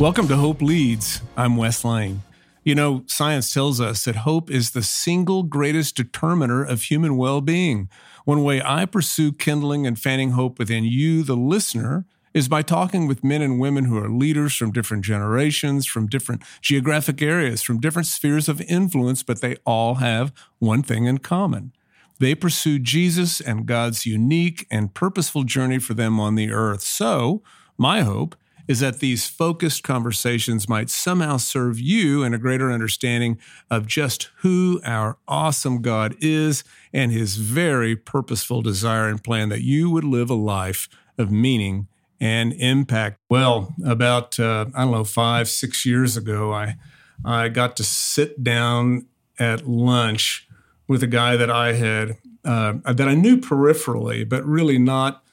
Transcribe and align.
Welcome 0.00 0.26
to 0.26 0.36
Hope 0.36 0.60
Leads. 0.60 1.22
I'm 1.36 1.56
Wes 1.56 1.84
Lane. 1.84 2.24
You 2.64 2.74
know, 2.74 3.04
science 3.06 3.54
tells 3.54 3.80
us 3.80 4.04
that 4.04 4.16
hope 4.16 4.50
is 4.50 4.72
the 4.72 4.82
single 4.82 5.44
greatest 5.44 5.94
determiner 5.94 6.64
of 6.64 6.82
human 6.82 7.16
well 7.16 7.40
being. 7.40 7.88
One 8.24 8.42
way 8.42 8.60
I 8.60 8.86
pursue 8.86 9.32
kindling 9.32 9.86
and 9.86 9.96
fanning 9.96 10.32
hope 10.32 10.58
within 10.58 10.82
you, 10.82 11.22
the 11.22 11.36
listener, 11.36 12.06
is 12.34 12.48
by 12.48 12.60
talking 12.60 13.06
with 13.06 13.22
men 13.22 13.40
and 13.40 13.60
women 13.60 13.84
who 13.84 13.96
are 13.96 14.08
leaders 14.08 14.56
from 14.56 14.72
different 14.72 15.04
generations, 15.04 15.86
from 15.86 16.08
different 16.08 16.42
geographic 16.60 17.22
areas, 17.22 17.62
from 17.62 17.78
different 17.78 18.08
spheres 18.08 18.48
of 18.48 18.60
influence, 18.62 19.22
but 19.22 19.40
they 19.40 19.56
all 19.64 19.94
have 19.96 20.32
one 20.58 20.82
thing 20.82 21.04
in 21.04 21.18
common. 21.18 21.72
They 22.18 22.34
pursue 22.34 22.80
Jesus 22.80 23.40
and 23.40 23.64
God's 23.64 24.06
unique 24.06 24.66
and 24.72 24.92
purposeful 24.92 25.44
journey 25.44 25.78
for 25.78 25.94
them 25.94 26.18
on 26.18 26.34
the 26.34 26.50
earth. 26.50 26.80
So, 26.80 27.44
my 27.78 28.00
hope 28.02 28.34
is 28.66 28.80
that 28.80 29.00
these 29.00 29.26
focused 29.26 29.82
conversations 29.82 30.68
might 30.68 30.90
somehow 30.90 31.36
serve 31.36 31.78
you 31.78 32.22
in 32.22 32.32
a 32.32 32.38
greater 32.38 32.72
understanding 32.72 33.38
of 33.70 33.86
just 33.86 34.30
who 34.38 34.80
our 34.84 35.18
awesome 35.28 35.82
God 35.82 36.16
is 36.20 36.64
and 36.92 37.12
his 37.12 37.36
very 37.36 37.94
purposeful 37.94 38.62
desire 38.62 39.08
and 39.08 39.22
plan 39.22 39.48
that 39.50 39.62
you 39.62 39.90
would 39.90 40.04
live 40.04 40.30
a 40.30 40.34
life 40.34 40.88
of 41.18 41.30
meaning 41.30 41.88
and 42.20 42.52
impact. 42.54 43.18
Well, 43.28 43.74
about, 43.84 44.38
uh, 44.40 44.66
I 44.74 44.84
don't 44.84 44.92
know, 44.92 45.04
five, 45.04 45.48
six 45.48 45.84
years 45.84 46.16
ago, 46.16 46.52
I, 46.52 46.76
I 47.24 47.48
got 47.48 47.76
to 47.76 47.84
sit 47.84 48.42
down 48.42 49.06
at 49.38 49.68
lunch 49.68 50.48
with 50.88 51.02
a 51.02 51.08
guy 51.08 51.36
that 51.36 51.50
I 51.50 51.72
had, 51.72 52.16
uh, 52.44 52.74
that 52.84 53.08
I 53.08 53.14
knew 53.14 53.36
peripherally, 53.38 54.26
but 54.26 54.44
really 54.46 54.78
not 54.78 55.23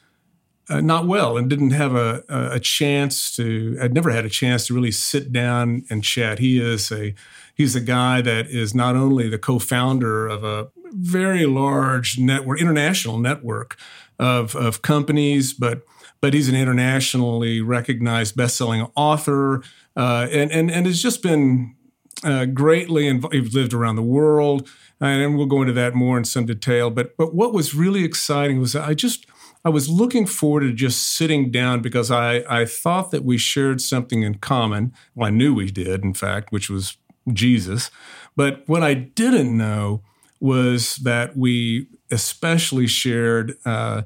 uh, 0.69 0.81
not 0.81 1.07
well 1.07 1.37
and 1.37 1.49
didn't 1.49 1.71
have 1.71 1.95
a, 1.95 2.23
a 2.29 2.59
chance 2.59 3.35
to 3.35 3.77
i'd 3.81 3.93
never 3.93 4.09
had 4.09 4.25
a 4.25 4.29
chance 4.29 4.67
to 4.67 4.73
really 4.73 4.91
sit 4.91 5.31
down 5.31 5.83
and 5.89 6.03
chat 6.03 6.39
he 6.39 6.59
is 6.59 6.91
a 6.91 7.13
he's 7.55 7.75
a 7.75 7.81
guy 7.81 8.21
that 8.21 8.47
is 8.47 8.73
not 8.73 8.95
only 8.95 9.27
the 9.27 9.39
co-founder 9.39 10.27
of 10.27 10.43
a 10.43 10.69
very 10.93 11.45
large 11.45 12.17
network 12.17 12.59
international 12.59 13.17
network 13.17 13.77
of, 14.19 14.55
of 14.55 14.81
companies 14.81 15.53
but 15.53 15.83
but 16.21 16.35
he's 16.35 16.47
an 16.47 16.55
internationally 16.55 17.61
recognized 17.61 18.35
best-selling 18.35 18.87
author 18.95 19.63
uh, 19.95 20.27
and, 20.31 20.51
and 20.51 20.69
and 20.69 20.85
has 20.85 21.01
just 21.01 21.23
been 21.23 21.75
uh, 22.23 22.45
greatly 22.45 23.07
involved. 23.07 23.35
He's 23.35 23.53
lived 23.53 23.73
around 23.73 23.95
the 23.95 24.03
world, 24.03 24.69
and 24.99 25.35
we'll 25.35 25.47
go 25.47 25.61
into 25.61 25.73
that 25.73 25.95
more 25.95 26.17
in 26.17 26.25
some 26.25 26.45
detail. 26.45 26.89
But 26.89 27.17
but 27.17 27.33
what 27.33 27.53
was 27.53 27.73
really 27.73 28.03
exciting 28.03 28.59
was 28.59 28.75
I 28.75 28.93
just 28.93 29.25
I 29.63 29.69
was 29.69 29.89
looking 29.89 30.25
forward 30.25 30.61
to 30.61 30.73
just 30.73 31.15
sitting 31.15 31.51
down 31.51 31.81
because 31.81 32.09
I, 32.09 32.43
I 32.49 32.65
thought 32.65 33.11
that 33.11 33.23
we 33.23 33.37
shared 33.37 33.79
something 33.79 34.23
in 34.23 34.35
common. 34.35 34.93
Well, 35.13 35.27
I 35.27 35.31
knew 35.31 35.53
we 35.53 35.69
did, 35.69 36.03
in 36.03 36.13
fact, 36.13 36.51
which 36.51 36.69
was 36.69 36.97
Jesus. 37.31 37.91
But 38.35 38.63
what 38.67 38.81
I 38.81 38.93
didn't 38.93 39.55
know 39.55 40.01
was 40.39 40.95
that 40.97 41.37
we 41.37 41.87
especially 42.09 42.87
shared 42.87 43.55
uh, 43.63 44.01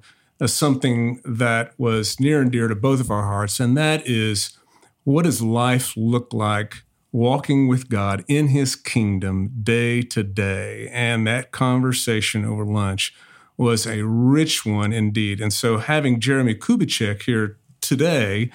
something 0.45 1.21
that 1.23 1.73
was 1.77 2.19
near 2.19 2.41
and 2.41 2.51
dear 2.51 2.67
to 2.67 2.75
both 2.75 2.99
of 2.99 3.09
our 3.09 3.23
hearts, 3.23 3.59
and 3.59 3.77
that 3.77 4.05
is 4.05 4.57
what 5.05 5.23
does 5.23 5.41
life 5.41 5.93
look 5.95 6.33
like 6.33 6.83
walking 7.11 7.69
with 7.69 7.87
God 7.87 8.25
in 8.27 8.49
His 8.49 8.75
kingdom 8.75 9.51
day 9.63 10.01
to 10.01 10.23
day? 10.23 10.89
And 10.91 11.25
that 11.27 11.51
conversation 11.51 12.43
over 12.43 12.65
lunch 12.65 13.13
was 13.57 13.85
a 13.85 14.03
rich 14.03 14.66
one 14.66 14.91
indeed. 14.91 15.41
And 15.41 15.53
so 15.53 15.77
having 15.77 16.19
Jeremie 16.19 16.55
Kubicek 16.55 17.23
here 17.23 17.57
today 17.81 18.49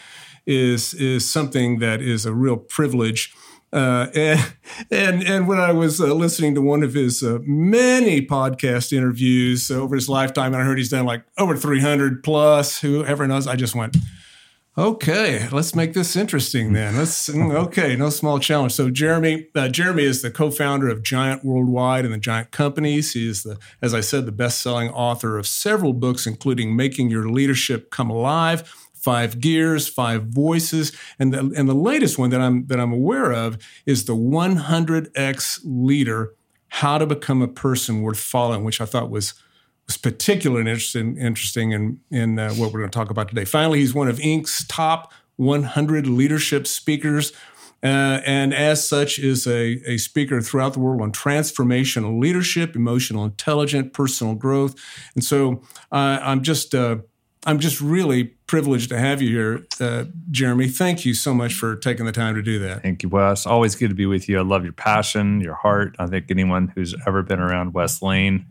is 0.46 0.94
is 0.94 1.30
something 1.30 1.78
that 1.78 2.00
is 2.00 2.26
a 2.26 2.34
real 2.34 2.56
privilege. 2.56 3.32
Uh, 3.72 4.08
and, 4.14 4.52
and 4.90 5.22
and 5.22 5.48
when 5.48 5.60
I 5.60 5.72
was 5.72 6.00
uh, 6.00 6.12
listening 6.12 6.54
to 6.56 6.60
one 6.60 6.82
of 6.82 6.94
his 6.94 7.22
uh, 7.22 7.38
many 7.42 8.26
podcast 8.26 8.92
interviews 8.92 9.70
over 9.70 9.94
his 9.94 10.08
lifetime, 10.08 10.52
and 10.54 10.62
I 10.62 10.64
heard 10.64 10.78
he's 10.78 10.88
done 10.88 11.06
like 11.06 11.24
over 11.38 11.56
300 11.56 12.24
plus, 12.24 12.80
whoever 12.80 13.28
knows, 13.28 13.46
I 13.46 13.54
just 13.54 13.76
went, 13.76 13.96
Okay, 14.78 15.48
let's 15.50 15.74
make 15.74 15.94
this 15.94 16.14
interesting 16.14 16.72
then. 16.74 16.96
Let's 16.96 17.28
okay, 17.28 17.96
no 17.96 18.08
small 18.08 18.38
challenge. 18.38 18.72
So 18.72 18.88
Jeremie, 18.88 19.48
uh, 19.52 19.68
Jeremie 19.68 20.04
is 20.04 20.22
the 20.22 20.30
co-founder 20.30 20.88
of 20.88 21.02
Giant 21.02 21.44
Worldwide 21.44 22.04
and 22.04 22.14
the 22.14 22.18
Giant 22.18 22.52
Companies. 22.52 23.12
He 23.12 23.28
is 23.28 23.42
the, 23.42 23.58
as 23.82 23.94
I 23.94 24.00
said, 24.00 24.26
the 24.26 24.32
best-selling 24.32 24.90
author 24.90 25.38
of 25.38 25.48
several 25.48 25.92
books, 25.92 26.24
including 26.24 26.76
Making 26.76 27.10
Your 27.10 27.28
Leadership 27.28 27.90
Come 27.90 28.10
Alive, 28.10 28.68
Five 28.94 29.40
Gears, 29.40 29.88
Five 29.88 30.26
Voices, 30.26 30.92
and 31.18 31.34
the 31.34 31.52
and 31.56 31.68
the 31.68 31.74
latest 31.74 32.16
one 32.16 32.30
that 32.30 32.40
I'm 32.40 32.68
that 32.68 32.78
I'm 32.78 32.92
aware 32.92 33.32
of 33.32 33.58
is 33.86 34.04
the 34.04 34.14
100x 34.14 35.62
Leader: 35.64 36.34
How 36.68 36.96
to 36.98 37.06
Become 37.06 37.42
a 37.42 37.48
Person 37.48 38.02
Worth 38.02 38.20
Following, 38.20 38.62
which 38.62 38.80
I 38.80 38.84
thought 38.84 39.10
was 39.10 39.34
was 39.90 39.96
particularly 39.96 40.70
interesting, 40.70 41.16
interesting 41.16 41.72
in, 41.72 42.00
in 42.12 42.38
uh, 42.38 42.52
what 42.52 42.72
we're 42.72 42.78
going 42.78 42.90
to 42.90 42.96
talk 42.96 43.10
about 43.10 43.28
today. 43.28 43.44
Finally, 43.44 43.80
he's 43.80 43.92
one 43.92 44.06
of 44.06 44.18
Inc.'s 44.18 44.64
top 44.68 45.12
100 45.34 46.06
leadership 46.06 46.68
speakers. 46.68 47.32
Uh, 47.82 48.20
and 48.24 48.54
as 48.54 48.86
such 48.86 49.18
is 49.18 49.48
a, 49.48 49.82
a 49.90 49.96
speaker 49.96 50.40
throughout 50.40 50.74
the 50.74 50.78
world 50.78 51.00
on 51.00 51.10
transformational 51.10 52.20
leadership, 52.20 52.76
emotional 52.76 53.24
intelligence, 53.24 53.90
personal 53.92 54.36
growth. 54.36 54.76
And 55.16 55.24
so 55.24 55.62
uh, 55.90 56.20
I'm 56.22 56.42
just 56.42 56.72
uh, 56.72 56.98
I'm 57.46 57.58
just 57.58 57.80
really 57.80 58.24
privileged 58.46 58.90
to 58.90 58.98
have 58.98 59.22
you 59.22 59.30
here, 59.30 59.66
uh, 59.80 60.04
Jeremie. 60.30 60.68
Thank 60.68 61.06
you 61.06 61.14
so 61.14 61.32
much 61.32 61.54
for 61.54 61.74
taking 61.74 62.04
the 62.04 62.12
time 62.12 62.34
to 62.34 62.42
do 62.42 62.58
that. 62.60 62.82
Thank 62.82 63.02
you, 63.02 63.08
Wes. 63.08 63.46
Always 63.46 63.74
good 63.74 63.88
to 63.88 63.94
be 63.94 64.06
with 64.06 64.28
you. 64.28 64.38
I 64.38 64.42
love 64.42 64.62
your 64.62 64.74
passion, 64.74 65.40
your 65.40 65.54
heart. 65.54 65.96
I 65.98 66.06
think 66.06 66.26
anyone 66.30 66.68
who's 66.76 66.94
ever 67.06 67.22
been 67.22 67.40
around 67.40 67.72
Wes 67.72 68.02
Lane 68.02 68.46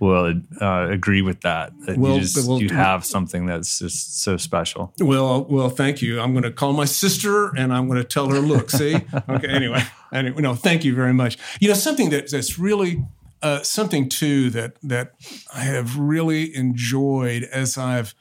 will 0.00 0.40
uh, 0.60 0.88
agree 0.90 1.22
with 1.22 1.40
that. 1.42 1.72
That 1.86 1.98
well, 1.98 2.14
you, 2.14 2.20
just, 2.20 2.48
well, 2.48 2.60
you 2.60 2.70
have 2.70 3.04
something 3.04 3.46
that's 3.46 3.78
just 3.78 4.22
so 4.22 4.36
special. 4.36 4.92
Well, 4.98 5.44
well, 5.44 5.70
thank 5.70 6.02
you. 6.02 6.20
I'm 6.20 6.32
going 6.32 6.44
to 6.44 6.52
call 6.52 6.72
my 6.72 6.84
sister 6.84 7.54
and 7.56 7.72
I'm 7.72 7.88
going 7.88 7.98
to 7.98 8.08
tell 8.08 8.28
her, 8.28 8.40
look, 8.40 8.70
see, 8.70 8.96
okay. 9.28 9.48
Anyway, 9.48 9.82
anyway, 10.12 10.40
no, 10.40 10.54
thank 10.54 10.84
you 10.84 10.94
very 10.94 11.14
much. 11.14 11.38
You 11.60 11.68
know, 11.68 11.74
something 11.74 12.10
that, 12.10 12.30
that's 12.30 12.58
really 12.58 13.04
uh, 13.42 13.62
something 13.62 14.08
too 14.08 14.50
that 14.50 14.74
that 14.82 15.12
I 15.54 15.60
have 15.60 15.98
really 15.98 16.54
enjoyed 16.54 17.44
as 17.44 17.78
I've 17.78 18.14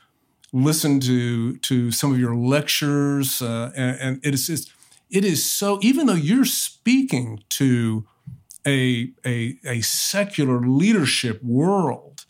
listened 0.54 1.02
to 1.04 1.58
to 1.58 1.92
some 1.92 2.14
of 2.14 2.20
your 2.20 2.36
lectures, 2.36 3.42
uh, 3.42 3.72
and, 3.76 3.98
and 4.00 4.26
it 4.26 4.34
is 4.34 4.48
just, 4.48 4.72
it 5.10 5.26
is 5.26 5.50
so. 5.50 5.80
Even 5.82 6.08
though 6.08 6.14
you're 6.14 6.46
speaking 6.46 7.44
to 7.50 8.06
a, 8.68 9.12
a, 9.26 9.58
a 9.66 9.82
secular 9.82 10.60
leadership 10.60 11.42
world, 11.44 12.26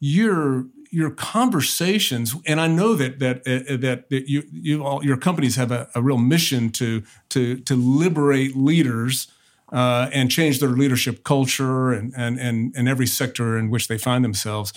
your 0.00 0.66
your 0.90 1.10
conversations, 1.10 2.34
and 2.46 2.60
I 2.60 2.66
know 2.66 2.94
that 2.94 3.18
that 3.18 3.38
uh, 3.40 3.76
that, 3.76 4.08
that 4.08 4.28
you 4.28 4.44
you 4.50 4.84
all 4.84 5.04
your 5.04 5.18
companies 5.18 5.56
have 5.56 5.70
a, 5.70 5.88
a 5.94 6.00
real 6.00 6.16
mission 6.16 6.70
to 6.70 7.02
to 7.30 7.58
to 7.58 7.74
liberate 7.74 8.56
leaders 8.56 9.28
uh, 9.72 10.08
and 10.12 10.30
change 10.30 10.60
their 10.60 10.70
leadership 10.70 11.24
culture 11.24 11.92
and, 11.92 12.14
and 12.16 12.38
and 12.38 12.74
and 12.76 12.88
every 12.88 13.06
sector 13.06 13.58
in 13.58 13.68
which 13.68 13.88
they 13.88 13.98
find 13.98 14.24
themselves. 14.24 14.72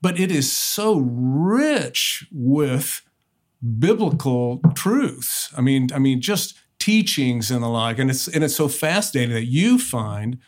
But 0.00 0.18
it 0.18 0.32
is 0.32 0.50
so 0.50 0.98
rich 0.98 2.26
with 2.32 3.02
biblical 3.78 4.60
truths. 4.74 5.52
I 5.56 5.60
mean, 5.60 5.90
I 5.94 6.00
mean, 6.00 6.20
just 6.20 6.54
teachings 6.82 7.50
and 7.50 7.62
the 7.62 7.68
like. 7.68 7.98
And 7.98 8.10
it's 8.10 8.26
and 8.26 8.42
it's 8.42 8.56
so 8.56 8.68
fascinating 8.68 9.34
that 9.34 9.44
you 9.44 9.78
find 9.78 10.38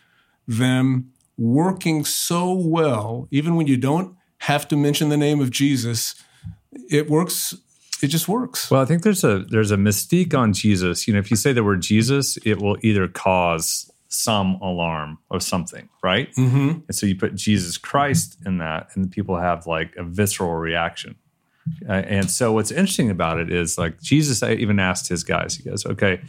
them 0.47 1.11
working 1.37 2.03
so 2.03 2.53
well, 2.53 3.27
even 3.31 3.55
when 3.55 3.67
you 3.67 3.77
don't 3.77 4.15
have 4.39 4.67
to 4.67 4.75
mention 4.75 5.09
the 5.09 5.17
name 5.17 5.39
of 5.39 5.49
Jesus. 5.49 6.15
It 6.89 7.09
works. 7.09 7.55
It 8.03 8.07
just 8.07 8.27
works. 8.27 8.69
Well, 8.69 8.81
I 8.81 8.85
think 8.85 9.03
there's 9.03 9.23
a 9.23 9.39
there's 9.49 9.71
a 9.71 9.77
mystique 9.77 10.37
on 10.37 10.51
Jesus. 10.51 11.07
You 11.07 11.13
know, 11.13 11.19
if 11.19 11.31
you 11.31 11.37
say 11.37 11.53
the 11.53 11.63
word 11.63 11.81
Jesus, 11.81 12.37
it 12.45 12.61
will 12.61 12.77
either 12.81 13.07
cause 13.07 13.89
some 14.09 14.55
alarm 14.55 15.17
or 15.29 15.39
something, 15.39 15.89
right? 16.03 16.33
Mm-hmm. 16.35 16.69
And 16.87 16.95
so 16.95 17.05
you 17.05 17.15
put 17.15 17.35
Jesus 17.35 17.77
Christ 17.77 18.37
in 18.45 18.57
that, 18.57 18.89
and 18.93 19.09
people 19.09 19.37
have 19.37 19.65
like 19.65 19.95
a 19.95 20.03
visceral 20.03 20.53
reaction. 20.55 21.15
Uh, 21.87 21.93
and 21.93 22.29
so 22.29 22.51
what's 22.53 22.71
interesting 22.71 23.09
about 23.09 23.39
it 23.39 23.51
is 23.51 23.77
like 23.77 23.99
Jesus 24.01 24.43
I 24.43 24.53
even 24.53 24.79
asked 24.79 25.07
his 25.07 25.23
guys, 25.23 25.55
he 25.55 25.63
goes, 25.63 25.85
okay, 25.85 26.21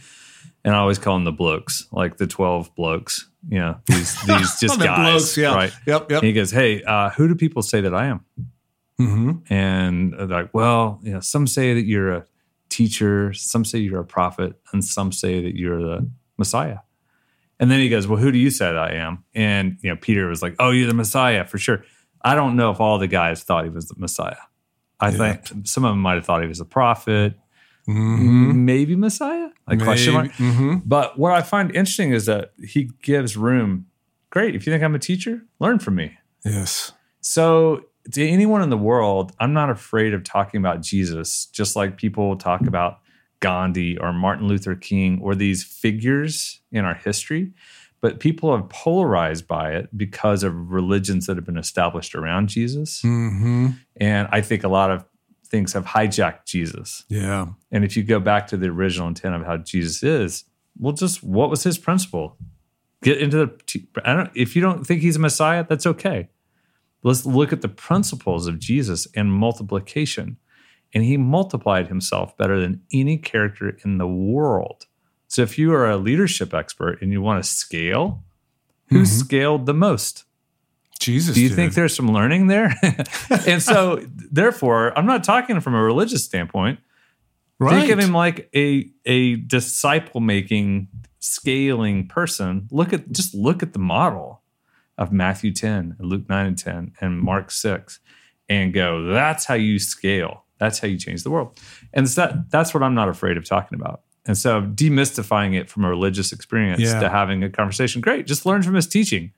and 0.63 0.75
I 0.75 0.79
always 0.79 0.97
call 0.97 1.15
them 1.15 1.23
the 1.23 1.31
blokes, 1.31 1.87
like 1.91 2.17
the 2.17 2.27
12 2.27 2.75
blokes, 2.75 3.29
you 3.47 3.59
know, 3.59 3.79
these, 3.85 4.19
these 4.25 4.59
just 4.59 4.79
guys, 4.79 5.11
blokes, 5.11 5.37
yeah. 5.37 5.55
right? 5.55 5.71
Yep, 5.85 6.11
yep. 6.11 6.21
And 6.21 6.27
he 6.27 6.33
goes, 6.33 6.51
hey, 6.51 6.83
uh, 6.83 7.09
who 7.11 7.27
do 7.27 7.35
people 7.35 7.61
say 7.61 7.81
that 7.81 7.93
I 7.93 8.07
am? 8.07 8.25
Mm-hmm. 8.99 9.53
And 9.53 10.13
they're 10.13 10.27
like, 10.27 10.53
well, 10.53 10.99
you 11.03 11.13
know, 11.13 11.19
some 11.19 11.45
say 11.47 11.73
that 11.73 11.85
you're 11.85 12.11
a 12.11 12.25
teacher, 12.69 13.33
some 13.33 13.63
say 13.63 13.79
you're 13.79 13.99
a 13.99 14.05
prophet, 14.05 14.55
and 14.73 14.83
some 14.83 15.11
say 15.11 15.41
that 15.41 15.55
you're 15.55 15.81
the 15.81 16.09
Messiah. 16.37 16.79
And 17.59 17.71
then 17.71 17.79
he 17.79 17.89
goes, 17.89 18.07
well, 18.07 18.19
who 18.19 18.31
do 18.31 18.37
you 18.37 18.49
say 18.49 18.65
that 18.65 18.77
I 18.77 18.95
am? 18.95 19.23
And, 19.33 19.77
you 19.81 19.89
know, 19.89 19.95
Peter 19.95 20.27
was 20.27 20.41
like, 20.41 20.55
oh, 20.59 20.71
you're 20.71 20.87
the 20.87 20.93
Messiah 20.93 21.45
for 21.45 21.57
sure. 21.57 21.83
I 22.21 22.35
don't 22.35 22.55
know 22.55 22.71
if 22.71 22.79
all 22.79 22.99
the 22.99 23.07
guys 23.07 23.43
thought 23.43 23.63
he 23.63 23.69
was 23.69 23.87
the 23.87 23.95
Messiah. 23.97 24.35
I 24.99 25.09
yeah. 25.09 25.33
think 25.35 25.67
some 25.67 25.85
of 25.85 25.91
them 25.91 25.99
might 25.99 26.15
have 26.15 26.25
thought 26.25 26.41
he 26.41 26.47
was 26.47 26.59
a 26.59 26.65
prophet. 26.65 27.35
maybe 27.87 28.95
Messiah? 28.95 29.49
Like 29.67 29.81
question 29.81 30.13
mark. 30.13 30.31
Mhm. 30.33 30.81
But 30.85 31.17
what 31.17 31.31
I 31.31 31.41
find 31.41 31.69
interesting 31.69 32.11
is 32.11 32.25
that 32.25 32.51
he 32.61 32.89
gives 33.01 33.37
room. 33.37 33.85
Great, 34.29 34.55
if 34.55 34.67
you 34.67 34.73
think 34.73 34.83
I'm 34.83 34.95
a 34.95 34.99
teacher, 34.99 35.43
learn 35.59 35.79
from 35.79 35.95
me. 35.95 36.17
Yes. 36.43 36.91
So, 37.21 37.85
to 38.11 38.27
anyone 38.27 38.61
in 38.61 38.69
the 38.69 38.77
world, 38.77 39.31
I'm 39.39 39.53
not 39.53 39.69
afraid 39.69 40.13
of 40.13 40.23
talking 40.23 40.59
about 40.59 40.81
Jesus, 40.81 41.45
just 41.47 41.75
like 41.75 41.97
people 41.97 42.35
talk 42.35 42.61
about 42.67 42.99
Gandhi 43.39 43.97
or 43.97 44.13
Martin 44.13 44.47
Luther 44.47 44.75
King 44.75 45.19
or 45.21 45.35
these 45.35 45.63
figures 45.63 46.61
in 46.71 46.85
our 46.85 46.95
history. 46.95 47.53
But 47.99 48.19
people 48.19 48.49
are 48.49 48.61
polarized 48.61 49.47
by 49.47 49.71
it 49.73 49.95
because 49.97 50.43
of 50.43 50.71
religions 50.71 51.25
that 51.25 51.35
have 51.35 51.45
been 51.45 51.57
established 51.57 52.13
around 52.13 52.49
Jesus. 52.49 53.01
hmm 53.01 53.69
And 53.95 54.27
I 54.31 54.41
think 54.41 54.63
a 54.63 54.67
lot 54.67 54.91
of 54.91 55.05
things 55.47 55.73
have 55.73 55.85
hijacked 55.85 56.45
Jesus. 56.45 57.05
Yeah. 57.09 57.47
And 57.71 57.83
if 57.83 57.97
you 57.97 58.03
go 58.03 58.19
back 58.19 58.47
to 58.47 58.57
the 58.57 58.67
original 58.67 59.07
intent 59.07 59.35
of 59.35 59.45
how 59.45 59.57
Jesus 59.57 60.03
is, 60.03 60.43
well, 60.77 60.93
just 60.93 61.23
what 61.23 61.49
was 61.49 61.63
his 61.63 61.77
principle? 61.77 62.37
Get 63.01 63.19
into 63.19 63.37
the. 63.37 63.87
I 64.03 64.13
don't. 64.13 64.31
If 64.35 64.55
you 64.55 64.61
don't 64.61 64.85
think 64.85 65.01
he's 65.01 65.15
a 65.15 65.19
Messiah, 65.19 65.65
that's 65.67 65.85
okay. 65.85 66.29
Let's 67.03 67.25
look 67.25 67.53
at 67.53 67.61
the 67.61 67.69
principles 67.69 68.47
of 68.47 68.59
Jesus 68.59 69.07
and 69.15 69.31
multiplication, 69.31 70.37
and 70.93 71.03
he 71.03 71.15
multiplied 71.15 71.87
himself 71.87 72.35
better 72.37 72.59
than 72.59 72.81
any 72.91 73.17
character 73.17 73.77
in 73.85 73.99
the 73.99 74.07
world. 74.07 74.86
So, 75.27 75.41
if 75.41 75.57
you 75.57 75.73
are 75.73 75.89
a 75.89 75.97
leadership 75.97 76.53
expert 76.53 77.01
and 77.01 77.11
you 77.11 77.21
want 77.21 77.43
to 77.43 77.49
scale, 77.49 78.23
who 78.89 78.97
mm-hmm. 78.97 79.05
scaled 79.05 79.65
the 79.65 79.73
most? 79.73 80.23
Jesus. 80.99 81.35
Do 81.35 81.41
you 81.41 81.49
did. 81.49 81.55
think 81.55 81.73
there's 81.73 81.95
some 81.95 82.11
learning 82.11 82.47
there? 82.47 82.73
and 83.47 83.61
so, 83.61 84.03
therefore, 84.09 84.97
I'm 84.97 85.05
not 85.05 85.23
talking 85.23 85.59
from 85.59 85.75
a 85.75 85.81
religious 85.81 86.23
standpoint. 86.23 86.79
right? 87.59 87.79
Think 87.79 87.91
of 87.91 87.99
him 87.99 88.13
like 88.13 88.49
a 88.55 88.89
a 89.05 89.35
disciple 89.35 90.21
making, 90.21 90.87
scaling 91.19 92.07
person. 92.07 92.67
Look 92.71 92.93
at 92.93 93.11
just 93.11 93.35
look 93.35 93.61
at 93.61 93.73
the 93.73 93.79
model 93.79 94.41
of 94.97 95.11
Matthew 95.11 95.53
10, 95.53 95.95
and 95.99 96.09
Luke 96.09 96.27
9 96.27 96.45
and 96.45 96.57
10, 96.57 96.93
and 97.01 97.19
Mark 97.19 97.51
6, 97.51 97.99
and 98.49 98.73
go, 98.73 99.05
that's 99.05 99.45
how 99.45 99.53
you 99.53 99.77
scale. 99.77 100.43
That's 100.57 100.79
how 100.79 100.87
you 100.87 100.97
change 100.97 101.23
the 101.23 101.29
world. 101.29 101.59
And 101.93 102.09
so 102.09 102.21
that 102.21 102.49
that's 102.49 102.73
what 102.73 102.81
I'm 102.81 102.95
not 102.95 103.09
afraid 103.09 103.37
of 103.37 103.45
talking 103.45 103.79
about. 103.79 104.01
And 104.27 104.37
so 104.37 104.61
demystifying 104.61 105.55
it 105.55 105.69
from 105.69 105.85
a 105.85 105.89
religious 105.89 106.31
experience 106.31 106.81
Yeah. 106.81 106.99
to 106.99 107.09
having 107.09 107.43
a 107.43 107.49
conversation, 107.49 108.01
great. 108.01 108.27
Just 108.27 108.45
learn 108.45 108.61
from 108.61 108.75
his 108.75 108.85
teaching. 108.87 109.31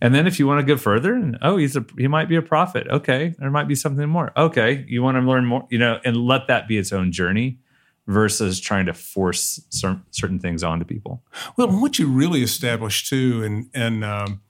And 0.00 0.14
then 0.14 0.26
if 0.26 0.38
you 0.38 0.46
want 0.46 0.60
to 0.60 0.66
go 0.66 0.76
further, 0.78 1.14
and 1.14 1.38
oh, 1.42 1.56
he's 1.56 1.76
a 1.76 1.84
he 1.96 2.06
might 2.06 2.28
be 2.28 2.36
a 2.36 2.42
prophet. 2.42 2.86
Okay, 2.88 3.34
there 3.38 3.50
might 3.50 3.66
be 3.68 3.74
something 3.74 4.08
more. 4.08 4.30
Okay, 4.36 4.84
you 4.88 5.02
want 5.02 5.16
to 5.16 5.20
learn 5.22 5.46
more, 5.46 5.66
you 5.70 5.78
know, 5.78 6.00
and 6.04 6.16
let 6.16 6.48
that 6.48 6.68
be 6.68 6.76
its 6.76 6.92
own 6.92 7.12
journey 7.12 7.58
versus 8.06 8.60
trying 8.60 8.86
to 8.86 8.92
force 8.92 9.60
cer- 9.70 10.00
certain 10.10 10.38
things 10.38 10.62
onto 10.62 10.84
people. 10.84 11.22
Well, 11.56 11.68
what 11.68 11.98
you 11.98 12.08
really 12.08 12.42
establish 12.42 13.08
too, 13.08 13.42
and 13.42 13.70
and 13.72 14.04
um, 14.04 14.40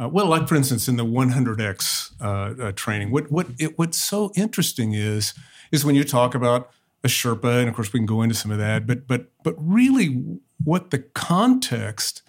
uh, 0.00 0.08
well, 0.08 0.26
like 0.26 0.46
for 0.46 0.54
instance, 0.54 0.86
in 0.86 0.96
the 0.96 1.04
100x 1.04 2.12
uh, 2.20 2.62
uh, 2.66 2.72
training, 2.72 3.10
what 3.10 3.32
what 3.32 3.48
it, 3.58 3.76
what's 3.76 3.98
so 3.98 4.32
interesting 4.36 4.92
is 4.94 5.34
is 5.72 5.84
when 5.84 5.96
you 5.96 6.04
talk 6.04 6.36
about 6.36 6.70
a 7.04 7.08
Sherpa, 7.08 7.60
and 7.60 7.68
of 7.68 7.74
course 7.74 7.92
we 7.92 8.00
can 8.00 8.06
go 8.06 8.22
into 8.22 8.34
some 8.34 8.50
of 8.50 8.58
that, 8.58 8.86
but 8.86 9.06
but 9.06 9.30
but 9.44 9.54
really, 9.58 10.38
what 10.62 10.90
the 10.90 10.98
context 10.98 12.22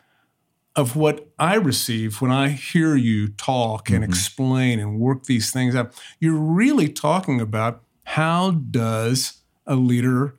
of 0.75 0.95
what 0.95 1.29
I 1.39 1.55
receive 1.55 2.21
when 2.21 2.31
I 2.31 2.49
hear 2.49 2.95
you 2.95 3.29
talk 3.29 3.89
and 3.89 4.03
explain 4.03 4.79
and 4.79 4.99
work 4.99 5.23
these 5.23 5.51
things 5.51 5.73
out, 5.73 5.93
you're 6.19 6.33
really 6.33 6.89
talking 6.89 7.39
about 7.39 7.81
how 8.03 8.51
does 8.51 9.41
a 9.65 9.75
leader 9.75 10.37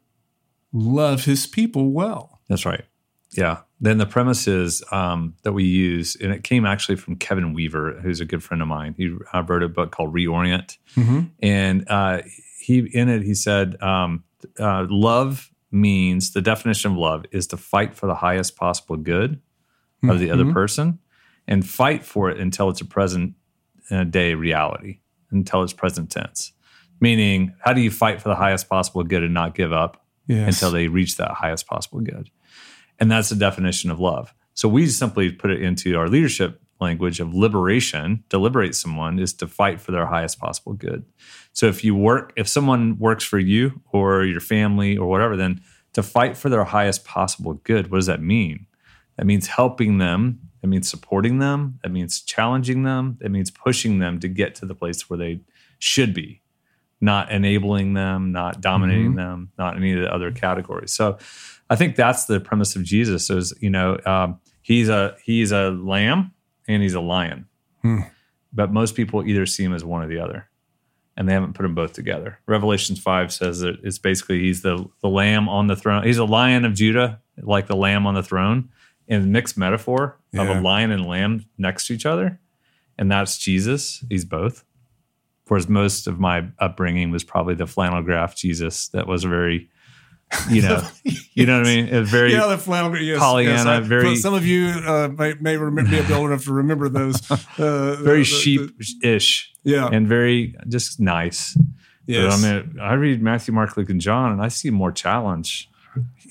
love 0.72 1.24
his 1.24 1.46
people 1.46 1.90
well. 1.90 2.40
That's 2.48 2.66
right. 2.66 2.84
Yeah. 3.32 3.60
Then 3.80 3.98
the 3.98 4.06
premise 4.06 4.46
is 4.46 4.82
um, 4.92 5.34
that 5.42 5.52
we 5.52 5.64
use, 5.64 6.16
and 6.16 6.32
it 6.32 6.44
came 6.44 6.64
actually 6.64 6.96
from 6.96 7.16
Kevin 7.16 7.52
Weaver, 7.52 8.00
who's 8.02 8.20
a 8.20 8.24
good 8.24 8.42
friend 8.42 8.62
of 8.62 8.68
mine. 8.68 8.94
He 8.96 9.14
uh, 9.32 9.42
wrote 9.42 9.62
a 9.62 9.68
book 9.68 9.90
called 9.90 10.14
Reorient, 10.14 10.76
and 11.42 11.84
uh, 11.88 12.22
he 12.58 12.78
in 12.78 13.08
it 13.08 13.22
he 13.22 13.34
said, 13.34 13.80
um, 13.82 14.24
uh, 14.58 14.86
"Love 14.88 15.50
means 15.70 16.32
the 16.32 16.42
definition 16.42 16.92
of 16.92 16.98
love 16.98 17.24
is 17.32 17.46
to 17.48 17.56
fight 17.56 17.94
for 17.94 18.06
the 18.06 18.14
highest 18.14 18.56
possible 18.56 18.96
good 18.96 19.40
of 20.08 20.18
the 20.20 20.30
other 20.30 20.52
person, 20.52 20.98
and 21.48 21.66
fight 21.68 22.04
for 22.04 22.30
it 22.30 22.38
until 22.38 22.68
it's 22.70 22.80
a 22.80 22.84
present 22.84 23.34
uh, 23.90 24.04
day 24.04 24.34
reality, 24.34 25.00
until 25.30 25.62
it's 25.62 25.72
present 25.72 26.10
tense. 26.10 26.52
Meaning, 27.00 27.54
how 27.60 27.72
do 27.72 27.80
you 27.80 27.90
fight 27.90 28.22
for 28.22 28.28
the 28.28 28.36
highest 28.36 28.68
possible 28.68 29.02
good 29.02 29.22
and 29.22 29.34
not 29.34 29.54
give 29.54 29.72
up?" 29.72 30.02
Yes. 30.28 30.56
until 30.56 30.72
they 30.72 30.88
reach 30.88 31.16
that 31.18 31.30
highest 31.30 31.68
possible 31.68 32.00
good. 32.00 32.30
And 32.98 33.10
that's 33.10 33.28
the 33.28 33.36
definition 33.36 33.92
of 33.92 34.00
love. 34.00 34.34
So 34.54 34.68
we 34.68 34.88
simply 34.88 35.30
put 35.30 35.50
it 35.52 35.62
into 35.62 35.96
our 35.96 36.08
leadership 36.08 36.60
language 36.80 37.20
of 37.20 37.34
liberation. 37.34 38.24
To 38.30 38.38
liberate 38.38 38.74
someone 38.74 39.18
is 39.18 39.32
to 39.34 39.46
fight 39.46 39.80
for 39.80 39.92
their 39.92 40.06
highest 40.06 40.38
possible 40.38 40.72
good. 40.72 41.04
So 41.52 41.66
if 41.66 41.84
you 41.84 41.94
work, 41.94 42.32
if 42.36 42.48
someone 42.48 42.98
works 42.98 43.24
for 43.24 43.38
you 43.38 43.80
or 43.92 44.24
your 44.24 44.40
family 44.40 44.96
or 44.96 45.08
whatever, 45.08 45.36
then 45.36 45.60
to 45.94 46.02
fight 46.02 46.36
for 46.36 46.48
their 46.48 46.64
highest 46.64 47.04
possible 47.04 47.54
good, 47.64 47.90
what 47.90 47.98
does 47.98 48.06
that 48.06 48.22
mean? 48.22 48.66
That 49.16 49.26
means 49.26 49.46
helping 49.46 49.98
them. 49.98 50.40
That 50.60 50.68
means 50.68 50.88
supporting 50.88 51.38
them. 51.38 51.78
That 51.82 51.90
means 51.90 52.20
challenging 52.20 52.82
them. 52.82 53.16
That 53.20 53.30
means 53.30 53.50
pushing 53.50 53.98
them 53.98 54.20
to 54.20 54.28
get 54.28 54.54
to 54.56 54.66
the 54.66 54.74
place 54.74 55.08
where 55.08 55.18
they 55.18 55.40
should 55.78 56.12
be 56.12 56.42
not 57.00 57.30
enabling 57.30 57.94
them, 57.94 58.32
not 58.32 58.60
dominating 58.60 59.14
them, 59.16 59.52
not 59.58 59.76
any 59.76 59.92
of 59.92 60.00
the 60.00 60.12
other 60.12 60.30
categories. 60.30 60.92
So 60.92 61.18
I 61.68 61.76
think 61.76 61.96
that's 61.96 62.24
the 62.24 62.40
premise 62.40 62.76
of 62.76 62.84
Jesus 62.84 63.28
is, 63.28 63.52
you 63.60 63.70
know, 63.70 63.98
um, 64.06 64.40
he's 64.62 64.88
a 64.88 65.16
he's 65.22 65.52
a 65.52 65.70
lamb 65.70 66.32
and 66.68 66.82
he's 66.82 66.94
a 66.94 67.00
lion. 67.00 67.46
Hmm. 67.82 68.00
But 68.52 68.72
most 68.72 68.94
people 68.94 69.26
either 69.26 69.46
see 69.46 69.64
him 69.64 69.74
as 69.74 69.84
one 69.84 70.02
or 70.02 70.08
the 70.08 70.18
other. 70.18 70.48
And 71.16 71.28
they 71.28 71.32
haven't 71.32 71.54
put 71.54 71.62
them 71.62 71.74
both 71.74 71.94
together. 71.94 72.38
Revelations 72.46 73.00
5 73.00 73.32
says 73.32 73.60
that 73.60 73.78
it's 73.82 73.98
basically 73.98 74.40
he's 74.40 74.60
the, 74.62 74.86
the 75.00 75.08
lamb 75.08 75.48
on 75.48 75.66
the 75.66 75.76
throne. 75.76 76.04
He's 76.04 76.18
a 76.18 76.24
lion 76.24 76.66
of 76.66 76.74
Judah, 76.74 77.22
like 77.40 77.68
the 77.68 77.76
lamb 77.76 78.06
on 78.06 78.14
the 78.14 78.22
throne, 78.22 78.68
in 79.06 79.32
mixed 79.32 79.56
metaphor 79.56 80.18
of 80.34 80.48
a 80.48 80.60
lion 80.60 80.90
and 80.90 81.06
lamb 81.06 81.46
next 81.56 81.86
to 81.86 81.94
each 81.94 82.04
other. 82.04 82.38
And 82.98 83.10
that's 83.10 83.38
Jesus. 83.38 84.04
He's 84.10 84.26
both 84.26 84.64
whereas 85.48 85.68
most 85.68 86.06
of 86.06 86.18
my 86.18 86.46
upbringing 86.58 87.10
was 87.10 87.24
probably 87.24 87.54
the 87.54 87.66
flannel 87.66 88.02
graph 88.02 88.36
Jesus 88.36 88.88
that 88.88 89.06
was 89.06 89.24
very, 89.24 89.70
you 90.50 90.62
know, 90.62 90.82
you 91.34 91.46
know 91.46 91.58
what 91.58 91.66
I 91.68 91.74
mean? 91.76 91.90
Was 91.94 92.10
very 92.10 92.32
yeah, 92.32 92.46
the 92.46 92.58
flounder. 92.58 93.00
Yes, 93.00 93.18
Pollyanna, 93.18 93.54
yes, 93.56 93.66
I- 93.66 93.80
very- 93.80 94.16
some 94.16 94.34
of 94.34 94.44
you 94.46 94.68
uh, 94.68 95.08
may, 95.16 95.34
may 95.40 95.56
remember, 95.56 95.90
be 96.02 96.12
old 96.12 96.30
enough 96.30 96.44
to 96.44 96.52
remember 96.52 96.88
those. 96.88 97.30
Uh, 97.58 97.96
very 98.00 98.24
sheep-ish 98.24 99.52
Yeah. 99.62 99.88
and 99.92 100.06
very 100.08 100.54
just 100.68 101.00
nice. 101.00 101.56
Yes. 102.06 102.40
But 102.40 102.48
I 102.48 102.52
mean, 102.62 102.78
I 102.80 102.92
read 102.94 103.22
Matthew, 103.22 103.52
Mark, 103.54 103.76
Luke, 103.76 103.90
and 103.90 104.00
John, 104.00 104.32
and 104.32 104.40
I 104.42 104.48
see 104.48 104.70
more 104.70 104.92
challenge 104.92 105.68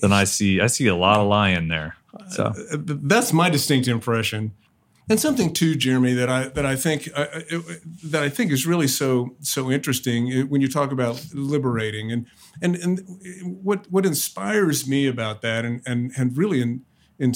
than 0.00 0.12
I 0.12 0.24
see. 0.24 0.60
I 0.60 0.66
see 0.68 0.86
a 0.86 0.96
lot 0.96 1.18
of 1.20 1.26
lion 1.28 1.68
there. 1.68 1.96
So 2.30 2.44
Uh, 2.44 2.76
that's 2.80 3.32
my 3.32 3.50
distinct 3.50 3.88
impression, 3.88 4.52
and 5.08 5.20
something 5.20 5.52
too, 5.52 5.74
Jeremie, 5.74 6.14
that 6.14 6.28
I 6.28 6.48
that 6.48 6.66
I 6.66 6.76
think 6.76 7.08
uh, 7.14 7.26
uh, 7.52 7.60
that 8.04 8.22
I 8.22 8.28
think 8.28 8.52
is 8.52 8.66
really 8.66 8.88
so 8.88 9.36
so 9.40 9.70
interesting 9.70 10.32
uh, 10.32 10.46
when 10.46 10.60
you 10.60 10.68
talk 10.68 10.92
about 10.92 11.24
liberating 11.32 12.12
and 12.12 12.26
and 12.60 12.76
and 12.76 13.00
what 13.44 13.86
what 13.90 14.04
inspires 14.04 14.88
me 14.88 15.06
about 15.06 15.42
that, 15.42 15.64
and 15.64 15.82
and 15.86 16.12
and 16.16 16.36
really 16.36 16.60
in. 16.60 16.82
In, 17.18 17.32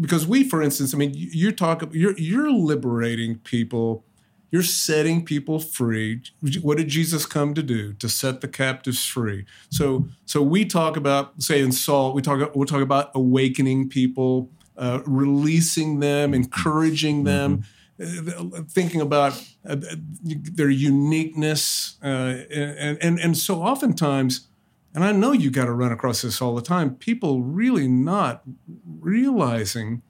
because 0.00 0.28
we, 0.28 0.48
for 0.48 0.62
instance, 0.62 0.94
I 0.94 0.96
mean, 0.96 1.10
you, 1.12 1.50
talk, 1.50 1.82
you're 1.92 2.16
you're 2.16 2.52
liberating 2.52 3.38
people, 3.38 4.04
you're 4.52 4.62
setting 4.62 5.24
people 5.24 5.58
free. 5.58 6.22
What 6.62 6.78
did 6.78 6.86
Jesus 6.86 7.26
come 7.26 7.52
to 7.54 7.62
do? 7.64 7.94
To 7.94 8.08
set 8.08 8.42
the 8.42 8.46
captives 8.46 9.04
free. 9.04 9.44
So, 9.70 10.06
so 10.24 10.40
we 10.40 10.64
talk 10.64 10.96
about, 10.96 11.42
say, 11.42 11.60
in 11.60 11.72
Salt, 11.72 12.14
we 12.14 12.22
talk, 12.22 12.54
we'll 12.54 12.64
talk 12.64 12.80
about 12.80 13.10
awakening 13.12 13.88
people, 13.88 14.50
uh, 14.76 15.00
releasing 15.06 16.00
them, 16.00 16.34
encouraging 16.34 17.24
them, 17.24 17.64
uh, 18.00 18.62
thinking 18.68 19.00
about 19.00 19.40
uh, 19.68 19.76
their 20.22 20.70
uniqueness, 20.70 21.96
uh, 22.02 22.42
and 22.50 22.98
and 23.00 23.18
and 23.18 23.36
so 23.36 23.62
oftentimes, 23.62 24.48
and 24.94 25.04
I 25.04 25.12
know 25.12 25.32
you 25.32 25.50
got 25.50 25.66
to 25.66 25.72
run 25.72 25.92
across 25.92 26.22
this 26.22 26.42
all 26.42 26.54
the 26.54 26.62
time. 26.62 26.96
People 26.96 27.42
really 27.42 27.88
not 27.88 28.42
realizing 29.00 30.02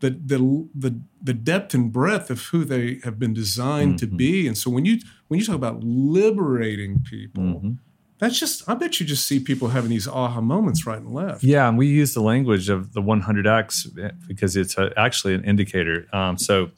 the 0.00 0.10
the 0.10 0.68
the 0.74 1.00
the 1.22 1.34
depth 1.34 1.74
and 1.74 1.92
breadth 1.92 2.30
of 2.30 2.40
who 2.46 2.64
they 2.64 3.00
have 3.04 3.18
been 3.18 3.34
designed 3.34 3.98
to 3.98 4.06
be. 4.06 4.46
And 4.46 4.56
so 4.56 4.70
when 4.70 4.84
you 4.84 4.98
when 5.28 5.38
you 5.38 5.46
talk 5.46 5.54
about 5.54 5.84
liberating 5.84 7.02
people, 7.08 7.76
that's 8.20 8.38
just 8.38 8.68
I 8.68 8.74
bet 8.74 9.00
you 9.00 9.06
just 9.06 9.26
see 9.26 9.40
people 9.40 9.68
having 9.68 9.90
these 9.90 10.06
aha 10.06 10.40
moments 10.40 10.86
right 10.86 10.98
and 10.98 11.12
left. 11.12 11.42
Yeah, 11.42 11.68
and 11.68 11.76
we 11.76 11.86
use 11.86 12.14
the 12.14 12.20
language 12.20 12.68
of 12.68 12.92
the 12.92 13.02
100x 13.02 14.14
because 14.28 14.56
it's 14.56 14.76
a, 14.76 14.92
actually 14.96 15.34
an 15.34 15.44
indicator. 15.44 16.06
Um, 16.12 16.38
so 16.38 16.70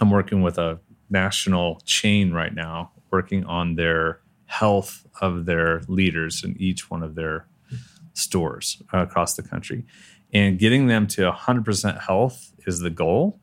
I'm 0.00 0.10
working 0.10 0.42
with 0.42 0.58
a 0.58 0.78
national 1.08 1.80
chain 1.84 2.32
right 2.32 2.54
now, 2.54 2.92
working 3.10 3.44
on 3.44 3.74
their 3.74 4.20
health 4.46 5.06
of 5.20 5.46
their 5.46 5.82
leaders 5.88 6.44
in 6.44 6.56
each 6.58 6.90
one 6.90 7.02
of 7.02 7.14
their 7.14 7.46
stores 8.14 8.82
across 8.92 9.34
the 9.34 9.42
country. 9.42 9.84
And 10.32 10.58
getting 10.58 10.86
them 10.86 11.06
to 11.08 11.30
100% 11.30 12.00
health 12.00 12.52
is 12.66 12.80
the 12.80 12.90
goal, 12.90 13.40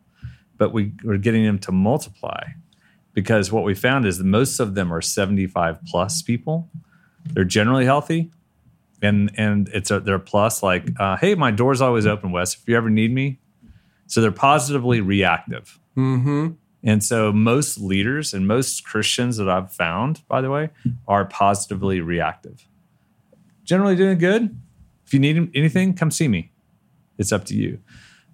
but 0.58 0.72
we, 0.72 0.94
we're 1.04 1.18
getting 1.18 1.44
them 1.44 1.60
to 1.60 1.72
multiply 1.72 2.44
because 3.14 3.52
what 3.52 3.64
we 3.64 3.74
found 3.74 4.06
is 4.06 4.20
that 4.20 4.26
most 4.26 4.60
of 4.60 4.76
them 4.76 4.94
are 4.94 5.02
75 5.02 5.80
plus 5.86 6.22
people. 6.22 6.70
They're 7.34 7.44
generally 7.44 7.86
healthy. 7.86 8.32
And 9.02 9.32
and 9.38 9.70
it's 9.70 9.92
a, 9.92 10.00
they're 10.00 10.16
a 10.16 10.20
plus 10.20 10.64
like, 10.64 10.90
uh, 11.00 11.18
hey, 11.18 11.36
my 11.36 11.52
door's 11.52 11.82
always 11.82 12.08
open, 12.08 12.32
Wes. 12.32 12.56
If 12.56 12.68
you 12.68 12.76
ever 12.76 12.90
need 12.90 13.14
me, 13.14 13.40
so 14.08 14.22
they're 14.22 14.32
positively 14.32 15.02
reactive. 15.02 15.80
Mm-hmm. 15.96 16.54
And 16.84 17.04
so 17.04 17.32
most 17.32 17.80
leaders 17.80 18.34
and 18.34 18.48
most 18.48 18.86
Christians 18.86 19.38
that 19.38 19.50
I've 19.50 19.72
found, 19.72 20.22
by 20.28 20.42
the 20.42 20.50
way, 20.50 20.70
are 21.08 21.26
positively 21.26 22.02
reactive. 22.02 22.68
Generally 23.64 23.98
doing 23.98 24.18
good. 24.18 24.58
If 25.06 25.14
you 25.14 25.20
need 25.20 25.52
anything, 25.54 25.94
come 25.94 26.12
see 26.12 26.28
me. 26.28 26.52
It's 27.18 27.32
up 27.32 27.46
to 27.46 27.56
you. 27.56 27.80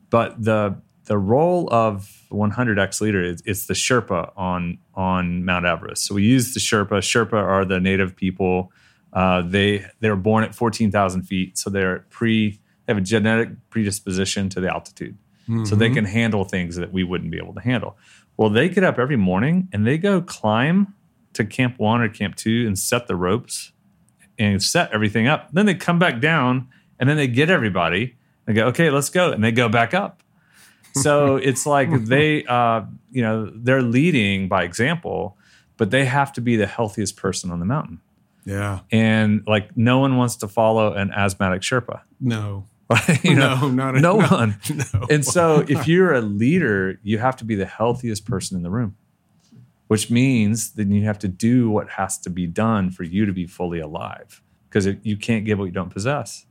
But 0.09 0.43
the 0.43 0.81
the 1.05 1.17
role 1.17 1.67
of 1.73 2.23
100x 2.31 3.01
leader 3.01 3.21
is 3.21 3.41
it's 3.45 3.65
the 3.65 3.73
Sherpa 3.73 4.31
on 4.37 4.77
on 4.93 5.43
Mount 5.43 5.65
Everest. 5.65 6.05
So 6.05 6.15
we 6.15 6.23
use 6.23 6.53
the 6.53 6.59
Sherpa. 6.59 6.99
Sherpa 6.99 7.33
are 7.33 7.65
the 7.65 7.79
native 7.79 8.15
people. 8.15 8.71
Uh, 9.13 9.43
they 9.43 9.85
they 9.99 10.09
were 10.09 10.15
born 10.15 10.43
at 10.43 10.55
14,000 10.55 11.23
feet, 11.23 11.57
so 11.57 11.69
they're 11.69 11.99
pre 12.09 12.59
they 12.85 12.93
have 12.93 12.97
a 12.97 13.01
genetic 13.01 13.49
predisposition 13.69 14.49
to 14.49 14.59
the 14.59 14.69
altitude, 14.69 15.17
mm-hmm. 15.43 15.65
so 15.65 15.75
they 15.75 15.89
can 15.89 16.05
handle 16.05 16.43
things 16.43 16.75
that 16.75 16.91
we 16.91 17.03
wouldn't 17.03 17.31
be 17.31 17.37
able 17.37 17.53
to 17.53 17.61
handle. 17.61 17.97
Well, 18.35 18.49
they 18.49 18.67
get 18.69 18.83
up 18.83 18.97
every 18.97 19.15
morning 19.15 19.69
and 19.71 19.85
they 19.85 19.97
go 19.97 20.21
climb 20.21 20.95
to 21.33 21.45
Camp 21.45 21.77
One 21.77 22.01
or 22.01 22.09
Camp 22.09 22.35
Two 22.35 22.65
and 22.65 22.77
set 22.77 23.07
the 23.07 23.15
ropes 23.15 23.71
and 24.39 24.61
set 24.61 24.91
everything 24.91 25.27
up. 25.27 25.51
Then 25.51 25.65
they 25.67 25.75
come 25.75 25.99
back 25.99 26.19
down 26.19 26.67
and 26.99 27.07
then 27.07 27.17
they 27.17 27.27
get 27.27 27.49
everybody 27.49 28.15
and 28.47 28.55
go, 28.55 28.67
okay, 28.67 28.89
let's 28.89 29.09
go, 29.09 29.31
and 29.31 29.43
they 29.43 29.51
go 29.51 29.69
back 29.69 29.93
up. 29.93 30.23
So 30.95 31.35
it's 31.43 31.65
like 31.65 32.05
they, 32.05 32.43
uh, 32.45 32.81
you 33.11 33.21
know, 33.21 33.51
they're 33.53 33.81
leading 33.81 34.47
by 34.47 34.63
example, 34.63 35.37
but 35.77 35.91
they 35.91 36.05
have 36.05 36.33
to 36.33 36.41
be 36.41 36.55
the 36.55 36.67
healthiest 36.67 37.15
person 37.15 37.51
on 37.51 37.59
the 37.59 37.65
mountain. 37.65 38.01
Yeah. 38.45 38.81
And 38.91 39.43
like 39.47 39.75
no 39.77 39.99
one 39.99 40.17
wants 40.17 40.37
to 40.37 40.47
follow 40.47 40.93
an 40.93 41.11
asthmatic 41.11 41.61
Sherpa. 41.61 42.01
No. 42.19 42.67
you 43.23 43.33
know, 43.33 43.55
no, 43.55 43.69
not 43.69 43.95
a, 43.95 44.01
no, 44.01 44.17
no 44.19 44.27
one. 44.27 44.59
No. 44.69 45.07
And 45.09 45.25
so 45.25 45.65
if 45.67 45.87
you're 45.87 46.13
a 46.13 46.21
leader, 46.21 46.99
you 47.03 47.17
have 47.17 47.35
to 47.37 47.45
be 47.45 47.55
the 47.55 47.65
healthiest 47.65 48.25
person 48.25 48.57
in 48.57 48.63
the 48.63 48.69
room, 48.69 48.95
which 49.87 50.11
means 50.11 50.73
then 50.73 50.91
you 50.91 51.05
have 51.05 51.19
to 51.19 51.27
do 51.27 51.69
what 51.69 51.89
has 51.91 52.17
to 52.19 52.29
be 52.29 52.45
done 52.45 52.91
for 52.91 53.03
you 53.03 53.25
to 53.25 53.33
be 53.33 53.47
fully 53.47 53.79
alive 53.79 54.41
because 54.69 54.87
you 55.03 55.17
can't 55.17 55.45
give 55.45 55.59
what 55.59 55.65
you 55.65 55.71
don't 55.71 55.91
possess. 55.91 56.45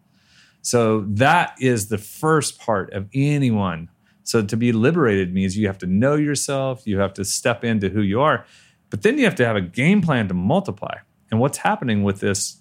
So 0.62 1.00
that 1.08 1.56
is 1.60 1.88
the 1.88 1.98
first 1.98 2.60
part 2.60 2.92
of 2.92 3.08
anyone. 3.12 3.88
So 4.22 4.44
to 4.44 4.56
be 4.56 4.72
liberated 4.72 5.34
means 5.34 5.58
you 5.58 5.66
have 5.66 5.78
to 5.78 5.86
know 5.86 6.14
yourself, 6.14 6.86
you 6.86 6.98
have 7.00 7.12
to 7.14 7.24
step 7.24 7.64
into 7.64 7.88
who 7.88 8.00
you 8.00 8.20
are, 8.20 8.46
but 8.88 9.02
then 9.02 9.18
you 9.18 9.24
have 9.24 9.34
to 9.36 9.44
have 9.44 9.56
a 9.56 9.60
game 9.60 10.02
plan 10.02 10.28
to 10.28 10.34
multiply. 10.34 10.98
And 11.32 11.40
what's 11.40 11.58
happening 11.58 12.04
with 12.04 12.20
this 12.20 12.60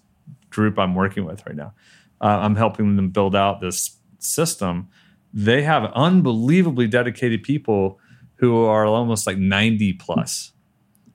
group 0.50 0.80
I'm 0.80 0.96
working 0.96 1.25
with 1.25 1.46
right 1.46 1.56
now? 1.56 1.74
Uh, 2.22 2.40
I'm 2.42 2.56
helping 2.56 2.96
them 2.96 3.10
build 3.10 3.36
out 3.36 3.60
this 3.60 3.98
system. 4.20 4.88
They 5.34 5.63
have 5.63 5.92
unbelievably 5.94 6.88
dedicated 6.88 7.44
people 7.44 8.00
who 8.36 8.63
are 8.63 8.86
almost 8.86 9.28
like 9.28 9.38
90 9.38 9.94
plus, 9.94 10.54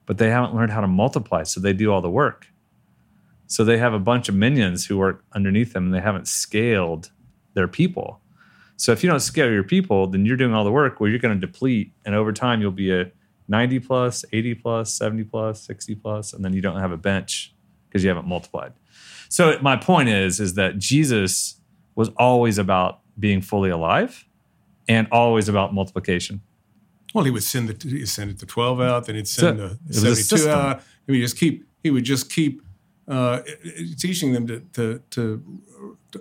but 0.05 0.19
they 0.19 0.29
haven't 0.29 0.55
learned 0.55 0.71
how 0.71 0.81
to 0.81 0.87
multiply. 0.87 1.43
So 1.43 1.59
they 1.59 1.73
do 1.73 1.91
all 1.91 2.01
the 2.01 2.11
work. 2.11 2.47
So 3.47 3.65
they 3.65 3.79
have 3.79 3.93
a 3.93 3.99
bunch 3.99 4.29
of 4.29 4.35
minions 4.35 4.85
who 4.85 4.97
work 4.97 5.23
underneath 5.33 5.73
them 5.73 5.85
and 5.85 5.93
they 5.93 6.01
haven't 6.01 6.27
scaled 6.27 7.11
their 7.55 7.67
people. 7.67 8.21
So 8.75 8.91
if 8.91 9.03
you 9.03 9.09
don't 9.09 9.19
scale 9.19 9.51
your 9.51 9.63
people, 9.63 10.05
then 10.05 10.27
you're 10.27 10.37
doing 10.37 10.53
all 10.53 10.63
the 10.63 10.71
work 10.71 10.99
where 10.99 11.09
you're 11.09 11.17
going 11.17 11.39
to 11.39 11.47
deplete. 11.47 11.91
And 12.05 12.13
over 12.13 12.31
time, 12.31 12.61
you'll 12.61 12.71
be 12.71 12.91
a 12.91 13.11
90 13.47 13.79
plus, 13.79 14.25
80 14.33 14.55
plus, 14.55 14.93
70 14.93 15.23
plus, 15.23 15.61
60 15.65 15.95
plus, 15.95 16.33
and 16.33 16.43
then 16.43 16.53
you 16.53 16.61
don't 16.61 16.79
have 16.79 16.91
a 16.91 16.97
bench 16.97 17.53
because 17.87 18.03
you 18.03 18.09
haven't 18.09 18.27
multiplied. 18.27 18.73
So 19.29 19.57
my 19.61 19.75
point 19.75 20.09
is, 20.09 20.39
is 20.39 20.53
that 20.55 20.77
Jesus 20.77 21.59
was 21.95 22.09
always 22.17 22.57
about 22.57 22.99
being 23.19 23.41
fully 23.41 23.69
alive 23.69 24.25
and 24.87 25.07
always 25.11 25.49
about 25.49 25.73
multiplication. 25.73 26.41
Well, 27.13 27.23
he 27.23 27.31
would 27.31 27.43
send 27.43 27.69
the 27.69 27.89
he 27.89 28.05
send 28.05 28.37
the 28.37 28.45
twelve 28.45 28.81
out, 28.81 29.05
then 29.05 29.15
he'd 29.15 29.27
send 29.27 29.59
so, 29.59 29.77
the 29.85 29.93
seventy-two 30.15 30.49
out. 30.49 30.83
He 31.05 31.13
would 31.13 31.21
just 31.21 31.37
keep 31.37 31.65
he 31.83 31.89
would 31.89 32.03
just 32.03 32.31
keep 32.31 32.61
uh, 33.07 33.41
teaching 33.97 34.33
them 34.33 34.45
to, 34.47 34.59
to 34.73 35.01
to 35.11 35.43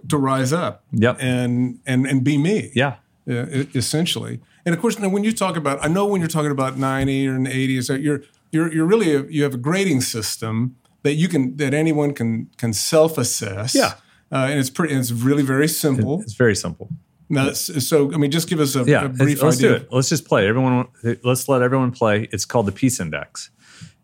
to 0.08 0.16
rise 0.16 0.52
up. 0.52 0.84
Yep. 0.92 1.18
and 1.20 1.80
and 1.86 2.06
and 2.06 2.24
be 2.24 2.38
me. 2.38 2.70
Yeah, 2.74 2.96
essentially. 3.26 4.40
And 4.64 4.74
of 4.74 4.80
course, 4.80 4.98
now 4.98 5.08
when 5.08 5.24
you 5.24 5.32
talk 5.32 5.56
about, 5.56 5.84
I 5.84 5.88
know 5.88 6.06
when 6.06 6.20
you're 6.20 6.28
talking 6.28 6.50
about 6.50 6.76
ninety 6.76 7.26
or 7.28 7.38
eighty, 7.46 7.76
is 7.76 7.86
that 7.88 8.00
you're 8.00 8.22
you're 8.52 8.72
you're 8.72 8.86
really 8.86 9.14
a, 9.14 9.22
you 9.24 9.42
have 9.42 9.54
a 9.54 9.58
grading 9.58 10.02
system 10.02 10.76
that 11.02 11.14
you 11.14 11.28
can 11.28 11.56
that 11.56 11.74
anyone 11.74 12.14
can 12.14 12.50
can 12.56 12.72
self 12.72 13.18
assess. 13.18 13.74
Yeah, 13.74 13.94
uh, 14.32 14.48
and 14.50 14.58
it's 14.58 14.70
pretty. 14.70 14.94
And 14.94 15.00
it's 15.00 15.12
really 15.12 15.42
very 15.42 15.68
simple. 15.68 16.20
It's 16.22 16.34
very 16.34 16.56
simple. 16.56 16.88
Now, 17.28 17.52
so 17.52 18.12
I 18.12 18.18
mean, 18.18 18.30
just 18.30 18.48
give 18.48 18.60
us 18.60 18.76
a, 18.76 18.84
yeah, 18.84 19.06
a 19.06 19.08
brief 19.08 19.42
let's 19.42 19.56
idea. 19.58 19.70
do 19.70 19.74
it. 19.76 19.88
Let's 19.90 20.08
just 20.08 20.26
play. 20.26 20.46
Everyone, 20.46 20.86
let's 21.24 21.48
let 21.48 21.60
everyone 21.60 21.90
play. 21.90 22.28
It's 22.32 22.44
called 22.44 22.66
the 22.66 22.72
Peace 22.72 23.00
Index, 23.00 23.50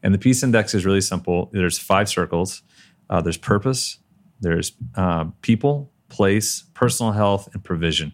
and 0.02 0.12
the 0.12 0.18
Peace 0.18 0.42
Index 0.42 0.74
is 0.74 0.84
really 0.84 1.00
simple. 1.00 1.48
There's 1.52 1.78
five 1.78 2.08
circles. 2.08 2.62
Uh, 3.08 3.20
there's 3.20 3.36
purpose. 3.36 3.98
There's 4.40 4.72
uh, 4.96 5.26
people, 5.40 5.92
place, 6.08 6.64
personal 6.74 7.12
health, 7.12 7.48
and 7.54 7.62
provision. 7.62 8.12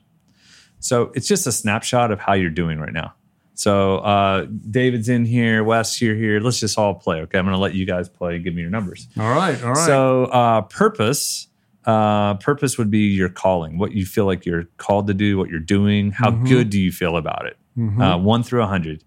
So 0.80 1.12
it's 1.14 1.26
just 1.26 1.46
a 1.46 1.52
snapshot 1.52 2.10
of 2.10 2.20
how 2.20 2.34
you're 2.34 2.50
doing 2.50 2.78
right 2.78 2.92
now. 2.92 3.14
So 3.54 3.98
uh, 3.98 4.46
David's 4.70 5.08
in 5.08 5.24
here, 5.24 5.64
Wes, 5.64 6.00
you're 6.00 6.14
here. 6.14 6.38
Let's 6.38 6.60
just 6.60 6.78
all 6.78 6.94
play. 6.94 7.20
Okay, 7.22 7.38
I'm 7.38 7.44
going 7.44 7.56
to 7.56 7.60
let 7.60 7.74
you 7.74 7.86
guys 7.86 8.08
play. 8.08 8.38
Give 8.38 8.54
me 8.54 8.60
your 8.60 8.70
numbers. 8.70 9.08
All 9.18 9.34
right, 9.34 9.60
all 9.64 9.72
right. 9.72 9.86
So 9.86 10.26
uh, 10.26 10.60
purpose, 10.62 11.48
uh, 11.84 12.34
purpose 12.34 12.78
would 12.78 12.90
be 12.90 13.08
your 13.08 13.28
calling, 13.28 13.76
what 13.76 13.92
you 13.92 14.06
feel 14.06 14.26
like 14.26 14.46
you're 14.46 14.64
called 14.76 15.08
to 15.08 15.14
do, 15.14 15.36
what 15.38 15.50
you're 15.50 15.58
doing. 15.58 16.12
How 16.12 16.30
mm-hmm. 16.30 16.46
good 16.46 16.70
do 16.70 16.78
you 16.78 16.92
feel 16.92 17.16
about 17.16 17.46
it? 17.46 17.56
Mm-hmm. 17.76 18.00
Uh, 18.00 18.18
one 18.18 18.44
through 18.44 18.62
a 18.62 18.66
hundred. 18.68 19.02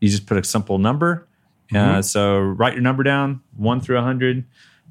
You 0.00 0.08
just 0.08 0.26
put 0.26 0.36
a 0.36 0.42
simple 0.42 0.78
number. 0.78 1.28
Uh, 1.70 1.76
mm-hmm. 1.76 2.00
so 2.00 2.40
write 2.40 2.72
your 2.72 2.82
number 2.82 3.04
down, 3.04 3.40
one 3.56 3.80
through 3.80 3.98
a 3.98 4.02
hundred. 4.02 4.44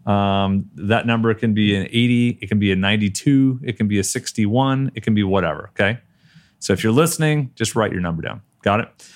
Um, 0.05 0.69
that 0.75 1.05
number 1.05 1.33
can 1.33 1.53
be 1.53 1.75
an 1.75 1.87
80, 1.91 2.39
it 2.41 2.47
can 2.47 2.59
be 2.59 2.71
a 2.71 2.75
92, 2.75 3.59
it 3.61 3.77
can 3.77 3.87
be 3.87 3.99
a 3.99 4.03
61, 4.03 4.91
it 4.95 5.03
can 5.03 5.13
be 5.13 5.21
whatever. 5.21 5.69
Okay. 5.73 5.99
So 6.61 6.73
if 6.73 6.83
you're 6.83 6.93
listening, 6.93 7.51
just 7.55 7.75
write 7.75 7.91
your 7.91 8.01
number 8.01 8.21
down. 8.21 8.41
Got 8.61 8.79
it? 8.79 9.09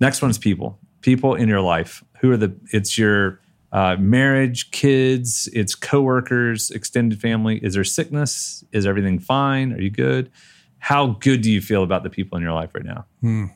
Next 0.00 0.20
one 0.20 0.30
is 0.30 0.36
people. 0.36 0.78
People 1.00 1.34
in 1.34 1.48
your 1.48 1.60
life. 1.60 2.04
Who 2.20 2.30
are 2.32 2.36
the, 2.36 2.54
it's 2.72 2.98
your 2.98 3.40
uh, 3.72 3.96
marriage, 3.98 4.70
kids, 4.72 5.48
it's 5.52 5.74
coworkers, 5.74 6.70
extended 6.70 7.20
family. 7.20 7.58
Is 7.58 7.74
there 7.74 7.84
sickness? 7.84 8.64
Is 8.72 8.84
everything 8.84 9.18
fine? 9.20 9.72
Are 9.72 9.80
you 9.80 9.90
good? 9.90 10.30
How 10.78 11.06
good 11.20 11.40
do 11.40 11.50
you 11.50 11.60
feel 11.60 11.84
about 11.84 12.02
the 12.02 12.10
people 12.10 12.36
in 12.36 12.42
your 12.42 12.52
life 12.52 12.74
right 12.74 12.84
now? 12.84 13.06
Hmm. 13.20 13.46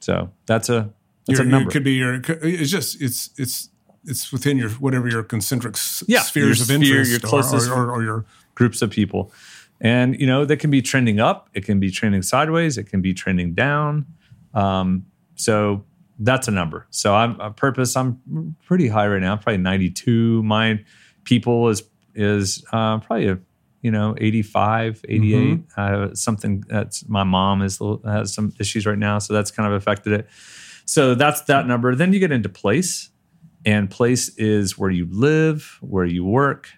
So 0.00 0.30
that's 0.46 0.68
a, 0.68 0.88
that's 1.26 1.40
your, 1.40 1.48
a 1.48 1.50
number. 1.50 1.68
It 1.68 1.72
could 1.72 1.84
be 1.84 1.94
your, 1.94 2.20
it's 2.24 2.70
just, 2.70 3.02
it's, 3.02 3.30
it's, 3.36 3.68
it's 4.04 4.30
within 4.30 4.56
your, 4.56 4.70
whatever 4.70 5.08
your 5.08 5.24
concentric 5.24 5.74
yeah, 6.06 6.20
spheres 6.20 6.60
of 6.60 6.66
sphere, 6.66 6.76
interest 6.76 7.10
your 7.10 7.20
closest 7.20 7.68
or, 7.68 7.74
or, 7.74 7.90
or 7.90 8.02
your 8.04 8.24
groups 8.54 8.80
of 8.80 8.90
people. 8.90 9.32
And, 9.80 10.18
you 10.18 10.26
know, 10.26 10.44
that 10.44 10.56
can 10.58 10.70
be 10.70 10.80
trending 10.80 11.20
up, 11.20 11.50
it 11.52 11.64
can 11.64 11.80
be 11.80 11.90
trending 11.90 12.22
sideways, 12.22 12.78
it 12.78 12.84
can 12.84 13.02
be 13.02 13.12
trending 13.12 13.54
down. 13.54 14.06
Um, 14.54 15.06
so 15.34 15.84
that's 16.18 16.48
a 16.48 16.50
number. 16.50 16.86
So 16.90 17.14
I'm 17.14 17.38
a 17.40 17.50
purpose. 17.50 17.96
I'm 17.96 18.56
pretty 18.64 18.88
high 18.88 19.06
right 19.06 19.20
now, 19.20 19.36
probably 19.36 19.58
92. 19.58 20.42
My 20.42 20.82
people 21.24 21.68
is 21.68 21.82
is 22.14 22.64
uh, 22.72 22.98
probably 22.98 23.28
a 23.28 23.38
you 23.82 23.90
know 23.90 24.14
85, 24.18 25.04
88. 25.08 25.68
Mm-hmm. 25.68 25.80
Uh, 25.80 26.14
something 26.14 26.64
that's 26.66 27.06
my 27.08 27.24
mom 27.24 27.62
is 27.62 27.78
has 28.04 28.32
some 28.34 28.52
issues 28.58 28.86
right 28.86 28.98
now, 28.98 29.18
so 29.18 29.34
that's 29.34 29.50
kind 29.50 29.66
of 29.66 29.74
affected 29.74 30.12
it. 30.12 30.28
So 30.86 31.14
that's 31.14 31.42
that 31.42 31.66
number. 31.66 31.94
Then 31.94 32.12
you 32.12 32.20
get 32.20 32.32
into 32.32 32.48
place, 32.48 33.10
and 33.64 33.90
place 33.90 34.30
is 34.36 34.78
where 34.78 34.90
you 34.90 35.06
live, 35.10 35.78
where 35.80 36.06
you 36.06 36.24
work, 36.24 36.70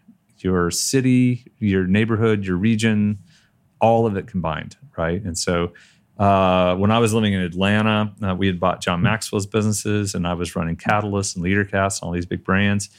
your 0.44 0.70
city, 0.70 1.46
your 1.58 1.86
neighborhood, 1.86 2.44
your 2.44 2.56
region, 2.56 3.18
all 3.80 4.06
of 4.06 4.16
it 4.16 4.26
combined, 4.26 4.76
right? 4.96 5.22
And 5.22 5.36
so 5.36 5.72
uh, 6.18 6.74
when 6.76 6.90
I 6.90 6.98
was 6.98 7.14
living 7.14 7.32
in 7.32 7.40
Atlanta, 7.40 8.12
uh, 8.22 8.34
we 8.34 8.48
had 8.48 8.58
bought 8.58 8.80
John 8.80 9.02
Maxwell's 9.02 9.46
businesses, 9.46 10.14
and 10.14 10.26
I 10.26 10.34
was 10.34 10.56
running 10.56 10.76
Catalyst 10.76 11.36
and 11.36 11.44
LeaderCast 11.44 12.00
and 12.00 12.08
all 12.08 12.12
these 12.12 12.26
big 12.26 12.42
brands. 12.42 12.90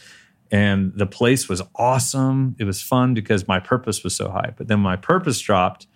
And 0.52 0.94
the 0.96 1.06
place 1.06 1.48
was 1.48 1.62
awesome. 1.76 2.56
It 2.60 2.64
was 2.64 2.82
fun 2.82 3.14
because 3.14 3.48
my 3.48 3.60
purpose 3.60 4.04
was 4.04 4.16
so 4.16 4.32
high. 4.32 4.54
But 4.58 4.68
then 4.68 4.80
my 4.80 4.96
purpose 4.96 5.40
dropped. 5.40 5.88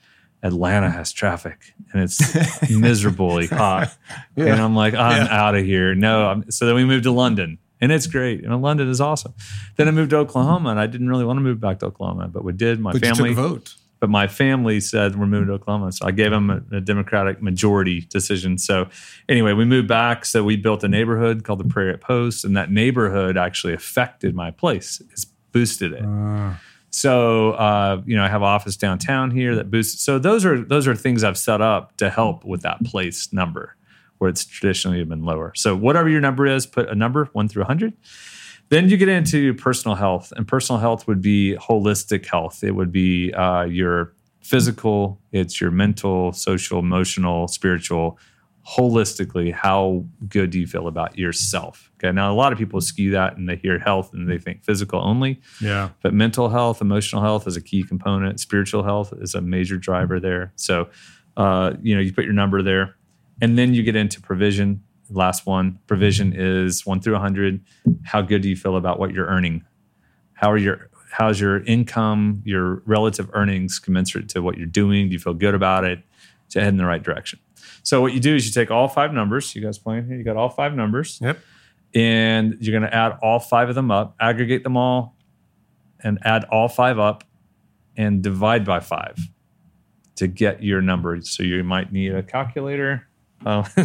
Atlanta 0.43 0.91
has 0.91 1.13
traffic 1.13 1.73
and 1.93 2.03
it's 2.03 2.69
miserably 2.69 3.47
hot. 3.47 3.95
Yeah. 4.35 4.47
And 4.47 4.61
I'm 4.61 4.75
like, 4.75 4.93
I'm 4.93 5.25
yeah. 5.25 5.31
out 5.45 5.55
of 5.55 5.63
here. 5.63 5.95
No. 5.95 6.27
I'm, 6.27 6.51
so 6.51 6.65
then 6.65 6.75
we 6.75 6.83
moved 6.83 7.05
to 7.05 7.11
London 7.11 7.59
and 7.83 7.91
it's 7.91 8.07
great. 8.07 8.45
And 8.45 8.61
London 8.61 8.87
is 8.87 9.01
awesome. 9.01 9.33
Then 9.75 9.89
I 9.89 9.91
moved 9.91 10.11
to 10.11 10.17
Oklahoma, 10.17 10.69
and 10.69 10.79
I 10.79 10.87
didn't 10.87 11.09
really 11.09 11.25
want 11.25 11.35
to 11.35 11.41
move 11.41 11.59
back 11.59 11.79
to 11.79 11.87
Oklahoma, 11.87 12.29
but 12.29 12.45
we 12.45 12.53
did. 12.53 12.79
My 12.79 12.93
but 12.93 13.01
family 13.01 13.31
you 13.31 13.35
took 13.35 13.45
a 13.45 13.49
vote. 13.49 13.75
but 13.99 14.09
my 14.09 14.27
family 14.27 14.79
said 14.79 15.19
we're 15.19 15.25
moving 15.25 15.47
to 15.47 15.53
Oklahoma, 15.55 15.91
so 15.91 16.07
I 16.07 16.11
gave 16.11 16.31
them 16.31 16.49
a, 16.49 16.77
a, 16.77 16.79
Democratic 16.79 17.41
majority 17.41 17.99
decision. 18.01 18.57
So 18.57 18.87
anyway, 19.27 19.51
we 19.51 19.65
moved 19.65 19.89
back. 19.89 20.23
So 20.23 20.45
we 20.45 20.55
built 20.55 20.83
a 20.85 20.87
neighborhood 20.87 21.43
called 21.43 21.59
the 21.59 21.67
Prairie 21.67 21.97
Post, 21.97 22.45
and 22.45 22.55
that 22.55 22.71
neighborhood 22.71 23.35
actually 23.35 23.73
affected 23.73 24.33
my 24.33 24.49
place. 24.49 25.01
It's 25.11 25.25
boosted 25.51 25.91
it. 25.91 26.05
Uh, 26.05 26.53
So 26.89 27.51
uh, 27.53 28.01
you 28.05 28.15
know, 28.15 28.23
I 28.23 28.29
have 28.29 28.43
office 28.43 28.77
downtown 28.77 29.31
here 29.31 29.55
that 29.55 29.69
boosts. 29.69 30.01
So 30.05 30.19
those 30.19 30.45
are 30.45 30.63
those 30.63 30.87
are 30.87 30.95
things 30.95 31.23
I've 31.23 31.39
set 31.39 31.59
up 31.59 31.97
to 31.97 32.09
help 32.09 32.45
with 32.45 32.61
that 32.61 32.83
place 32.85 33.33
number, 33.33 33.75
where 34.23 34.29
it's 34.29 34.45
traditionally 34.45 35.03
been 35.03 35.25
lower. 35.25 35.51
So 35.53 35.75
whatever 35.75 36.07
your 36.07 36.21
number 36.21 36.47
is, 36.47 36.65
put 36.65 36.87
a 36.87 36.95
number 36.95 37.25
one 37.33 37.49
through 37.49 37.65
hundred. 37.65 37.91
Then 38.69 38.87
you 38.87 38.95
get 38.95 39.09
into 39.09 39.53
personal 39.55 39.95
health, 39.95 40.31
and 40.37 40.47
personal 40.47 40.79
health 40.79 41.07
would 41.07 41.21
be 41.21 41.57
holistic 41.59 42.25
health. 42.25 42.63
It 42.63 42.71
would 42.71 42.89
be 42.89 43.33
uh, 43.33 43.63
your 43.63 44.13
physical, 44.39 45.19
it's 45.33 45.59
your 45.59 45.71
mental, 45.71 46.31
social, 46.31 46.79
emotional, 46.79 47.49
spiritual. 47.49 48.17
Holistically, 48.65 49.51
how 49.51 50.05
good 50.29 50.49
do 50.51 50.57
you 50.57 50.67
feel 50.67 50.87
about 50.87 51.19
yourself? 51.19 51.91
Okay. 51.97 52.13
Now, 52.13 52.31
a 52.31 52.37
lot 52.43 52.53
of 52.53 52.57
people 52.57 52.79
skew 52.79 53.11
that 53.11 53.35
and 53.35 53.49
they 53.49 53.57
hear 53.57 53.77
health 53.77 54.13
and 54.13 54.29
they 54.29 54.37
think 54.37 54.63
physical 54.63 55.01
only. 55.03 55.41
yeah. 55.59 55.89
But 56.01 56.13
mental 56.13 56.47
health, 56.47 56.79
emotional 56.79 57.21
health 57.21 57.45
is 57.45 57.57
a 57.57 57.61
key 57.61 57.83
component. 57.83 58.39
Spiritual 58.39 58.83
health 58.83 59.13
is 59.19 59.35
a 59.35 59.41
major 59.41 59.77
driver 59.77 60.17
there. 60.17 60.53
So, 60.55 60.87
uh, 61.35 61.73
you 61.81 61.93
know, 61.93 61.99
you 61.99 62.13
put 62.13 62.23
your 62.23 62.33
number 62.33 62.61
there, 62.63 62.95
and 63.43 63.57
then 63.57 63.73
you 63.73 63.83
get 63.83 63.95
into 63.95 64.21
provision. 64.21 64.81
Last 65.09 65.45
one, 65.45 65.79
provision 65.85 66.33
is 66.33 66.85
one 66.85 67.01
through 67.01 67.13
100. 67.13 67.59
How 68.03 68.21
good 68.21 68.41
do 68.41 68.47
you 68.49 68.55
feel 68.55 68.77
about 68.77 68.99
what 68.99 69.11
you're 69.13 69.27
earning? 69.27 69.63
How 70.33 70.49
are 70.51 70.57
your 70.57 70.89
how's 71.11 71.39
your 71.39 71.63
income, 71.65 72.41
your 72.45 72.81
relative 72.85 73.29
earnings 73.33 73.77
commensurate 73.79 74.29
to 74.29 74.41
what 74.41 74.57
you're 74.57 74.65
doing? 74.65 75.07
Do 75.09 75.13
you 75.13 75.19
feel 75.19 75.33
good 75.33 75.53
about 75.55 75.83
it? 75.83 75.99
To 76.51 76.59
head 76.61 76.69
in 76.69 76.77
the 76.77 76.85
right 76.85 77.03
direction. 77.03 77.39
So 77.83 77.99
what 78.01 78.13
you 78.13 78.19
do 78.19 78.35
is 78.35 78.45
you 78.45 78.51
take 78.51 78.71
all 78.71 78.87
five 78.87 79.11
numbers. 79.13 79.53
You 79.55 79.61
guys 79.61 79.77
playing 79.77 80.05
here? 80.07 80.15
You 80.17 80.23
got 80.23 80.37
all 80.37 80.49
five 80.49 80.73
numbers 80.73 81.19
Yep. 81.21 81.37
and 81.95 82.55
you're 82.61 82.77
going 82.79 82.89
to 82.89 82.95
add 82.95 83.17
all 83.21 83.39
five 83.39 83.69
of 83.69 83.75
them 83.75 83.91
up, 83.91 84.15
aggregate 84.19 84.63
them 84.63 84.77
all, 84.77 85.17
and 86.03 86.17
add 86.23 86.45
all 86.45 86.67
five 86.69 86.97
up 86.99 87.23
and 87.97 88.21
divide 88.23 88.63
by 88.65 88.79
five 88.79 89.17
to 90.15 90.27
get 90.27 90.63
your 90.63 90.81
number. 90.81 91.19
So 91.21 91.43
you 91.43 91.63
might 91.63 91.91
need 91.91 92.13
a 92.15 92.23
calculator. 92.23 93.07
Oh, 93.45 93.65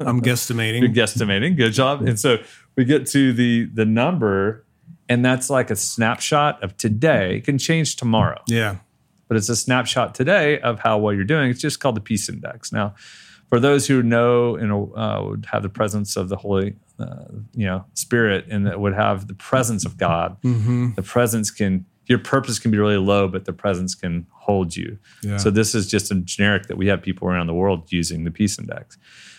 I'm 0.00 0.20
guesstimating. 0.22 0.80
Good 0.80 0.94
guesstimating. 0.94 1.56
Good 1.56 1.72
job. 1.72 2.02
And 2.06 2.18
so 2.18 2.38
we 2.76 2.84
get 2.84 3.06
to 3.08 3.32
the 3.32 3.64
the 3.72 3.84
number, 3.84 4.64
and 5.08 5.24
that's 5.24 5.48
like 5.50 5.70
a 5.70 5.76
snapshot 5.76 6.62
of 6.62 6.76
today. 6.76 7.36
It 7.36 7.44
can 7.44 7.58
change 7.58 7.96
tomorrow 7.96 8.42
yeah. 8.48 8.76
but 9.28 9.36
it's 9.36 9.48
a 9.48 9.56
snapshot 9.56 10.14
today 10.14 10.58
of 10.60 10.80
how 10.80 10.98
well 10.98 11.12
you're 11.14 11.24
doing. 11.24 11.50
It's 11.50 11.60
just 11.60 11.80
called 11.80 11.96
the 11.96 12.00
Peace 12.00 12.28
Index. 12.28 12.72
Now, 12.72 12.94
for 13.48 13.60
those 13.60 13.86
who 13.86 14.02
know 14.02 14.56
and 14.56 14.72
uh, 14.72 15.22
would 15.24 15.46
have 15.52 15.62
the 15.62 15.68
presence 15.68 16.16
of 16.16 16.28
the 16.28 16.36
Holy, 16.36 16.74
uh, 16.98 17.24
you 17.54 17.66
know, 17.66 17.84
Spirit, 17.94 18.46
and 18.50 18.66
that 18.66 18.80
would 18.80 18.94
have 18.94 19.28
the 19.28 19.34
presence 19.34 19.84
of 19.84 19.96
God, 19.96 20.36
Mm-hmm. 20.42 20.94
the 20.94 21.02
presence 21.02 21.50
can 21.50 21.86
your 22.06 22.18
purpose 22.18 22.58
can 22.58 22.70
be 22.70 22.78
really 22.78 22.96
low, 22.96 23.28
but 23.28 23.44
the 23.44 23.52
presence 23.52 23.94
can 23.94 24.26
hold 24.30 24.76
you. 24.76 24.98
Yeah. 25.22 25.36
So 25.38 25.50
this 25.50 25.74
is 25.74 25.88
just 25.88 26.10
a 26.10 26.14
generic 26.16 26.66
that 26.68 26.76
we 26.76 26.86
have 26.86 27.02
people 27.02 27.28
around 27.28 27.46
the 27.48 27.54
world 27.54 27.92
using 27.92 28.24
the 28.24 28.30
Peace 28.30 28.58
Index. 28.58 28.96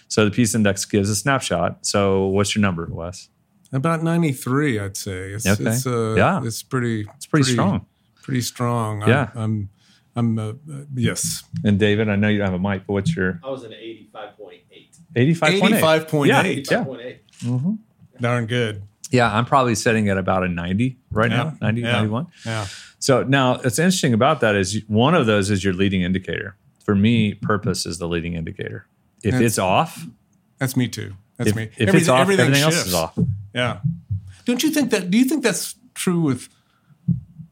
So 0.10 0.26
the 0.26 0.32
Peace 0.32 0.54
Index 0.56 0.86
gives 0.86 1.10
a 1.10 1.16
snapshot. 1.16 1.86
So 1.86 2.28
what's 2.28 2.56
your 2.56 2.62
number, 2.62 2.88
Wes? 2.90 3.30
About 3.74 4.02
93, 4.04 4.80
I'd 4.80 4.96
say. 4.98 5.32
It's, 5.34 5.46
Okay. 5.46 5.70
it's, 5.70 5.86
uh, 5.86 6.16
Yeah. 6.16 6.42
it's 6.44 6.64
pretty, 6.64 7.08
It's 7.16 7.26
pretty, 7.26 7.52
strong. 7.52 7.86
Pretty 8.24 8.42
strong. 8.42 9.02
Yeah. 9.08 9.30
I'm, 9.36 9.70
I'm, 10.16 10.40
I'm 10.40 10.40
uh, 10.70 10.74
uh, 10.74 10.84
yes. 10.96 11.44
And 11.64 11.78
David, 11.78 12.10
I 12.10 12.16
know 12.16 12.28
you 12.30 12.38
don't 12.40 12.52
have 12.52 12.60
a 12.60 12.70
mic, 12.70 12.88
but 12.88 12.94
what's 12.94 13.16
your 13.16 13.40
I 13.44 13.50
was 13.50 13.64
an 13.64 13.72
85.8. 13.72 14.62
85.8? 15.16 15.60
85.8. 15.82 16.28
Yeah. 16.28 16.44
85.8. 16.44 17.20
Mm-hmm. 17.44 17.74
Darn 18.22 18.46
good. 18.46 18.87
Yeah, 19.12 19.34
I'm 19.34 19.46
probably 19.46 19.76
setting 19.76 20.10
at 20.10 20.18
about 20.18 20.44
a 20.44 20.48
90 20.50 20.98
right 21.12 21.32
Yeah. 21.32 21.38
now, 21.38 21.58
90, 21.62 21.82
Yeah. 21.82 21.92
91. 21.94 22.28
Yeah. 22.46 22.68
So 23.00 23.24
now 23.24 23.56
what's 23.60 23.80
interesting 23.80 24.14
about 24.14 24.42
that 24.42 24.56
is 24.56 24.82
one 24.88 25.16
of 25.16 25.26
those 25.26 25.50
is 25.50 25.64
your 25.64 25.74
leading 25.74 26.02
indicator. 26.02 26.56
For 26.84 26.96
me, 26.96 27.34
purpose 27.36 27.86
is 27.86 27.98
the 28.00 28.08
leading 28.08 28.34
indicator. 28.34 28.86
If 29.24 29.32
That's- 29.32 29.42
it's 29.52 29.60
off, 29.60 30.06
That's 30.58 30.76
me 30.76 30.88
too. 30.88 31.14
That's 31.38 31.52
if, 31.52 31.56
me. 31.56 31.64
if 31.64 31.82
Everything- 31.82 32.00
it's 32.00 32.10
off, 32.10 32.22
everything, 32.22 32.54
else 32.56 32.86
is 32.88 32.94
off. 32.94 33.18
Yeah. 33.54 33.80
Don't 34.46 34.64
you 34.64 34.70
think 34.72 34.90
that? 34.92 35.12
Do 35.12 35.18
you 35.18 35.26
think 35.26 35.44
that's 35.44 35.76
true 35.94 36.20
with? 36.22 36.50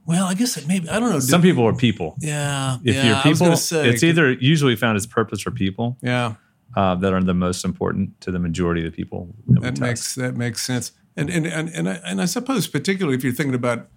Well, 0.05 0.25
I 0.27 0.33
guess 0.35 0.55
it 0.57 0.67
maybe. 0.67 0.87
I 0.89 0.99
don't 0.99 1.09
know. 1.09 1.19
Some 1.19 1.41
people 1.41 1.65
are 1.67 1.73
people. 1.73 2.15
Yeah. 2.19 2.77
If 2.83 2.95
yeah, 2.95 3.07
you're 3.07 3.21
people, 3.33 3.55
say, 3.57 3.89
it's 3.89 4.03
either 4.03 4.31
usually 4.33 4.75
found 4.75 4.95
as 4.97 5.05
purpose 5.07 5.45
or 5.47 5.51
people 5.51 5.97
Yeah. 6.01 6.35
uh, 6.75 6.95
that 6.95 7.11
are 7.13 7.23
the 7.23 7.33
most 7.33 7.65
important 7.65 8.19
to 8.21 8.31
the 8.31 8.39
majority 8.39 8.85
of 8.85 8.91
the 8.91 8.95
people 8.95 9.35
that, 9.47 9.61
That 9.61 9.79
makes 9.79 10.15
that 10.15 10.35
makes 10.37 10.61
sense. 10.63 10.91
And 11.17 11.30
and 11.30 11.45
and 11.45 11.69
and 11.69 11.89
I, 11.89 11.93
and 12.06 12.21
I 12.21 12.25
suppose 12.25 12.67
particularly 12.67 13.17
if 13.17 13.23
you're 13.23 13.34
thinking 13.34 13.56
about 13.56 13.88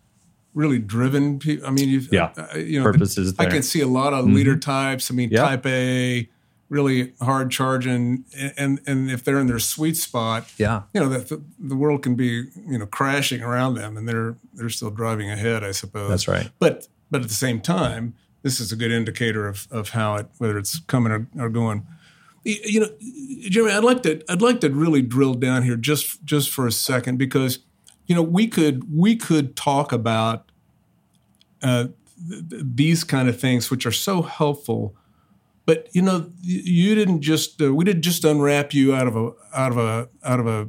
really 0.55 0.79
driven 0.79 1.39
people. 1.39 1.67
I 1.67 1.71
mean, 1.71 1.89
you've 1.89 2.09
Yeah. 2.13 2.33
uh, 2.37 2.59
you 2.59 2.83
know, 2.83 2.91
is 2.91 3.35
I 3.39 3.47
can 3.47 3.63
see 3.63 3.81
a 3.81 3.87
lot 3.87 4.13
of 4.13 4.27
leader 4.27 4.57
types. 4.57 5.11
I 5.11 5.15
mean, 5.15 5.31
Yeah. 5.31 5.43
type 5.43 5.67
A, 5.67 6.29
really 6.69 7.15
hard 7.21 7.51
charging, 7.51 8.25
and, 8.37 8.53
and 8.57 8.81
and 8.87 9.11
if 9.11 9.25
they're 9.25 9.39
in 9.39 9.47
their 9.47 9.59
sweet 9.59 9.97
spot, 9.97 10.51
yeah. 10.59 10.83
you 10.93 11.01
know 11.01 11.09
that 11.09 11.29
the, 11.29 11.43
the 11.59 11.77
world 11.77 12.03
can 12.03 12.15
be 12.15 12.45
you 12.67 12.79
know 12.79 12.87
crashing 12.87 13.43
around 13.43 13.75
them, 13.75 13.97
and 13.97 14.09
they're 14.09 14.37
they're 14.55 14.69
still 14.69 14.91
driving 14.91 15.31
ahead. 15.31 15.65
I 15.65 15.73
suppose 15.73 16.11
That's 16.11 16.29
right. 16.29 16.51
But 16.59 16.89
but 17.11 17.23
at 17.23 17.29
the 17.29 17.35
same 17.35 17.61
time, 17.61 18.15
this 18.43 18.61
is 18.61 18.73
a 18.73 18.77
good 18.77 18.93
indicator 18.93 19.47
of 19.49 19.67
of 19.71 19.91
how 19.91 20.17
it 20.17 20.27
whether 20.39 20.59
it's 20.59 20.81
coming 20.81 21.13
or, 21.13 21.29
or 21.39 21.49
going. 21.49 21.87
You 22.49 22.81
know, 22.81 22.89
Jeremie, 23.51 23.73
I'd 23.73 23.85
like 23.85 24.03
to 24.05 24.23
I'd 24.31 24.41
like 24.41 24.61
to 24.61 24.71
really 24.71 25.03
drill 25.03 25.35
down 25.35 25.65
here 25.65 25.77
just 25.77 26.25
just 26.25 26.51
for 26.51 26.67
a 26.67 26.73
second 26.73 27.19
because 27.19 27.59
you 28.07 28.15
know 28.15 28.23
we 28.23 28.47
could 28.47 28.85
we 28.95 29.17
could 29.17 29.55
talk 29.55 29.93
about 29.93 30.51
uh, 31.63 31.89
th- 32.29 32.49
th- 32.49 32.63
these 32.75 33.05
kind 33.05 33.29
of 33.29 33.39
things 33.39 33.71
which 33.71 33.85
are 33.85 33.93
so 33.93 34.23
helpful. 34.23 34.95
But 35.67 35.89
you 35.93 36.01
know, 36.01 36.33
you 36.41 36.95
didn't 36.95 37.21
just 37.21 37.61
uh, 37.61 37.75
we 37.75 37.85
didn't 37.85 38.03
just 38.03 38.25
unwrap 38.25 38.73
you 38.73 38.95
out 38.95 39.07
of 39.07 39.15
a 39.17 39.33
out 39.55 39.73
of 39.73 39.77
a 39.79 40.09
out 40.25 40.41
of 40.41 40.47
a 40.47 40.69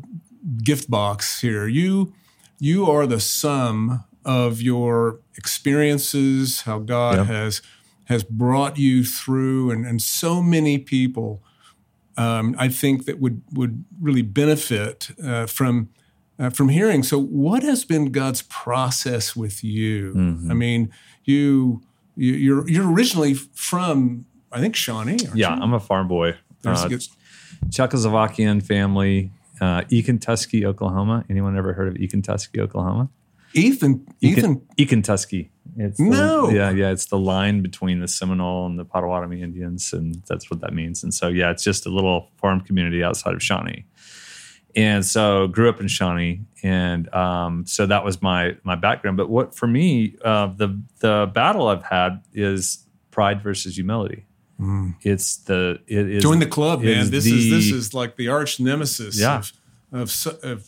gift 0.62 0.90
box 0.92 1.40
here. 1.40 1.66
You 1.68 2.14
you 2.60 2.92
are 2.92 3.08
the 3.08 3.22
sum 3.22 4.04
of 4.26 4.62
your 4.62 5.22
experiences, 5.38 6.62
how 6.62 6.80
God 6.80 7.16
Yep. 7.20 7.28
has 7.28 7.62
has 8.06 8.24
brought 8.24 8.78
you 8.78 9.06
through, 9.06 9.72
and, 9.72 9.86
and 9.86 10.02
so 10.02 10.42
many 10.42 10.78
people, 10.80 11.42
um, 12.20 12.56
I 12.58 12.68
think 12.70 13.06
that 13.06 13.20
would 13.20 13.42
would 13.54 13.86
really 14.02 14.22
benefit 14.22 15.10
uh, 15.24 15.46
from 15.46 15.90
uh, 16.38 16.50
from 16.50 16.70
hearing. 16.70 17.04
So, 17.04 17.20
what 17.20 17.64
has 17.64 17.86
been 17.86 18.12
God's 18.12 18.42
process 18.44 19.36
with 19.36 19.64
you? 19.64 20.14
Mm-hmm. 20.14 20.52
I 20.52 20.54
mean, 20.54 20.92
you, 21.24 21.82
you 22.16 22.34
you're 22.34 22.70
you're 22.70 22.92
originally 22.92 23.34
from 23.34 24.26
I 24.52 24.60
think 24.60 24.76
Shawnee. 24.76 25.18
Yeah, 25.34 25.56
you? 25.56 25.62
I'm 25.62 25.74
a 25.74 25.80
farm 25.80 26.08
boy. 26.08 26.36
There's 26.62 26.84
Uh, 26.84 27.00
Czechoslovakian 27.70 28.62
family, 28.62 29.32
uh, 29.62 29.82
Econtuchka, 29.92 30.66
Oklahoma. 30.66 31.26
Anyone 31.30 31.58
ever 31.58 31.74
heard 31.74 31.88
of 31.90 31.96
Econtuchka, 31.96 32.60
Oklahoma? 32.60 33.10
Ethan. 33.54 34.06
Ethan. 34.22 34.62
Econtuchka. 34.78 35.50
It's 35.78 35.98
the, 35.98 36.04
No. 36.06 36.50
Yeah, 36.50 36.70
yeah. 36.72 36.92
It's 36.92 37.06
the 37.08 37.18
line 37.18 37.62
between 37.62 38.00
the 38.00 38.08
Seminole 38.08 38.66
and 38.66 38.78
the 38.80 38.86
Potawatomi 38.86 39.42
Indians, 39.42 39.94
and 39.94 40.24
that's 40.28 40.50
what 40.50 40.62
that 40.62 40.74
means. 40.74 41.04
And 41.04 41.14
so, 41.14 41.28
yeah, 41.28 41.52
it's 41.52 41.64
just 41.64 41.86
a 41.86 41.90
little 41.90 42.32
farm 42.38 42.62
community 42.62 43.04
outside 43.04 43.34
of 43.34 43.42
Shawnee. 43.44 43.86
And 44.76 45.04
so, 45.06 45.48
grew 45.48 45.68
up 45.70 45.82
in 45.82 45.88
Shawnee, 45.88 46.42
and 46.62 47.12
um, 47.14 47.66
so 47.66 47.88
that 47.88 48.06
was 48.06 48.22
my 48.22 48.56
my 48.64 48.76
background. 48.76 49.18
But 49.18 49.28
what 49.30 49.56
for 49.56 49.66
me, 49.68 50.16
uh, 50.24 50.48
the 50.56 50.80
the 51.00 51.32
battle 51.34 51.68
I've 51.68 51.84
had 51.84 52.22
is 52.34 52.86
pride 53.10 53.42
versus 53.42 53.76
humility. 53.76 54.26
It's 55.04 55.38
the 55.38 55.80
it 55.88 56.10
is 56.10 56.22
Join 56.22 56.40
the 56.40 56.46
club, 56.46 56.82
man. 56.82 57.10
This 57.10 57.26
is 57.26 57.50
this 57.50 57.72
is 57.72 57.94
like 57.94 58.16
the 58.18 58.28
arch 58.28 58.60
nemesis 58.60 59.20
Yeah. 59.20 59.38
of 59.38 59.52
of, 59.92 60.28
of 60.44 60.68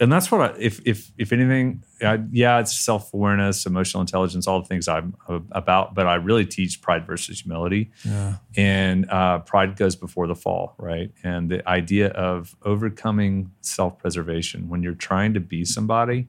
and 0.00 0.10
that's 0.10 0.30
what 0.30 0.40
I, 0.40 0.54
if 0.58 0.80
if 0.86 1.12
if 1.18 1.32
anything, 1.32 1.82
I, 2.02 2.18
yeah, 2.30 2.60
it's 2.60 2.78
self 2.78 3.12
awareness, 3.14 3.66
emotional 3.66 4.00
intelligence, 4.00 4.46
all 4.46 4.60
the 4.60 4.66
things 4.66 4.88
I'm 4.88 5.14
about. 5.52 5.94
But 5.94 6.06
I 6.06 6.14
really 6.14 6.46
teach 6.46 6.80
pride 6.80 7.06
versus 7.06 7.40
humility, 7.40 7.90
yeah. 8.04 8.36
and 8.56 9.08
uh, 9.10 9.40
pride 9.40 9.76
goes 9.76 9.96
before 9.96 10.26
the 10.26 10.34
fall, 10.34 10.74
right? 10.78 11.10
And 11.22 11.50
the 11.50 11.66
idea 11.68 12.08
of 12.08 12.56
overcoming 12.64 13.50
self 13.60 13.98
preservation 13.98 14.68
when 14.68 14.82
you're 14.82 14.94
trying 14.94 15.34
to 15.34 15.40
be 15.40 15.64
somebody. 15.64 16.28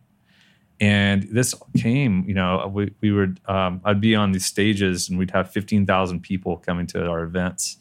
And 0.79 1.23
this 1.31 1.55
came, 1.77 2.25
you 2.27 2.33
know, 2.33 2.69
we, 2.73 2.93
we 2.99 3.11
would, 3.11 3.39
um, 3.45 3.79
I'd 3.85 4.01
be 4.01 4.15
on 4.15 4.31
these 4.31 4.45
stages 4.45 5.07
and 5.07 5.17
we'd 5.17 5.31
have 5.31 5.49
15,000 5.51 6.19
people 6.21 6.57
coming 6.57 6.87
to 6.87 7.05
our 7.07 7.23
events 7.23 7.77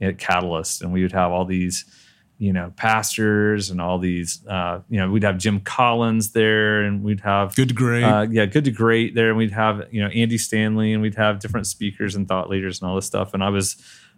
at 0.00 0.18
Catalyst. 0.18 0.82
And 0.82 0.92
we 0.92 1.02
would 1.02 1.12
have 1.12 1.32
all 1.32 1.44
these 1.44 1.84
you 2.38 2.52
know, 2.52 2.72
pastors 2.76 3.70
and 3.70 3.80
all 3.80 3.98
these, 3.98 4.46
uh, 4.46 4.80
you 4.90 4.98
know, 4.98 5.10
we'd 5.10 5.22
have 5.22 5.38
Jim 5.38 5.60
Collins 5.60 6.32
there 6.32 6.82
and 6.82 7.02
we'd 7.02 7.20
have 7.20 7.54
Good 7.54 7.68
to 7.68 7.74
great. 7.74 8.02
uh, 8.02 8.26
yeah, 8.30 8.44
good 8.44 8.64
to 8.64 8.70
great 8.70 9.14
there. 9.14 9.30
And 9.30 9.38
we'd 9.38 9.52
have, 9.52 9.86
you 9.90 10.02
know, 10.02 10.08
Andy 10.08 10.36
Stanley 10.36 10.92
and 10.92 11.00
we'd 11.00 11.14
have 11.14 11.40
different 11.40 11.66
speakers 11.66 12.14
and 12.14 12.28
thought 12.28 12.50
leaders 12.50 12.80
and 12.80 12.90
all 12.90 12.96
this 12.96 13.06
stuff. 13.06 13.32
And 13.32 13.42
I 13.42 13.48
was 13.48 13.76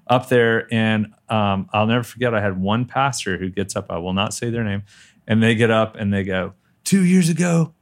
up 0.09 0.29
there 0.29 0.73
and 0.73 1.15
um, 1.29 1.69
I'll 1.73 1.87
never 1.87 2.03
forget, 2.03 2.35
I 2.35 2.41
had 2.41 2.61
one 2.61 2.87
pastor 2.87 3.39
who 3.39 3.51
gets 3.51 3.77
up, 3.77 3.87
I 3.91 3.99
will 3.99 4.15
not 4.15 4.35
say 4.35 4.51
their 4.51 4.65
name, 4.65 4.83
and 5.27 5.43
they 5.43 5.55
get 5.55 5.71
up 5.71 5.95
and 5.95 6.13
they 6.13 6.25
go, 6.25 6.55
Two 6.85 7.05
years 7.05 7.29
ago, 7.29 7.75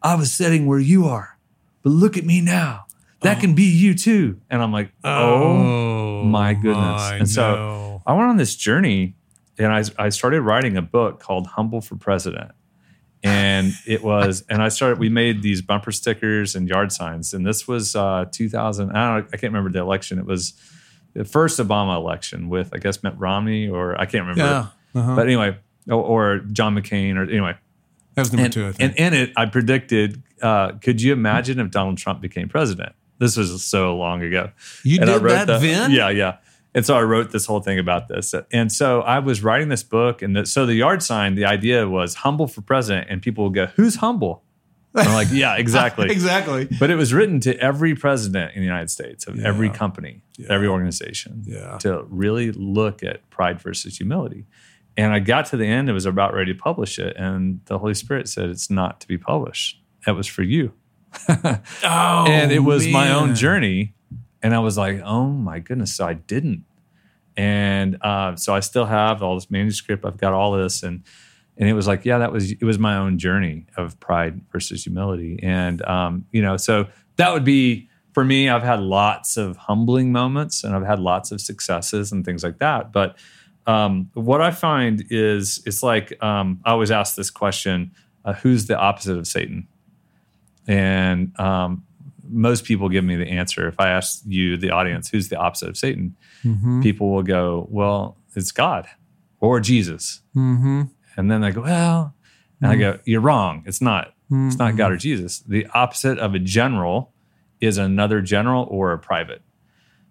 I 0.00 0.14
was 0.14 0.32
sitting 0.32 0.66
where 0.66 0.78
you 0.78 1.06
are, 1.06 1.36
but 1.82 1.90
look 1.90 2.16
at 2.16 2.24
me 2.24 2.40
now. 2.40 2.86
That 3.22 3.40
can 3.40 3.54
be 3.54 3.64
you 3.64 3.94
too. 3.94 4.40
And 4.50 4.62
I'm 4.62 4.72
like, 4.72 4.92
oh, 5.04 6.24
my 6.24 6.54
goodness. 6.54 6.76
my, 6.76 7.16
and 7.16 7.28
so 7.28 7.54
no. 7.54 8.02
I 8.06 8.14
went 8.14 8.28
on 8.28 8.36
this 8.36 8.56
journey 8.56 9.14
and 9.58 9.72
I, 9.72 9.84
I 9.98 10.08
started 10.08 10.42
writing 10.42 10.76
a 10.76 10.82
book 10.82 11.20
called 11.20 11.46
Humble 11.48 11.80
for 11.80 11.96
President. 11.96 12.50
And 13.24 13.72
it 13.86 14.02
was, 14.02 14.44
and 14.48 14.60
I 14.60 14.68
started, 14.68 14.98
we 14.98 15.08
made 15.08 15.42
these 15.42 15.62
bumper 15.62 15.92
stickers 15.92 16.56
and 16.56 16.68
yard 16.68 16.90
signs. 16.90 17.32
And 17.32 17.46
this 17.46 17.68
was 17.68 17.94
uh, 17.94 18.24
2000, 18.32 18.90
I 18.90 19.14
don't 19.14 19.26
I 19.28 19.36
can't 19.36 19.52
remember 19.52 19.70
the 19.70 19.78
election. 19.78 20.18
It 20.18 20.26
was 20.26 20.54
the 21.14 21.24
first 21.24 21.60
Obama 21.60 21.94
election 21.96 22.48
with, 22.48 22.70
I 22.74 22.78
guess, 22.78 23.02
Mitt 23.04 23.14
Romney 23.16 23.68
or 23.68 23.94
I 24.00 24.06
can't 24.06 24.26
remember. 24.26 24.42
yeah, 24.42 25.00
uh-huh. 25.00 25.14
But 25.14 25.26
anyway, 25.26 25.56
or, 25.88 26.02
or 26.02 26.38
John 26.50 26.74
McCain 26.74 27.14
or 27.16 27.22
anyway. 27.22 27.54
that 28.16 28.22
was 28.22 28.32
number 28.32 28.44
And, 28.46 28.52
two. 28.52 28.66
I 28.66 28.72
think. 28.72 28.98
and 28.98 29.14
in 29.14 29.20
it, 29.22 29.32
I 29.36 29.46
predicted, 29.46 30.20
uh, 30.40 30.72
could 30.72 31.00
you 31.00 31.12
imagine 31.12 31.60
if 31.60 31.70
Donald 31.70 31.98
Trump 31.98 32.20
became 32.20 32.48
president? 32.48 32.92
This 33.18 33.36
was 33.36 33.62
so 33.64 33.96
long 33.96 34.22
ago. 34.22 34.50
you 34.82 34.98
And 35.00 35.06
did 35.08 35.22
that 35.22 35.46
the- 35.46 35.58
then? 35.58 35.92
Yeah, 35.92 36.08
yeah. 36.10 36.38
And 36.74 36.86
so 36.86 36.96
I 36.96 37.02
wrote 37.02 37.32
this 37.32 37.44
whole 37.46 37.60
thing 37.60 37.78
about 37.78 38.08
this. 38.08 38.34
And 38.50 38.72
so 38.72 39.02
I 39.02 39.18
was 39.18 39.42
writing 39.42 39.68
this 39.68 39.82
book, 39.82 40.22
and 40.22 40.34
the, 40.34 40.46
so 40.46 40.64
the 40.64 40.74
yard 40.74 41.02
sign, 41.02 41.34
the 41.34 41.44
idea 41.44 41.86
was 41.88 42.14
humble 42.16 42.46
for 42.48 42.62
president, 42.62 43.08
and 43.10 43.20
people 43.20 43.44
would 43.44 43.54
go, 43.54 43.66
"Who's 43.76 43.96
humble?" 43.96 44.42
And 44.94 45.06
I'm 45.08 45.14
like, 45.14 45.28
"Yeah, 45.32 45.56
exactly." 45.56 46.10
exactly. 46.10 46.68
But 46.80 46.90
it 46.90 46.96
was 46.96 47.12
written 47.12 47.40
to 47.40 47.58
every 47.58 47.94
president 47.94 48.52
in 48.54 48.60
the 48.60 48.66
United 48.66 48.90
States, 48.90 49.26
of 49.26 49.38
every 49.44 49.68
company, 49.68 50.22
Yeah. 50.38 50.46
every 50.50 50.66
organization, 50.68 51.42
Yeah. 51.46 51.76
to 51.78 52.04
really 52.08 52.52
look 52.52 53.02
at 53.02 53.28
pride 53.30 53.60
versus 53.60 53.98
humility. 53.98 54.46
And 54.96 55.12
I 55.12 55.18
got 55.20 55.46
to 55.46 55.56
the 55.58 55.66
end, 55.66 55.88
it 55.88 55.94
was 55.94 56.04
about 56.06 56.32
ready 56.34 56.52
to 56.54 56.58
publish 56.58 56.98
it, 56.98 57.14
and 57.18 57.60
the 57.66 57.78
Holy 57.78 57.94
Spirit 57.94 58.28
said, 58.28 58.48
"It's 58.50 58.70
not 58.70 58.98
to 59.00 59.08
be 59.08 59.18
published. 59.18 59.80
That 60.06 60.16
was 60.16 60.26
for 60.26 60.42
you." 60.42 60.72
Oh, 61.84 62.24
and 62.28 62.50
it 62.52 62.60
was 62.60 62.86
my 62.88 63.10
own 63.12 63.34
journey 63.34 63.94
and 64.42 64.54
i 64.54 64.58
was 64.58 64.76
like 64.76 65.00
oh 65.04 65.26
my 65.26 65.58
goodness 65.58 65.94
so 65.96 66.06
i 66.06 66.14
didn't. 66.14 66.64
And 67.34 67.96
uh, 68.02 68.36
so 68.36 68.54
i 68.54 68.60
still 68.60 68.84
have 68.84 69.22
all 69.22 69.34
this 69.36 69.50
manuscript 69.50 70.04
i've 70.04 70.18
got 70.18 70.34
all 70.34 70.52
this 70.52 70.82
and 70.82 71.02
and 71.56 71.68
it 71.68 71.72
was 71.72 71.86
like 71.86 72.04
yeah 72.04 72.18
that 72.18 72.32
was 72.32 72.52
it 72.52 72.62
was 72.62 72.78
my 72.78 72.96
own 72.96 73.18
journey 73.18 73.66
of 73.76 73.98
pride 74.00 74.40
versus 74.52 74.84
humility. 74.84 75.38
And 75.42 75.80
um, 75.86 76.26
you 76.30 76.42
know 76.42 76.56
so 76.56 76.88
that 77.16 77.32
would 77.32 77.44
be 77.44 77.88
for 78.12 78.24
me 78.24 78.50
i've 78.50 78.62
had 78.62 78.80
lots 78.80 79.38
of 79.38 79.56
humbling 79.56 80.12
moments 80.12 80.64
and 80.64 80.74
i've 80.76 80.84
had 80.84 80.98
lots 80.98 81.32
of 81.32 81.40
successes 81.40 82.12
and 82.12 82.24
things 82.24 82.44
like 82.44 82.58
that. 82.58 82.92
But 82.92 83.16
um, 83.66 84.10
what 84.12 84.42
i 84.42 84.50
find 84.50 85.04
is 85.08 85.62
it's 85.64 85.82
like 85.82 86.22
um, 86.22 86.60
i 86.64 86.72
always 86.72 86.90
ask 86.90 87.16
this 87.16 87.30
question 87.30 87.92
uh, 88.24 88.34
who's 88.34 88.66
the 88.66 88.78
opposite 88.78 89.16
of 89.16 89.26
satan? 89.26 89.68
And 90.66 91.38
um, 91.40 91.84
most 92.32 92.64
people 92.64 92.88
give 92.88 93.04
me 93.04 93.16
the 93.16 93.28
answer. 93.28 93.68
If 93.68 93.78
I 93.78 93.88
ask 93.90 94.22
you, 94.26 94.56
the 94.56 94.70
audience, 94.70 95.08
who's 95.10 95.28
the 95.28 95.36
opposite 95.38 95.68
of 95.68 95.76
Satan, 95.76 96.16
Mhm. 96.44 96.82
people 96.82 97.12
will 97.12 97.22
go, 97.22 97.66
well, 97.70 98.16
it's 98.34 98.50
God 98.52 98.86
or 99.40 99.60
Jesus. 99.60 100.22
Mhm. 100.36 100.90
And 101.16 101.30
then 101.30 101.40
they 101.42 101.50
go, 101.50 101.62
well, 101.62 102.14
and 102.60 102.70
I 102.72 102.76
go, 102.76 102.98
you're 103.04 103.20
wrong. 103.20 103.62
It's 103.66 103.80
not. 103.80 104.14
It's 104.30 104.56
not 104.58 104.68
Mm-hmm. 104.70 104.76
God 104.78 104.92
or 104.92 104.96
Jesus. 104.96 105.40
The 105.40 105.66
opposite 105.74 106.18
of 106.18 106.34
a 106.34 106.38
general 106.38 107.12
is 107.60 107.76
another 107.76 108.22
general 108.22 108.66
or 108.70 108.92
a 108.92 108.98
private. 108.98 109.42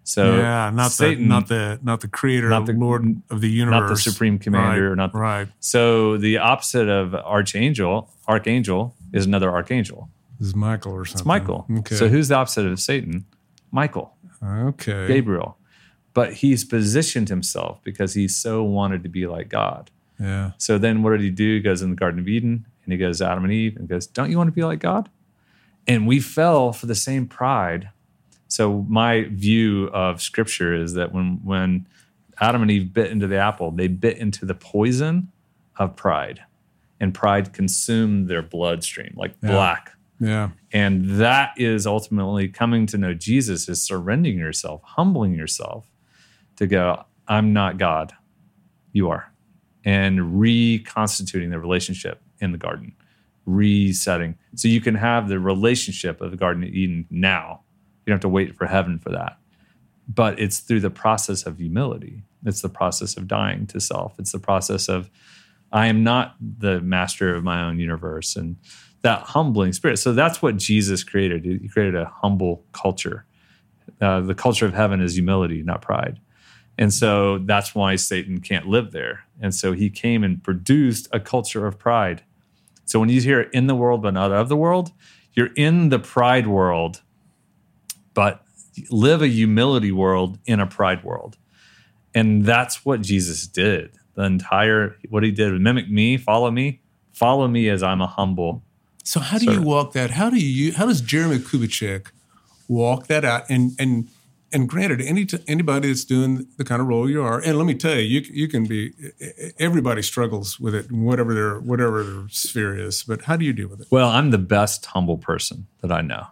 So 0.04 0.36
yeah, 0.36 0.70
not 0.74 0.90
Satan, 0.92 1.24
the 1.24 1.28
not 1.28 1.48
the 1.48 1.78
not 1.82 2.00
the 2.00 2.08
creator, 2.08 2.48
not 2.48 2.66
the- 2.66 2.72
Lord 2.72 3.22
of 3.30 3.40
the 3.40 3.48
universe, 3.48 3.80
not 3.80 3.88
the 3.88 3.96
supreme 3.96 4.38
commander, 4.38 4.88
Right, 4.90 4.96
not 4.96 5.12
the, 5.12 5.18
right. 5.18 5.48
so 5.60 6.16
the 6.18 6.38
opposite 6.38 6.88
of 6.88 7.14
archangel, 7.14 8.10
archangel 8.26 8.96
is 9.12 9.26
another 9.26 9.50
archangel. 9.50 10.10
This 10.42 10.48
is 10.48 10.56
Michael 10.56 10.90
or 10.90 11.04
something. 11.04 11.20
It's 11.20 11.24
Michael. 11.24 11.66
Okay. 11.70 11.94
So 11.94 12.08
who's 12.08 12.26
the 12.26 12.34
opposite 12.34 12.66
of 12.66 12.80
Satan? 12.80 13.26
Michael. 13.70 14.16
okay. 14.42 15.06
Gabriel. 15.06 15.56
But 16.14 16.32
he's 16.32 16.64
positioned 16.64 17.28
himself 17.28 17.78
because 17.84 18.14
he 18.14 18.26
so 18.26 18.64
wanted 18.64 19.04
to 19.04 19.08
be 19.08 19.28
like 19.28 19.48
God. 19.48 19.92
Yeah. 20.18 20.50
So 20.58 20.78
then 20.78 21.04
what 21.04 21.12
did 21.12 21.20
he 21.20 21.30
do? 21.30 21.54
He 21.54 21.60
goes 21.60 21.80
in 21.80 21.90
the 21.90 21.96
Garden 21.96 22.18
of 22.18 22.26
Eden 22.26 22.66
and 22.82 22.92
he 22.92 22.98
goes 22.98 23.18
to 23.18 23.28
Adam 23.28 23.44
and 23.44 23.52
Eve 23.52 23.76
and 23.76 23.88
goes, 23.88 24.08
Don't 24.08 24.32
you 24.32 24.36
want 24.36 24.48
to 24.48 24.52
be 24.52 24.64
like 24.64 24.80
God? 24.80 25.08
And 25.86 26.08
we 26.08 26.18
fell 26.18 26.72
for 26.72 26.86
the 26.86 26.96
same 26.96 27.28
pride. 27.28 27.90
So 28.48 28.84
my 28.88 29.28
view 29.30 29.90
of 29.92 30.20
scripture 30.20 30.74
is 30.74 30.94
that 30.94 31.12
when 31.14 31.38
when 31.44 31.86
Adam 32.40 32.62
and 32.62 32.70
Eve 32.72 32.92
bit 32.92 33.12
into 33.12 33.28
the 33.28 33.38
apple, 33.38 33.70
they 33.70 33.86
bit 33.86 34.18
into 34.18 34.44
the 34.44 34.54
poison 34.54 35.30
of 35.76 35.94
pride. 35.94 36.42
And 36.98 37.14
pride 37.14 37.52
consumed 37.52 38.26
their 38.26 38.42
bloodstream 38.42 39.14
like 39.16 39.36
Yeah. 39.40 39.52
black. 39.52 39.92
Yeah. 40.22 40.50
And 40.72 41.18
that 41.18 41.50
is 41.56 41.84
ultimately 41.84 42.46
coming 42.46 42.86
to 42.86 42.96
know 42.96 43.12
Jesus 43.12 43.68
is 43.68 43.82
surrendering 43.82 44.38
yourself, 44.38 44.80
humbling 44.84 45.34
yourself 45.34 45.90
to 46.56 46.68
go, 46.68 47.04
I'm 47.26 47.52
not 47.52 47.76
God, 47.76 48.12
you 48.92 49.10
are. 49.10 49.32
And 49.84 50.38
reconstituting 50.40 51.50
the 51.50 51.58
relationship 51.58 52.22
in 52.40 52.52
the 52.52 52.58
garden, 52.58 52.94
resetting. 53.46 54.38
So 54.54 54.68
you 54.68 54.80
can 54.80 54.94
have 54.94 55.28
the 55.28 55.40
relationship 55.40 56.20
of 56.20 56.30
the 56.30 56.36
Garden 56.36 56.62
of 56.62 56.68
Eden 56.68 57.06
now. 57.10 57.62
You 58.06 58.12
don't 58.12 58.14
have 58.14 58.20
to 58.20 58.28
wait 58.28 58.54
for 58.54 58.66
heaven 58.66 59.00
for 59.00 59.10
that. 59.10 59.38
But 60.06 60.38
it's 60.38 60.60
through 60.60 60.80
the 60.80 60.90
process 60.90 61.46
of 61.46 61.58
humility. 61.58 62.22
It's 62.44 62.62
the 62.62 62.68
process 62.68 63.16
of 63.16 63.26
dying 63.26 63.66
to 63.68 63.80
self. 63.80 64.20
It's 64.20 64.30
the 64.30 64.38
process 64.38 64.88
of, 64.88 65.10
I 65.72 65.88
am 65.88 66.04
not 66.04 66.36
the 66.40 66.80
master 66.80 67.34
of 67.34 67.42
my 67.42 67.64
own 67.64 67.80
universe. 67.80 68.36
And 68.36 68.56
that 69.02 69.22
humbling 69.22 69.72
spirit. 69.72 69.98
So 69.98 70.12
that's 70.12 70.40
what 70.40 70.56
Jesus 70.56 71.04
created. 71.04 71.44
He 71.44 71.68
created 71.68 71.96
a 71.96 72.06
humble 72.06 72.64
culture. 72.72 73.26
Uh, 74.00 74.20
the 74.20 74.34
culture 74.34 74.66
of 74.66 74.74
heaven 74.74 75.00
is 75.00 75.14
humility, 75.14 75.62
not 75.62 75.82
pride. 75.82 76.20
And 76.78 76.92
so 76.92 77.38
that's 77.38 77.74
why 77.74 77.96
Satan 77.96 78.40
can't 78.40 78.66
live 78.66 78.92
there. 78.92 79.24
And 79.40 79.54
so 79.54 79.72
he 79.72 79.90
came 79.90 80.24
and 80.24 80.42
produced 80.42 81.08
a 81.12 81.20
culture 81.20 81.66
of 81.66 81.78
pride. 81.78 82.22
So 82.84 82.98
when 82.98 83.08
you 83.08 83.20
hear 83.20 83.42
in 83.42 83.66
the 83.66 83.74
world 83.74 84.02
but 84.02 84.14
not 84.14 84.32
of 84.32 84.48
the 84.48 84.56
world, 84.56 84.92
you're 85.34 85.52
in 85.56 85.88
the 85.90 85.98
pride 85.98 86.46
world, 86.46 87.02
but 88.14 88.44
live 88.90 89.22
a 89.22 89.28
humility 89.28 89.92
world 89.92 90.38
in 90.46 90.60
a 90.60 90.66
pride 90.66 91.04
world. 91.04 91.36
And 92.14 92.44
that's 92.44 92.84
what 92.84 93.00
Jesus 93.00 93.46
did. 93.46 93.96
The 94.14 94.22
entire 94.22 94.96
what 95.08 95.22
he 95.22 95.30
did 95.30 95.58
mimic 95.60 95.90
me, 95.90 96.16
follow 96.16 96.50
me, 96.50 96.82
follow 97.12 97.48
me 97.48 97.68
as 97.68 97.82
I'm 97.82 98.00
a 98.00 98.06
humble 98.06 98.62
So 99.02 99.20
how 99.20 99.38
do 99.38 99.50
you 99.50 99.62
walk 99.62 99.92
that? 99.92 100.12
How 100.12 100.30
do 100.30 100.36
you? 100.36 100.72
How 100.72 100.86
does 100.86 101.00
Jeremie 101.00 101.38
Kubicek 101.38 102.08
walk 102.68 103.06
that 103.08 103.24
out? 103.24 103.48
And 103.48 103.72
and 103.78 104.08
and 104.52 104.68
granted, 104.68 105.00
any 105.00 105.24
t- 105.24 105.38
anybody 105.48 105.88
that's 105.88 106.04
doing 106.04 106.46
the 106.56 106.64
kind 106.64 106.80
of 106.80 106.88
role 106.88 107.08
you 107.08 107.22
are, 107.22 107.40
and 107.40 107.56
let 107.58 107.66
me 107.66 107.74
tell 107.74 107.94
you, 107.94 108.02
you 108.02 108.20
you 108.30 108.48
can 108.48 108.66
be. 108.66 108.92
Everybody 109.58 110.02
struggles 110.02 110.60
with 110.60 110.74
it, 110.74 110.92
whatever 110.92 111.34
their 111.34 111.58
whatever 111.58 112.04
their 112.04 112.28
sphere 112.28 112.76
is. 112.76 113.02
But 113.02 113.22
how 113.22 113.36
do 113.36 113.44
you 113.44 113.52
deal 113.52 113.68
with 113.68 113.80
it? 113.80 113.88
Well, 113.90 114.08
I'm 114.08 114.30
the 114.30 114.38
best 114.38 114.86
humble 114.86 115.18
person 115.18 115.66
that 115.80 115.90
I 115.90 116.02
know. 116.02 116.26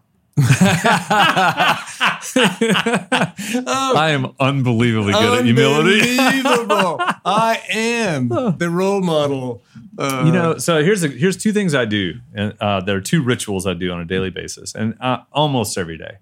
I 3.66 4.10
am 4.12 4.32
unbelievably 4.38 5.12
good 5.12 5.38
at 5.40 5.44
humility. 5.44 6.00
I 6.18 7.60
am 7.70 8.28
the 8.58 8.68
role 8.70 9.00
model. 9.00 9.62
Uh, 9.98 10.22
you 10.26 10.32
know, 10.32 10.56
so 10.58 10.82
here's 10.82 11.02
a, 11.04 11.08
here's 11.08 11.36
two 11.36 11.52
things 11.52 11.74
I 11.74 11.84
do, 11.84 12.14
and 12.34 12.54
uh, 12.60 12.80
there 12.80 12.96
are 12.96 13.00
two 13.00 13.22
rituals 13.22 13.66
I 13.66 13.74
do 13.74 13.90
on 13.92 14.00
a 14.00 14.04
daily 14.04 14.30
basis, 14.30 14.74
and 14.74 14.94
uh, 15.00 15.18
almost 15.32 15.76
every 15.76 15.98
day. 15.98 16.18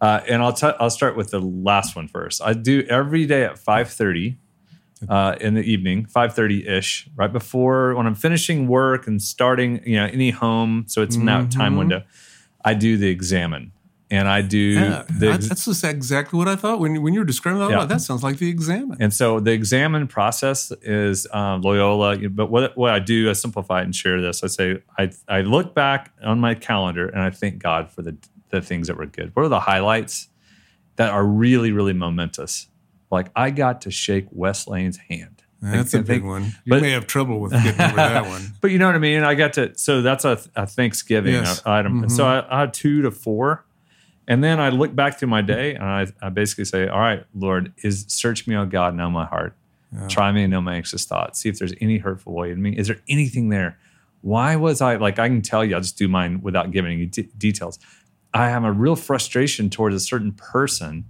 Uh, 0.00 0.20
and 0.28 0.42
I'll 0.42 0.54
t- 0.54 0.72
I'll 0.80 0.88
start 0.90 1.14
with 1.16 1.30
the 1.30 1.40
last 1.40 1.94
one 1.94 2.08
first. 2.08 2.40
I 2.42 2.54
do 2.54 2.86
every 2.88 3.26
day 3.26 3.44
at 3.44 3.58
five 3.58 3.90
thirty 3.90 4.38
uh, 5.08 5.36
in 5.40 5.52
the 5.54 5.62
evening, 5.62 6.06
five 6.06 6.34
thirty 6.34 6.66
ish, 6.66 7.06
right 7.16 7.30
before 7.32 7.94
when 7.94 8.06
I'm 8.06 8.14
finishing 8.14 8.66
work 8.66 9.06
and 9.06 9.20
starting, 9.20 9.82
you 9.84 9.96
know, 9.96 10.06
any 10.06 10.30
home, 10.30 10.84
so 10.86 11.02
it's 11.02 11.16
now 11.16 11.44
time 11.46 11.74
Mhm. 11.74 11.78
window. 11.78 12.02
I 12.64 12.74
do 12.74 12.96
the 12.96 13.08
examen, 13.08 13.72
and 14.10 14.28
I 14.28 14.42
do 14.42 14.58
yeah, 14.58 15.04
the 15.08 15.38
that's 15.38 15.64
just 15.64 15.84
exactly 15.84 16.36
what 16.36 16.48
I 16.48 16.56
thought 16.56 16.80
when 16.80 17.00
when 17.00 17.14
you 17.14 17.20
were 17.20 17.26
describing 17.26 17.60
that. 17.60 17.70
Yeah. 17.70 17.84
That 17.84 18.00
sounds 18.00 18.22
like 18.22 18.38
the 18.38 18.48
examen. 18.48 18.98
And 19.00 19.14
so 19.14 19.40
the 19.40 19.52
examen 19.52 20.08
process 20.08 20.72
is 20.82 21.26
um, 21.32 21.62
Loyola. 21.62 22.28
But 22.28 22.50
what, 22.50 22.76
what 22.76 22.90
I 22.90 22.98
do, 22.98 23.30
I 23.30 23.34
simplify 23.34 23.80
it 23.80 23.84
and 23.84 23.94
share 23.94 24.20
this. 24.20 24.42
I 24.42 24.48
say, 24.48 24.82
I, 24.98 25.10
I 25.28 25.40
look 25.42 25.74
back 25.74 26.12
on 26.22 26.40
my 26.40 26.54
calendar 26.54 27.08
and 27.08 27.20
I 27.22 27.30
thank 27.30 27.62
God 27.62 27.90
for 27.90 28.02
the, 28.02 28.16
the 28.50 28.60
things 28.60 28.88
that 28.88 28.96
were 28.96 29.06
good. 29.06 29.34
What 29.34 29.44
are 29.44 29.48
the 29.48 29.60
highlights 29.60 30.28
that 30.96 31.10
are 31.10 31.24
really, 31.24 31.70
really 31.70 31.94
momentous? 31.94 32.66
Like 33.10 33.30
I 33.36 33.50
got 33.50 33.80
to 33.82 33.90
shake 33.90 34.26
Wes 34.30 34.66
Lane's 34.66 34.98
hand. 35.08 35.39
That's 35.62 35.92
a 35.94 36.02
big 36.02 36.24
one. 36.24 36.44
You 36.64 36.70
but- 36.70 36.82
may 36.82 36.90
have 36.92 37.06
trouble 37.06 37.38
with 37.40 37.52
getting 37.52 37.80
over 37.80 37.96
that 37.96 38.26
one. 38.28 38.52
But 38.60 38.70
you 38.70 38.78
know 38.78 38.86
what 38.86 38.94
I 38.94 38.98
mean? 38.98 39.22
I 39.22 39.34
got 39.34 39.52
to, 39.54 39.76
so 39.76 40.00
that's 40.02 40.24
a, 40.24 40.40
a 40.56 40.66
Thanksgiving 40.66 41.34
Yes. 41.34 41.62
item. 41.66 42.02
And 42.02 42.10
so 42.12 42.24
Mm-hmm. 42.24 42.50
I, 42.52 42.56
I 42.56 42.60
had 42.60 42.74
two 42.74 43.02
to 43.02 43.10
four. 43.10 43.64
And 44.28 44.44
then 44.44 44.60
I 44.60 44.68
look 44.68 44.94
back 44.94 45.18
through 45.18 45.28
my 45.28 45.42
day 45.42 45.74
and 45.74 45.82
I, 45.84 46.06
I 46.22 46.28
basically 46.28 46.64
say, 46.64 46.86
All 46.88 47.00
right, 47.00 47.24
Lord, 47.34 47.72
is 47.82 48.04
search 48.08 48.46
me, 48.46 48.54
oh 48.56 48.64
God, 48.64 48.94
know 48.94 49.10
my 49.10 49.26
heart. 49.26 49.54
Try 50.08 50.30
me 50.30 50.44
and 50.44 50.52
know 50.52 50.60
my 50.60 50.76
anxious 50.76 51.04
thoughts. 51.04 51.40
See 51.40 51.48
if 51.48 51.58
there's 51.58 51.74
any 51.80 51.98
hurtful 51.98 52.32
way 52.32 52.52
in 52.52 52.62
me. 52.62 52.76
Is 52.78 52.86
there 52.86 53.00
anything 53.08 53.48
there? 53.48 53.76
Why 54.22 54.54
was 54.54 54.80
I 54.80 54.94
like, 54.96 55.18
I 55.18 55.26
can 55.26 55.42
tell 55.42 55.64
you, 55.64 55.74
I'll 55.74 55.80
just 55.80 55.98
do 55.98 56.06
mine 56.06 56.42
without 56.42 56.70
giving 56.70 56.96
you 57.00 57.06
de- 57.06 57.24
details. 57.36 57.80
I 58.32 58.50
have 58.50 58.62
a 58.62 58.70
real 58.70 58.94
frustration 58.94 59.68
towards 59.68 59.96
a 59.96 60.00
certain 60.00 60.30
person 60.30 61.06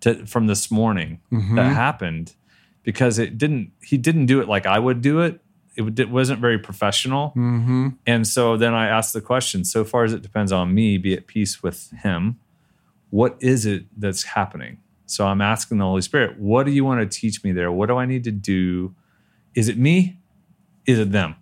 to, 0.00 0.24
from 0.24 0.46
this 0.46 0.70
morning 0.70 1.20
that 1.30 1.74
happened 1.74 2.32
because 2.82 3.18
it 3.18 3.38
didn't, 3.38 3.72
he 3.82 3.96
didn't 3.96 4.26
do 4.26 4.40
it 4.40 4.48
like 4.48 4.66
I 4.66 4.78
would 4.78 5.00
do 5.00 5.20
it. 5.20 5.40
It, 5.76 5.98
it 5.98 6.10
wasn't 6.10 6.40
very 6.40 6.58
professional. 6.58 7.28
Mm-hmm. 7.30 7.88
And 8.06 8.26
so 8.26 8.56
then 8.56 8.74
I 8.74 8.88
asked 8.88 9.12
the 9.12 9.20
question 9.20 9.64
so 9.64 9.84
far 9.84 10.04
as 10.04 10.12
it 10.12 10.22
depends 10.22 10.52
on 10.52 10.74
me, 10.74 10.98
be 10.98 11.14
at 11.14 11.26
peace 11.26 11.62
with 11.62 11.90
him, 12.02 12.38
what 13.10 13.36
is 13.40 13.66
it 13.66 13.84
that's 13.96 14.22
happening? 14.22 14.78
So 15.06 15.26
I'm 15.26 15.40
asking 15.40 15.78
the 15.78 15.84
Holy 15.84 16.02
Spirit, 16.02 16.38
what 16.38 16.66
do 16.66 16.72
you 16.72 16.84
want 16.84 17.00
to 17.00 17.20
teach 17.20 17.42
me 17.42 17.52
there? 17.52 17.72
What 17.72 17.86
do 17.86 17.96
I 17.96 18.06
need 18.06 18.24
to 18.24 18.30
do? 18.30 18.94
Is 19.54 19.68
it 19.68 19.76
me? 19.76 20.18
Is 20.86 20.98
it 20.98 21.12
them? 21.12 21.36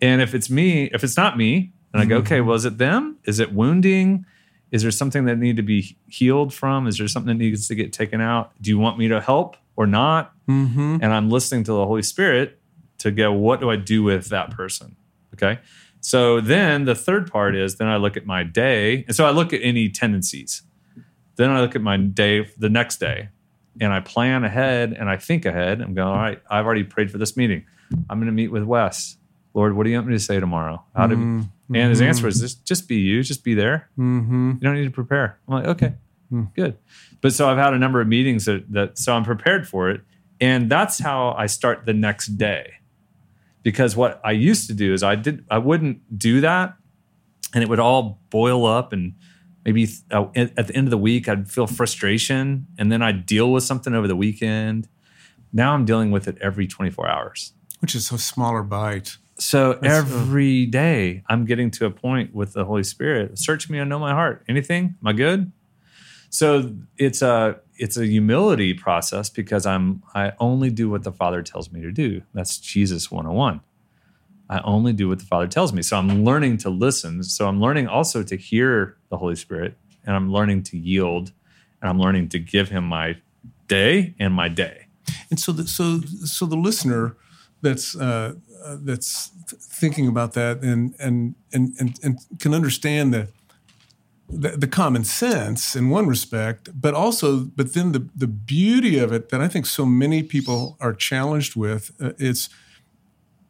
And 0.00 0.20
if 0.20 0.34
it's 0.34 0.50
me, 0.50 0.90
if 0.92 1.02
it's 1.02 1.16
not 1.16 1.38
me, 1.38 1.72
and 1.92 2.02
I 2.02 2.06
go, 2.06 2.16
okay, 2.16 2.40
well, 2.40 2.56
it 2.66 2.76
them? 2.76 3.18
Is 3.24 3.38
it 3.40 3.52
wounding? 3.52 4.26
Is 4.70 4.82
there 4.82 4.90
something 4.90 5.26
that 5.26 5.38
need 5.38 5.56
to 5.56 5.62
be 5.62 5.96
healed 6.08 6.52
from? 6.52 6.86
Is 6.86 6.98
there 6.98 7.06
something 7.08 7.38
that 7.38 7.42
needs 7.42 7.68
to 7.68 7.74
get 7.74 7.92
taken 7.92 8.20
out? 8.20 8.52
Do 8.60 8.68
you 8.68 8.78
want 8.78 8.98
me 8.98 9.08
to 9.08 9.20
help 9.20 9.56
or 9.76 9.86
not? 9.86 10.32
Mm-hmm. 10.48 10.98
and 11.00 11.06
I'm 11.06 11.30
listening 11.30 11.64
to 11.64 11.72
the 11.72 11.86
Holy 11.86 12.02
Spirit 12.02 12.60
to 12.98 13.10
go, 13.10 13.32
what 13.32 13.60
do 13.60 13.70
I 13.70 13.76
do 13.76 14.02
with 14.02 14.28
that 14.28 14.50
person? 14.50 14.94
Okay. 15.32 15.58
So 16.00 16.40
then 16.40 16.84
the 16.84 16.94
third 16.94 17.32
part 17.32 17.56
is 17.56 17.76
then 17.76 17.88
I 17.88 17.96
look 17.96 18.18
at 18.18 18.26
my 18.26 18.42
day. 18.42 19.04
And 19.06 19.16
so 19.16 19.24
I 19.24 19.30
look 19.30 19.54
at 19.54 19.60
any 19.62 19.88
tendencies. 19.88 20.62
Then 21.36 21.50
I 21.50 21.62
look 21.62 21.74
at 21.74 21.80
my 21.80 21.96
day 21.96 22.46
the 22.58 22.68
next 22.68 22.98
day 22.98 23.30
and 23.80 23.90
I 23.92 24.00
plan 24.00 24.44
ahead 24.44 24.92
and 24.92 25.08
I 25.08 25.16
think 25.16 25.46
ahead. 25.46 25.80
I'm 25.80 25.94
going, 25.94 26.08
all 26.08 26.14
right, 26.14 26.42
I've 26.50 26.66
already 26.66 26.84
prayed 26.84 27.10
for 27.10 27.16
this 27.16 27.36
meeting. 27.36 27.64
I'm 28.10 28.18
going 28.18 28.26
to 28.26 28.32
meet 28.32 28.48
with 28.48 28.64
Wes. 28.64 29.16
Lord, 29.54 29.74
what 29.74 29.84
do 29.84 29.90
you 29.90 29.96
want 29.96 30.08
me 30.08 30.14
to 30.14 30.20
say 30.20 30.40
tomorrow? 30.40 30.84
How 30.94 31.06
do 31.06 31.14
and 31.14 31.88
his 31.88 32.02
answer 32.02 32.28
is 32.28 32.40
just, 32.40 32.66
just 32.66 32.86
be 32.86 32.96
you, 32.96 33.22
just 33.22 33.42
be 33.42 33.54
there. 33.54 33.88
Mm-hmm. 33.98 34.50
You 34.52 34.60
don't 34.60 34.74
need 34.74 34.84
to 34.84 34.90
prepare. 34.90 35.38
I'm 35.48 35.54
like, 35.54 35.66
okay, 35.66 35.94
good. 36.54 36.76
But 37.20 37.32
so 37.32 37.48
I've 37.48 37.58
had 37.58 37.74
a 37.74 37.78
number 37.78 38.00
of 38.00 38.08
meetings 38.08 38.44
that, 38.46 38.70
that 38.72 38.98
so 38.98 39.14
I'm 39.14 39.24
prepared 39.24 39.68
for 39.68 39.90
it. 39.90 40.02
And 40.40 40.70
that's 40.70 40.98
how 40.98 41.34
I 41.38 41.46
start 41.46 41.86
the 41.86 41.94
next 41.94 42.36
day. 42.36 42.74
Because 43.62 43.96
what 43.96 44.20
I 44.24 44.32
used 44.32 44.66
to 44.68 44.74
do 44.74 44.92
is 44.92 45.02
I 45.02 45.14
did 45.14 45.44
I 45.50 45.58
wouldn't 45.58 46.18
do 46.18 46.40
that 46.42 46.74
and 47.54 47.62
it 47.62 47.70
would 47.70 47.78
all 47.78 48.20
boil 48.30 48.66
up 48.66 48.92
and 48.92 49.14
maybe 49.64 49.88
uh, 50.10 50.26
at 50.36 50.58
at 50.58 50.66
the 50.66 50.76
end 50.76 50.86
of 50.86 50.90
the 50.90 50.98
week 50.98 51.28
I'd 51.28 51.50
feel 51.50 51.66
frustration 51.66 52.66
and 52.78 52.92
then 52.92 53.00
I'd 53.00 53.24
deal 53.24 53.50
with 53.52 53.64
something 53.64 53.94
over 53.94 54.06
the 54.06 54.16
weekend. 54.16 54.88
Now 55.52 55.72
I'm 55.72 55.84
dealing 55.84 56.10
with 56.10 56.28
it 56.28 56.36
every 56.40 56.66
24 56.66 57.08
hours. 57.08 57.52
Which 57.80 57.94
is 57.94 58.10
a 58.12 58.18
smaller 58.18 58.62
bite. 58.62 59.16
So 59.38 59.78
every 59.82 60.66
day 60.66 61.22
I'm 61.28 61.44
getting 61.44 61.70
to 61.72 61.86
a 61.86 61.90
point 61.90 62.34
with 62.34 62.52
the 62.52 62.64
Holy 62.64 62.84
Spirit. 62.84 63.38
Search 63.38 63.68
me 63.68 63.78
and 63.78 63.88
know 63.88 63.98
my 63.98 64.12
heart. 64.12 64.44
Anything? 64.48 64.96
Am 65.00 65.06
I 65.06 65.12
good? 65.12 65.52
So 66.34 66.74
it's 66.98 67.22
a 67.22 67.60
it's 67.76 67.96
a 67.96 68.04
humility 68.04 68.74
process 68.74 69.30
because 69.30 69.66
I'm 69.66 70.02
I 70.16 70.32
only 70.40 70.68
do 70.68 70.90
what 70.90 71.04
the 71.04 71.12
Father 71.12 71.44
tells 71.44 71.70
me 71.70 71.80
to 71.82 71.92
do. 71.92 72.22
That's 72.32 72.58
Jesus 72.58 73.08
101. 73.08 73.60
I 74.50 74.58
only 74.64 74.92
do 74.92 75.08
what 75.08 75.20
the 75.20 75.26
Father 75.26 75.46
tells 75.46 75.72
me. 75.72 75.80
So 75.82 75.96
I'm 75.96 76.24
learning 76.24 76.56
to 76.58 76.70
listen. 76.70 77.22
So 77.22 77.46
I'm 77.46 77.60
learning 77.60 77.86
also 77.86 78.24
to 78.24 78.36
hear 78.36 78.96
the 79.10 79.16
Holy 79.16 79.36
Spirit 79.36 79.76
and 80.04 80.16
I'm 80.16 80.28
learning 80.28 80.64
to 80.64 80.76
yield 80.76 81.30
and 81.80 81.88
I'm 81.88 82.00
learning 82.00 82.30
to 82.30 82.40
give 82.40 82.68
him 82.68 82.82
my 82.82 83.16
day 83.68 84.16
and 84.18 84.34
my 84.34 84.48
day. 84.48 84.88
And 85.30 85.38
so, 85.38 85.52
the, 85.52 85.68
so, 85.68 86.00
so 86.00 86.46
the 86.46 86.56
listener 86.56 87.16
that's 87.62 87.94
uh, 87.94 88.34
uh, 88.64 88.76
that's 88.80 89.28
thinking 89.48 90.08
about 90.08 90.32
that 90.32 90.62
and 90.62 90.96
and 90.98 91.36
and 91.52 91.76
and, 91.78 91.96
and 92.02 92.18
can 92.40 92.54
understand 92.54 93.14
the, 93.14 93.28
the 94.28 94.50
the 94.50 94.66
common 94.68 95.04
sense 95.04 95.76
in 95.76 95.90
one 95.90 96.06
respect, 96.06 96.68
but 96.80 96.94
also, 96.94 97.40
but 97.56 97.74
then 97.74 97.92
the 97.92 98.08
the 98.14 98.26
beauty 98.26 98.98
of 98.98 99.12
it 99.12 99.28
that 99.28 99.40
I 99.40 99.48
think 99.48 99.66
so 99.66 99.84
many 99.86 100.22
people 100.22 100.76
are 100.80 100.92
challenged 100.94 101.56
with. 101.56 101.90
Uh, 102.00 102.12
it's 102.18 102.48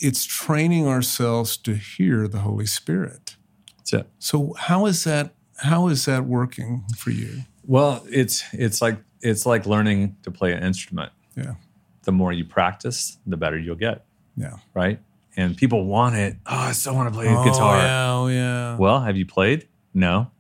it's 0.00 0.24
training 0.24 0.86
ourselves 0.88 1.56
to 1.58 1.74
hear 1.74 2.28
the 2.28 2.38
Holy 2.40 2.66
Spirit. 2.66 3.36
That's 3.78 3.92
it. 3.92 4.06
So 4.18 4.54
how 4.58 4.86
is 4.86 5.04
that? 5.04 5.34
How 5.58 5.88
is 5.88 6.04
that 6.06 6.24
working 6.24 6.84
for 6.96 7.10
you? 7.10 7.42
Well, 7.66 8.04
it's 8.10 8.42
it's 8.52 8.82
like 8.82 8.98
it's 9.20 9.46
like 9.46 9.66
learning 9.66 10.16
to 10.24 10.30
play 10.30 10.52
an 10.52 10.62
instrument. 10.62 11.12
Yeah, 11.36 11.54
The 12.02 12.12
more 12.12 12.32
you 12.32 12.44
practice, 12.44 13.16
the 13.26 13.36
better 13.36 13.58
you'll 13.58 13.74
get, 13.76 14.04
yeah. 14.36 14.56
right? 14.74 15.00
And 15.36 15.56
people 15.56 15.84
want 15.86 16.14
it. 16.14 16.36
Oh, 16.46 16.56
I 16.56 16.72
still 16.72 16.94
want 16.94 17.08
to 17.12 17.14
play 17.18 17.26
Oh 17.28 17.44
guitar. 17.44 17.78
yeah, 17.78 18.12
oh 18.12 18.26
yeah. 18.28 18.76
Well, 18.76 19.00
have 19.00 19.16
you 19.16 19.26
played? 19.26 19.66
No. 19.94 20.30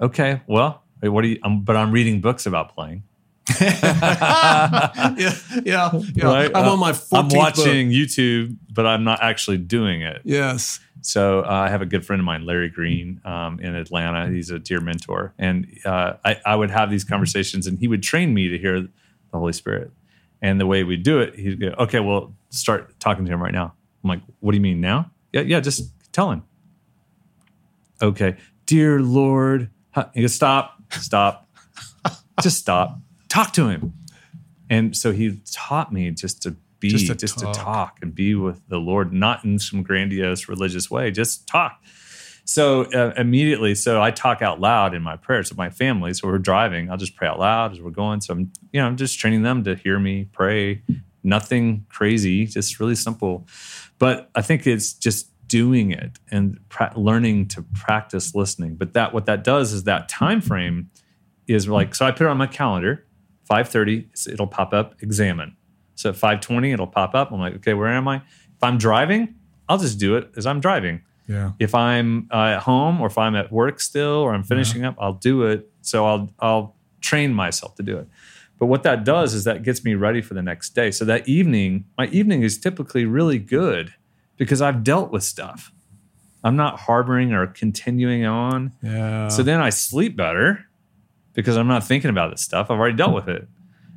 Okay. 0.00 0.40
Well, 0.46 0.82
what 1.00 1.22
do 1.22 1.28
you? 1.28 1.38
Um, 1.42 1.62
but 1.62 1.76
I'm 1.76 1.90
reading 1.92 2.20
books 2.20 2.46
about 2.46 2.74
playing. 2.74 3.02
yeah, 3.60 5.34
yeah, 5.64 5.90
yeah. 6.14 6.24
Right? 6.24 6.50
I'm 6.54 6.64
Uh, 6.66 6.72
on 6.72 6.78
my 6.78 6.92
14th 6.92 7.18
I'm 7.18 7.28
book. 7.28 7.36
watching 7.38 7.90
YouTube, 7.90 8.56
but 8.72 8.86
I'm 8.86 9.04
not 9.04 9.22
actually 9.22 9.58
doing 9.58 10.02
it. 10.02 10.20
Yes. 10.24 10.80
So 11.00 11.40
uh, 11.40 11.46
I 11.48 11.68
have 11.68 11.80
a 11.80 11.86
good 11.86 12.04
friend 12.04 12.20
of 12.20 12.26
mine, 12.26 12.44
Larry 12.44 12.68
Green, 12.68 13.20
um, 13.24 13.58
in 13.60 13.74
Atlanta. 13.74 14.28
He's 14.30 14.50
a 14.50 14.58
dear 14.58 14.80
mentor, 14.80 15.32
and 15.38 15.66
uh, 15.84 16.14
I, 16.24 16.36
I 16.44 16.56
would 16.56 16.70
have 16.70 16.90
these 16.90 17.04
conversations, 17.04 17.66
and 17.66 17.78
he 17.78 17.88
would 17.88 18.02
train 18.02 18.34
me 18.34 18.48
to 18.48 18.58
hear 18.58 18.82
the 18.82 18.88
Holy 19.32 19.52
Spirit. 19.52 19.92
And 20.42 20.60
the 20.60 20.66
way 20.66 20.84
we 20.84 20.96
do 20.96 21.20
it, 21.20 21.34
he'd 21.36 21.60
go, 21.60 21.68
"Okay, 21.78 22.00
well, 22.00 22.34
start 22.50 22.98
talking 23.00 23.24
to 23.24 23.32
him 23.32 23.42
right 23.42 23.52
now." 23.54 23.72
I'm 24.04 24.08
like, 24.10 24.20
"What 24.40 24.52
do 24.52 24.56
you 24.56 24.62
mean 24.62 24.80
now?" 24.80 25.10
Yeah, 25.32 25.42
yeah, 25.42 25.60
just 25.60 25.90
tell 26.12 26.30
him. 26.30 26.42
Okay, 28.02 28.36
dear 28.66 29.00
Lord, 29.00 29.70
huh," 29.92 30.08
he 30.14 30.20
goes, 30.22 30.34
"Stop, 30.34 30.80
stop, 30.92 31.48
just 32.42 32.58
stop. 32.58 32.98
Talk 33.28 33.52
to 33.54 33.68
him." 33.68 33.94
And 34.70 34.96
so 34.96 35.12
he 35.12 35.40
taught 35.50 35.92
me 35.92 36.10
just 36.10 36.42
to 36.42 36.56
be, 36.80 36.90
Just 36.90 37.06
just, 37.06 37.20
to 37.20 37.26
to, 37.26 37.44
talk. 37.46 37.54
talk. 37.54 37.98
and 38.02 38.14
be 38.14 38.34
with 38.34 38.66
the 38.68 38.78
Lord, 38.78 39.12
not 39.12 39.44
in 39.44 39.58
some 39.58 39.82
grandiose 39.82 40.48
religious 40.48 40.90
way, 40.90 41.10
just 41.10 41.46
talk. 41.48 41.82
So 42.44 42.84
uh, 42.92 43.12
immediately, 43.16 43.74
so 43.74 44.00
I 44.00 44.10
talk 44.10 44.40
out 44.42 44.60
loud 44.60 44.94
in 44.94 45.02
my 45.02 45.16
prayers 45.16 45.50
with 45.50 45.58
my 45.58 45.70
family. 45.70 46.14
So 46.14 46.28
we're 46.28 46.38
driving, 46.38 46.90
I'll 46.90 46.96
just 46.96 47.16
pray 47.16 47.28
out 47.28 47.38
loud 47.38 47.72
as 47.72 47.80
we're 47.80 47.90
going. 47.90 48.20
So 48.20 48.32
I'm, 48.32 48.52
you 48.72 48.80
know, 48.80 48.86
I'm 48.86 48.96
just 48.96 49.18
training 49.18 49.42
them 49.42 49.64
to 49.64 49.74
hear 49.74 49.98
me 49.98 50.28
pray. 50.32 50.82
Nothing 51.22 51.84
crazy, 51.88 52.46
just 52.46 52.80
really 52.80 52.94
simple. 52.94 53.46
But 53.98 54.30
I 54.34 54.40
think 54.40 54.66
it's 54.66 54.92
just 54.92 55.30
doing 55.48 55.90
it 55.90 56.18
and 56.30 56.58
pra- 56.68 56.92
learning 56.96 57.48
to 57.48 57.62
practice 57.74 58.34
listening. 58.34 58.76
But 58.76 58.92
that 58.92 59.12
what 59.12 59.26
that 59.26 59.42
does 59.42 59.72
is 59.72 59.84
that 59.84 60.08
time 60.08 60.40
frame 60.40 60.90
is 61.46 61.66
like 61.68 61.94
so. 61.94 62.06
I 62.06 62.12
put 62.12 62.22
it 62.22 62.30
on 62.30 62.36
my 62.36 62.46
calendar, 62.46 63.06
five 63.44 63.68
thirty. 63.68 64.08
It'll 64.30 64.46
pop 64.46 64.72
up. 64.72 64.94
Examen. 65.02 65.56
So 65.94 66.10
at 66.10 66.16
five 66.16 66.40
twenty, 66.40 66.72
it'll 66.72 66.86
pop 66.86 67.14
up. 67.14 67.32
I'm 67.32 67.40
like, 67.40 67.56
okay, 67.56 67.74
where 67.74 67.88
am 67.88 68.06
I? 68.06 68.16
If 68.16 68.62
I'm 68.62 68.78
driving, 68.78 69.34
I'll 69.68 69.78
just 69.78 69.98
do 69.98 70.16
it 70.16 70.30
as 70.36 70.46
I'm 70.46 70.60
driving. 70.60 71.02
Yeah. 71.26 71.52
If 71.58 71.74
I'm 71.74 72.28
uh, 72.32 72.54
at 72.56 72.60
home 72.60 73.00
or 73.00 73.08
if 73.08 73.18
I'm 73.18 73.36
at 73.36 73.52
work 73.52 73.80
still 73.80 74.20
or 74.20 74.32
I'm 74.32 74.42
finishing 74.42 74.84
up, 74.84 74.96
I'll 74.98 75.12
do 75.12 75.42
it. 75.42 75.70
So 75.82 76.06
I'll 76.06 76.32
I'll 76.38 76.76
train 77.00 77.32
myself 77.32 77.74
to 77.76 77.82
do 77.82 77.98
it. 77.98 78.08
But 78.58 78.66
what 78.66 78.82
that 78.82 79.04
does 79.04 79.34
is 79.34 79.44
that 79.44 79.62
gets 79.62 79.84
me 79.84 79.94
ready 79.94 80.20
for 80.20 80.34
the 80.34 80.42
next 80.42 80.70
day. 80.70 80.90
So 80.90 81.04
that 81.04 81.28
evening, 81.28 81.84
my 81.96 82.08
evening 82.08 82.42
is 82.42 82.58
typically 82.58 83.04
really 83.04 83.38
good 83.38 83.94
because 84.38 84.62
I've 84.62 84.82
dealt 84.82 85.10
with 85.10 85.22
stuff. 85.22 85.70
I'm 86.42 86.56
not 86.56 86.78
harboring 86.80 87.32
or 87.32 87.46
continuing 87.48 88.24
on. 88.24 88.72
Yeah. 88.82 89.28
So 89.28 89.42
then 89.42 89.60
I 89.60 89.70
sleep 89.70 90.16
better 90.16 90.64
because 91.34 91.56
I'm 91.56 91.68
not 91.68 91.84
thinking 91.84 92.08
about 92.10 92.30
this 92.30 92.40
stuff. 92.40 92.70
I've 92.70 92.78
already 92.78 92.96
dealt 92.96 93.12
with 93.12 93.28
it. 93.28 93.46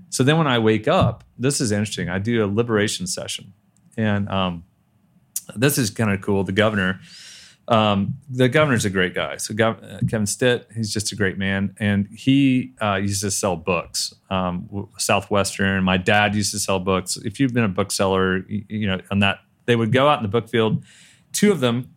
So 0.10 0.23
then 0.23 0.38
when 0.38 0.47
I 0.47 0.60
wake 0.60 0.88
up, 0.88 1.23
this 1.38 1.62
is 1.62 1.71
interesting. 1.71 2.10
I 2.10 2.19
do 2.19 2.43
a 2.43 2.47
liberation 2.47 3.08
session. 3.08 3.54
And 3.95 4.27
um, 4.30 4.65
this 5.56 5.77
is 5.77 5.89
kind 5.89 6.12
of 6.12 6.21
cool. 6.21 6.43
The 6.43 6.51
governor, 6.51 6.99
um, 7.67 8.15
the 8.30 8.49
governor's 8.49 8.86
a 8.86 8.89
great 8.89 9.13
guy. 9.13 9.38
So 9.38 9.54
Gov- 9.54 9.84
uh, 9.84 9.99
Kevin 10.10 10.25
Stitt, 10.25 10.67
he's 10.75 10.91
just 10.91 11.12
a 11.12 11.15
great 11.15 11.38
man, 11.38 11.75
and 11.80 12.08
he 12.13 12.73
uh, 12.82 12.95
used 12.95 13.21
to 13.21 13.32
sell 13.32 13.56
books. 13.56 14.13
Um, 14.30 14.89
Southwestern. 14.97 15.84
My 15.84 15.97
dad 15.97 16.36
used 16.36 16.51
to 16.51 16.60
sell 16.60 16.80
books. 16.80 17.17
If 17.17 17.39
you've 17.39 17.54
been 17.54 17.63
a 17.63 17.69
bookseller, 17.69 18.39
you, 18.47 18.65
you 18.67 18.88
know, 18.88 18.99
on 19.12 19.19
that 19.19 19.39
they 19.65 19.76
would 19.76 19.91
go 19.91 20.08
out 20.08 20.19
in 20.19 20.24
the 20.24 20.30
book 20.30 20.50
field. 20.50 20.84
Two 21.34 21.52
of 21.52 21.60
them 21.60 21.93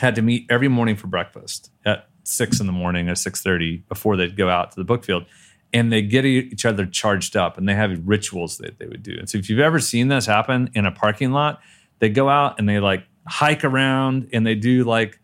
had 0.00 0.14
to 0.14 0.22
meet 0.22 0.46
every 0.50 0.68
morning 0.68 0.96
for 0.96 1.06
breakfast 1.06 1.70
at 1.84 2.08
six 2.24 2.60
in 2.60 2.66
the 2.66 2.72
morning 2.72 3.08
or 3.08 3.14
six 3.14 3.40
thirty 3.42 3.78
before 3.88 4.16
they'd 4.16 4.36
go 4.36 4.48
out 4.48 4.70
to 4.72 4.76
the 4.76 4.84
book 4.84 5.04
field. 5.04 5.24
and 5.72 5.92
they 5.92 6.00
get 6.00 6.24
each 6.24 6.64
other 6.64 6.86
charged 6.86 7.36
up 7.36 7.58
and 7.58 7.68
they 7.68 7.74
have 7.74 8.00
rituals 8.06 8.56
that 8.56 8.78
they 8.78 8.86
would 8.86 9.02
do. 9.02 9.14
And 9.18 9.28
so 9.28 9.36
if 9.36 9.50
you've 9.50 9.58
ever 9.60 9.78
seen 9.78 10.08
this 10.08 10.24
happen 10.24 10.70
in 10.74 10.86
a 10.86 10.90
parking 10.90 11.30
lot, 11.32 11.60
they 11.98 12.08
go 12.08 12.26
out 12.30 12.58
and 12.58 12.66
they 12.66 12.80
like 12.80 13.04
hike 13.26 13.64
around 13.64 14.30
and 14.32 14.46
they 14.46 14.54
do 14.54 14.84
like, 14.84 15.20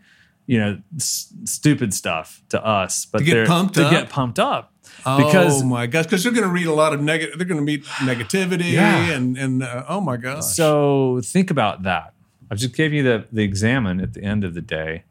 you 0.46 0.58
know, 0.60 0.78
s- 0.96 1.32
stupid 1.44 1.94
stuff 1.94 2.42
to 2.50 2.62
us, 2.62 3.06
but 3.06 3.20
To 3.20 3.24
get 3.24 3.32
they're 3.34 3.46
pumped 3.46 3.74
to 3.76 3.86
up? 3.86 3.90
get 3.90 4.10
pumped 4.10 4.38
up. 4.38 4.73
Because 4.98 5.62
oh 5.62 5.66
my 5.66 5.86
gosh, 5.86 6.04
because 6.04 6.22
they're 6.22 6.32
going 6.32 6.44
to 6.46 6.50
read 6.52 6.66
a 6.66 6.72
lot 6.74 6.92
of 6.94 7.00
negative. 7.00 7.36
They're 7.38 7.46
going 7.46 7.60
to 7.60 7.64
meet 7.64 7.84
negativity 8.00 8.72
Yeah. 8.72 9.10
and 9.12 9.36
and 9.36 9.62
uh, 9.62 9.84
oh 9.88 10.00
my 10.00 10.16
gosh. 10.16 10.44
So 10.44 11.20
think 11.22 11.50
about 11.50 11.82
that. 11.82 12.14
I 12.50 12.54
just 12.54 12.74
gave 12.74 12.92
you 12.92 13.02
the 13.02 13.26
the 13.32 13.42
examen 13.42 14.00
at 14.00 14.14
the 14.14 14.22
end 14.22 14.44
of 14.44 14.54
the 14.54 14.60
day. 14.62 15.04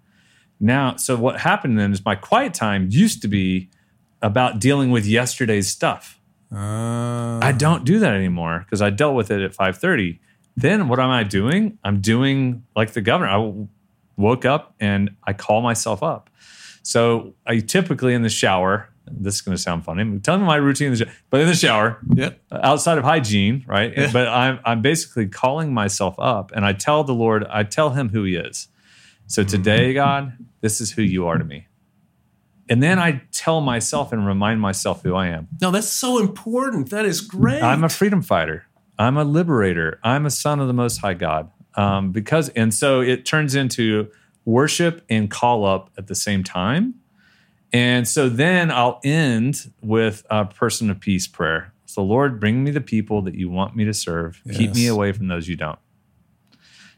Now, 0.59 0.95
so 0.95 1.15
what 1.17 1.41
happened 1.41 1.77
then 1.77 1.91
is 1.91 2.03
my 2.05 2.15
quiet 2.15 2.53
time 2.53 2.87
used 2.89 3.21
to 3.23 3.27
be 3.27 3.69
about 4.21 4.59
dealing 4.59 4.91
with 4.91 5.05
yesterday's 5.05 5.67
stuff. 5.67 6.19
Uh, 6.51 7.39
I 7.41 7.51
don't 7.57 7.83
do 7.83 7.99
that 7.99 8.13
anymore 8.13 8.59
because 8.59 8.81
I 8.81 8.89
dealt 8.89 9.15
with 9.15 9.31
it 9.31 9.41
at 9.41 9.53
5:30. 9.55 10.19
Then 10.55 10.87
what 10.87 10.99
am 10.99 11.09
I 11.09 11.23
doing? 11.23 11.77
I'm 11.83 11.99
doing 11.99 12.63
like 12.75 12.93
the 12.93 13.01
governor. 13.01 13.29
I 13.31 13.53
woke 14.15 14.45
up 14.45 14.75
and 14.79 15.09
I 15.23 15.33
call 15.33 15.61
myself 15.61 16.03
up. 16.03 16.29
So 16.83 17.33
I 17.47 17.59
typically 17.59 18.13
in 18.13 18.21
the 18.21 18.29
shower. 18.29 18.89
This 19.05 19.35
is 19.35 19.41
going 19.41 19.55
to 19.55 19.61
sound 19.61 19.83
funny. 19.83 20.19
Telling 20.19 20.41
you 20.41 20.47
my 20.47 20.55
routine, 20.55 20.87
in 20.87 20.93
the 20.93 21.05
sh- 21.05 21.09
but 21.29 21.41
in 21.41 21.47
the 21.47 21.55
shower, 21.55 21.99
yep. 22.13 22.41
outside 22.51 22.97
of 22.97 23.03
hygiene, 23.03 23.63
right? 23.67 23.93
But 24.11 24.27
I'm 24.27 24.59
I'm 24.63 24.81
basically 24.81 25.27
calling 25.27 25.73
myself 25.73 26.15
up, 26.17 26.51
and 26.55 26.65
I 26.65 26.73
tell 26.73 27.03
the 27.03 27.13
Lord, 27.13 27.45
I 27.49 27.63
tell 27.63 27.91
Him 27.91 28.09
who 28.09 28.23
He 28.23 28.35
is. 28.35 28.67
So 29.27 29.43
today, 29.43 29.93
God, 29.93 30.33
this 30.61 30.79
is 30.81 30.91
who 30.91 31.01
you 31.01 31.27
are 31.27 31.37
to 31.37 31.43
me. 31.43 31.67
And 32.69 32.81
then 32.81 32.97
I 32.97 33.21
tell 33.31 33.61
myself 33.61 34.13
and 34.13 34.25
remind 34.25 34.61
myself 34.61 35.03
who 35.03 35.15
I 35.15 35.27
am. 35.27 35.47
No, 35.61 35.71
that's 35.71 35.87
so 35.87 36.19
important. 36.19 36.89
That 36.91 37.05
is 37.05 37.21
great. 37.21 37.61
I'm 37.61 37.83
a 37.83 37.89
freedom 37.89 38.21
fighter. 38.21 38.65
I'm 38.97 39.17
a 39.17 39.23
liberator. 39.23 39.99
I'm 40.03 40.25
a 40.25 40.29
son 40.29 40.59
of 40.59 40.67
the 40.67 40.73
Most 40.73 40.99
High 40.99 41.13
God. 41.13 41.51
Um, 41.75 42.11
because 42.11 42.49
and 42.49 42.73
so 42.73 43.01
it 43.01 43.25
turns 43.25 43.55
into 43.55 44.09
worship 44.45 45.03
and 45.09 45.29
call 45.29 45.65
up 45.65 45.89
at 45.97 46.07
the 46.07 46.15
same 46.15 46.43
time. 46.43 46.95
And 47.73 48.07
so 48.07 48.29
then 48.29 48.69
I'll 48.71 49.01
end 49.03 49.73
with 49.81 50.23
a 50.29 50.45
person 50.45 50.89
of 50.91 50.99
peace 50.99 51.27
prayer. 51.27 51.73
So 51.85 52.03
Lord, 52.03 52.39
bring 52.39 52.63
me 52.63 52.71
the 52.71 52.81
people 52.81 53.23
that 53.23 53.33
you 53.35 53.49
want 53.49 53.75
me 53.75 53.83
to 53.85 53.93
serve. 53.93 54.41
Keep 54.53 54.75
me 54.75 54.87
away 54.87 55.11
from 55.11 55.27
those 55.27 55.47
you 55.47 55.55
don't. 55.55 55.79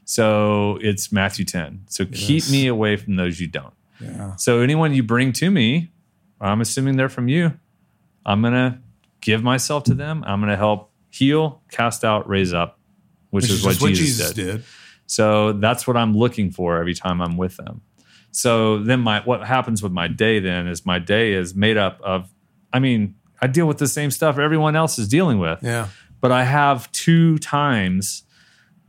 So 0.03 0.77
it's 0.81 1.11
Matthew 1.11 1.45
10. 1.45 1.85
So 1.87 2.05
keep 2.05 2.49
me 2.49 2.67
away 2.67 2.95
from 2.97 3.15
those 3.15 3.39
you 3.39 3.47
don't. 3.47 3.73
yeah. 3.99 4.35
So 4.35 4.59
anyone 4.59 4.93
you 4.93 5.03
bring 5.03 5.33
to 5.33 5.49
me, 5.49 5.91
I'm 6.39 6.61
assuming 6.61 6.97
they're 6.97 7.09
from 7.09 7.27
you. 7.27 7.53
I'm 8.25 8.41
gonna 8.41 8.81
give 9.21 9.43
myself 9.43 9.83
to 9.85 9.93
them. 9.93 10.23
I'm 10.27 10.39
gonna 10.41 10.57
help 10.57 10.91
heal, 11.09 11.61
cast 11.71 12.03
out, 12.03 12.27
raise 12.27 12.53
up, 12.53 12.77
which, 13.29 13.45
is, 13.49 13.63
what, 13.63 13.77
Jesus, 13.95 14.33
did. 14.33 14.63
So 15.07 15.53
that's 15.53 15.87
what 15.87 15.95
I'm 15.97 16.13
looking 16.15 16.51
for 16.51 16.77
every 16.77 16.93
time 16.93 17.21
I'm 17.21 17.37
with 17.37 17.57
them. 17.57 17.81
So 18.35 18.79
then 18.79 18.99
my 18.99 19.21
what 19.21 19.45
happens 19.45 19.81
with 19.81 19.93
my 19.93 20.07
day 20.09 20.39
then 20.39 20.67
is 20.67 20.85
my 20.85 20.99
day 20.99 21.33
is 21.33 21.55
made 21.55 21.77
up 21.77 22.01
of 22.01 22.29
I 22.73 22.79
mean, 22.79 23.15
I 23.41 23.47
deal 23.47 23.65
with 23.65 23.77
the 23.77 23.87
same 23.87 24.11
stuff 24.11 24.37
everyone 24.37 24.75
else 24.75 24.99
is 24.99 25.07
dealing 25.07 25.39
with 25.39 25.59
Yeah. 25.63 25.87
but 26.19 26.31
I 26.33 26.43
have 26.43 26.91
two 26.91 27.37
times 27.37 28.23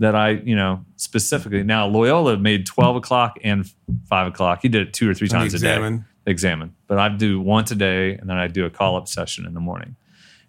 that 0.00 0.14
I, 0.16 0.30
you 0.30 0.56
know, 0.56 0.84
specifically 0.96 1.62
now 1.62 1.86
Loyola 1.86 2.36
made 2.36 2.66
12 2.66 2.96
o'clock 2.96 3.38
and 3.44 3.64
five 4.08 4.26
o'clock. 4.26 4.58
He 4.62 4.68
did 4.68 4.88
it 4.88 4.92
two 4.92 5.08
or 5.08 5.14
three 5.14 5.28
times 5.28 5.54
a 5.54 5.58
day. 5.60 5.68
examen. 5.74 6.04
Examen. 6.26 6.74
But 6.88 6.98
I 6.98 7.08
do 7.08 7.40
once 7.40 7.70
a 7.70 7.76
day 7.76 8.14
and 8.14 8.28
then 8.28 8.36
I 8.36 8.48
do 8.48 8.64
a 8.66 8.70
call 8.70 8.96
up 8.96 9.06
session 9.06 9.46
in 9.46 9.54
the 9.54 9.60
morning. 9.60 9.94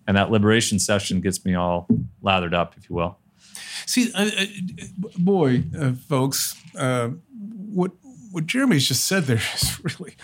And 0.08 0.18
that 0.18 0.32
liberation 0.32 0.80
session 0.80 1.22
gets 1.22 1.46
me 1.46 1.54
all 1.54 1.88
lathered 2.22 2.54
up, 2.56 2.74
if 2.78 2.90
you 2.90 2.96
will. 2.96 3.20
See, 3.86 4.12
I, 4.16 4.24
I, 4.26 4.50
boy, 5.18 5.64
uh, 5.80 5.92
folks, 6.10 6.56
uh, 6.76 7.10
what 7.70 7.92
what 8.38 8.46
Jeremie's 8.46 8.88
just 8.88 9.06
said 9.06 9.24
there 9.24 9.42
is 9.56 9.84
really 9.84 10.16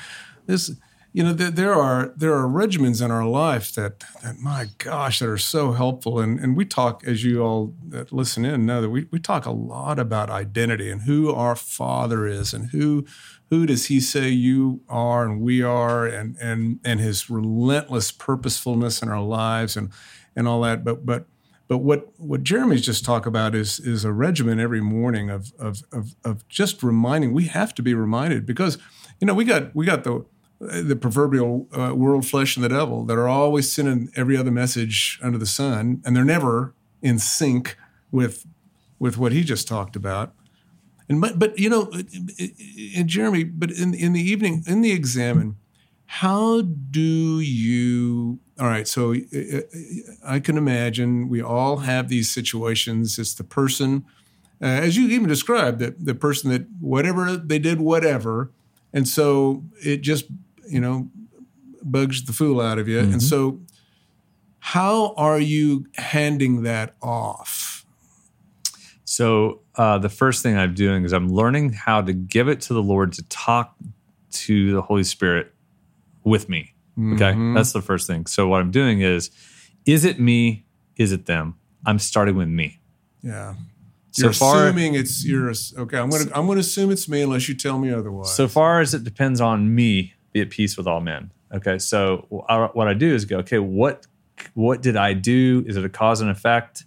this. 0.45 0.71
You 1.15 1.23
know, 1.23 1.33
there, 1.33 1.51
there 1.51 1.73
are 1.75 2.11
there 2.15 2.33
are 2.33 2.47
regimens 2.47 3.03
in 3.03 3.11
our 3.11 3.25
life 3.25 3.71
that, 3.73 4.03
that 4.23 4.39
my 4.39 4.65
gosh, 4.79 5.19
that 5.19 5.29
are 5.29 5.37
so 5.37 5.71
helpful. 5.73 6.19
And 6.19 6.39
and 6.39 6.55
we 6.57 6.65
talk, 6.65 7.03
as 7.05 7.23
you 7.23 7.41
all 7.41 7.75
that 7.87 8.11
listen 8.11 8.45
in 8.45 8.65
know 8.65 8.81
that 8.81 8.89
we, 8.89 9.05
we 9.11 9.19
talk 9.19 9.45
a 9.45 9.51
lot 9.51 9.99
about 9.99 10.31
identity 10.31 10.89
and 10.89 11.03
who 11.03 11.31
our 11.31 11.55
Father 11.55 12.25
is 12.25 12.51
and 12.51 12.69
who 12.69 13.05
who 13.51 13.67
does 13.67 13.87
He 13.87 13.99
say 13.99 14.29
you 14.29 14.81
are 14.89 15.23
and 15.23 15.41
we 15.41 15.61
are 15.61 16.07
and 16.07 16.35
and 16.37 16.79
and 16.83 16.99
His 16.99 17.29
relentless 17.29 18.11
purposefulness 18.11 19.03
in 19.03 19.09
our 19.09 19.21
lives 19.21 19.77
and 19.77 19.91
and 20.35 20.47
all 20.47 20.61
that. 20.61 20.83
But 20.83 21.05
but 21.05 21.25
but 21.67 21.79
what, 21.79 22.09
what 22.19 22.43
Jeremie's 22.43 22.81
just 22.81 23.05
talked 23.05 23.25
about 23.25 23.55
is 23.55 23.79
is 23.79 24.03
a 24.03 24.11
regimen 24.11 24.59
every 24.59 24.81
morning 24.81 25.29
of, 25.29 25.53
of 25.57 25.83
of 25.91 26.15
of 26.23 26.47
just 26.47 26.83
reminding. 26.83 27.33
We 27.33 27.45
have 27.45 27.73
to 27.75 27.81
be 27.81 27.93
reminded 27.93 28.45
because 28.45 28.77
you 29.19 29.27
know 29.27 29.33
we 29.33 29.45
got 29.45 29.73
we 29.75 29.85
got 29.85 30.03
the 30.03 30.25
uh, 30.69 30.81
the 30.81 30.95
proverbial 30.95 31.67
uh, 31.71 31.93
world, 31.95 32.25
flesh, 32.25 32.55
and 32.55 32.63
the 32.63 32.69
devil 32.69 33.05
that 33.05 33.17
are 33.17 33.27
always 33.27 33.71
sending 33.71 34.09
every 34.15 34.37
other 34.37 34.51
message 34.51 35.19
under 35.21 35.37
the 35.37 35.45
sun, 35.45 36.01
and 36.05 36.15
they're 36.15 36.25
never 36.25 36.73
in 37.01 37.17
sync 37.17 37.77
with 38.11 38.45
with 38.99 39.17
what 39.17 39.31
he 39.31 39.43
just 39.43 39.67
talked 39.67 39.95
about. 39.95 40.33
And 41.09 41.19
but 41.19 41.39
but 41.39 41.57
you 41.57 41.69
know, 41.69 41.89
uh, 41.93 42.03
uh, 42.41 42.45
and 42.95 43.07
Jeremy, 43.07 43.43
but 43.45 43.71
in 43.71 43.93
in 43.93 44.13
the 44.13 44.21
evening 44.21 44.63
in 44.67 44.81
the 44.81 44.91
examen, 44.91 45.57
how 46.05 46.61
do 46.61 47.39
you? 47.39 48.39
All 48.59 48.67
right, 48.67 48.87
so 48.87 49.13
uh, 49.13 49.61
I 50.23 50.39
can 50.39 50.57
imagine 50.57 51.27
we 51.27 51.41
all 51.41 51.77
have 51.77 52.07
these 52.07 52.31
situations. 52.31 53.17
It's 53.17 53.33
the 53.33 53.43
person, 53.43 54.05
uh, 54.61 54.65
as 54.65 54.95
you 54.95 55.07
even 55.07 55.27
described, 55.27 55.79
that 55.79 56.05
the 56.05 56.13
person 56.13 56.51
that 56.51 56.67
whatever 56.79 57.35
they 57.35 57.57
did, 57.57 57.81
whatever, 57.81 58.51
and 58.93 59.07
so 59.07 59.63
it 59.83 60.01
just 60.01 60.25
you 60.67 60.79
know 60.79 61.09
bugs 61.81 62.23
the 62.25 62.33
fool 62.33 62.61
out 62.61 62.77
of 62.77 62.87
you. 62.87 62.99
And 62.99 63.21
so, 63.21 63.59
how 64.59 65.13
are 65.15 65.39
you 65.39 65.87
handing 65.95 66.63
that 66.63 66.95
off? 67.01 67.85
So 69.13 69.61
uh, 69.75 69.99
the 69.99 70.09
first 70.09 70.41
thing 70.41 70.57
I'm 70.57 70.73
doing 70.73 71.05
is 71.05 71.13
I'm 71.13 71.31
learning 71.31 71.73
how 71.73 72.01
to 72.01 72.13
give 72.13 72.47
it 72.47 72.61
to 72.61 72.73
the 72.73 72.81
Lord 72.81 73.13
to 73.13 73.23
talk 73.29 73.75
to 74.31 74.73
the 74.73 74.81
Holy 74.81 75.03
Spirit 75.03 75.53
with 76.23 76.49
me. 76.49 76.72
Okay, 76.97 77.31
mm-hmm. 77.31 77.55
that's 77.55 77.71
the 77.71 77.81
first 77.81 78.07
thing. 78.07 78.25
So 78.27 78.47
what 78.47 78.61
I'm 78.61 78.71
doing 78.71 79.01
is, 79.01 79.31
is 79.85 80.05
it 80.05 80.19
me? 80.19 80.65
Is 80.95 81.11
it 81.11 81.25
them? 81.25 81.55
I'm 81.85 81.99
starting 81.99 82.35
with 82.35 82.47
me. 82.47 82.79
Yeah. 83.21 83.55
So 84.11 84.25
You're 84.25 84.33
far- 84.33 84.67
assuming 84.67 84.93
it's 84.93 85.25
you're 85.25 85.51
okay. 85.83 85.97
I'm 85.97 86.09
gonna 86.09 86.29
I'm 86.35 86.45
gonna 86.45 86.59
assume 86.59 86.91
it's 86.91 87.09
me 87.09 87.23
unless 87.23 87.49
you 87.49 87.55
tell 87.55 87.79
me 87.79 87.91
otherwise. 87.91 88.35
So 88.35 88.47
far 88.47 88.79
as 88.79 88.93
it 88.93 89.03
depends 89.03 89.41
on 89.41 89.73
me, 89.73 90.13
be 90.33 90.41
at 90.41 90.51
peace 90.51 90.77
with 90.77 90.85
all 90.85 91.01
men. 91.01 91.31
Okay, 91.51 91.79
so 91.79 92.27
I- 92.47 92.69
what 92.73 92.87
I 92.87 92.93
do 92.93 93.13
is 93.13 93.25
go, 93.25 93.37
okay, 93.39 93.59
what 93.59 94.05
what 94.53 94.81
did 94.83 94.95
I 94.95 95.13
do? 95.13 95.63
Is 95.65 95.77
it 95.77 95.85
a 95.85 95.89
cause 95.89 96.21
and 96.21 96.29
effect? 96.29 96.85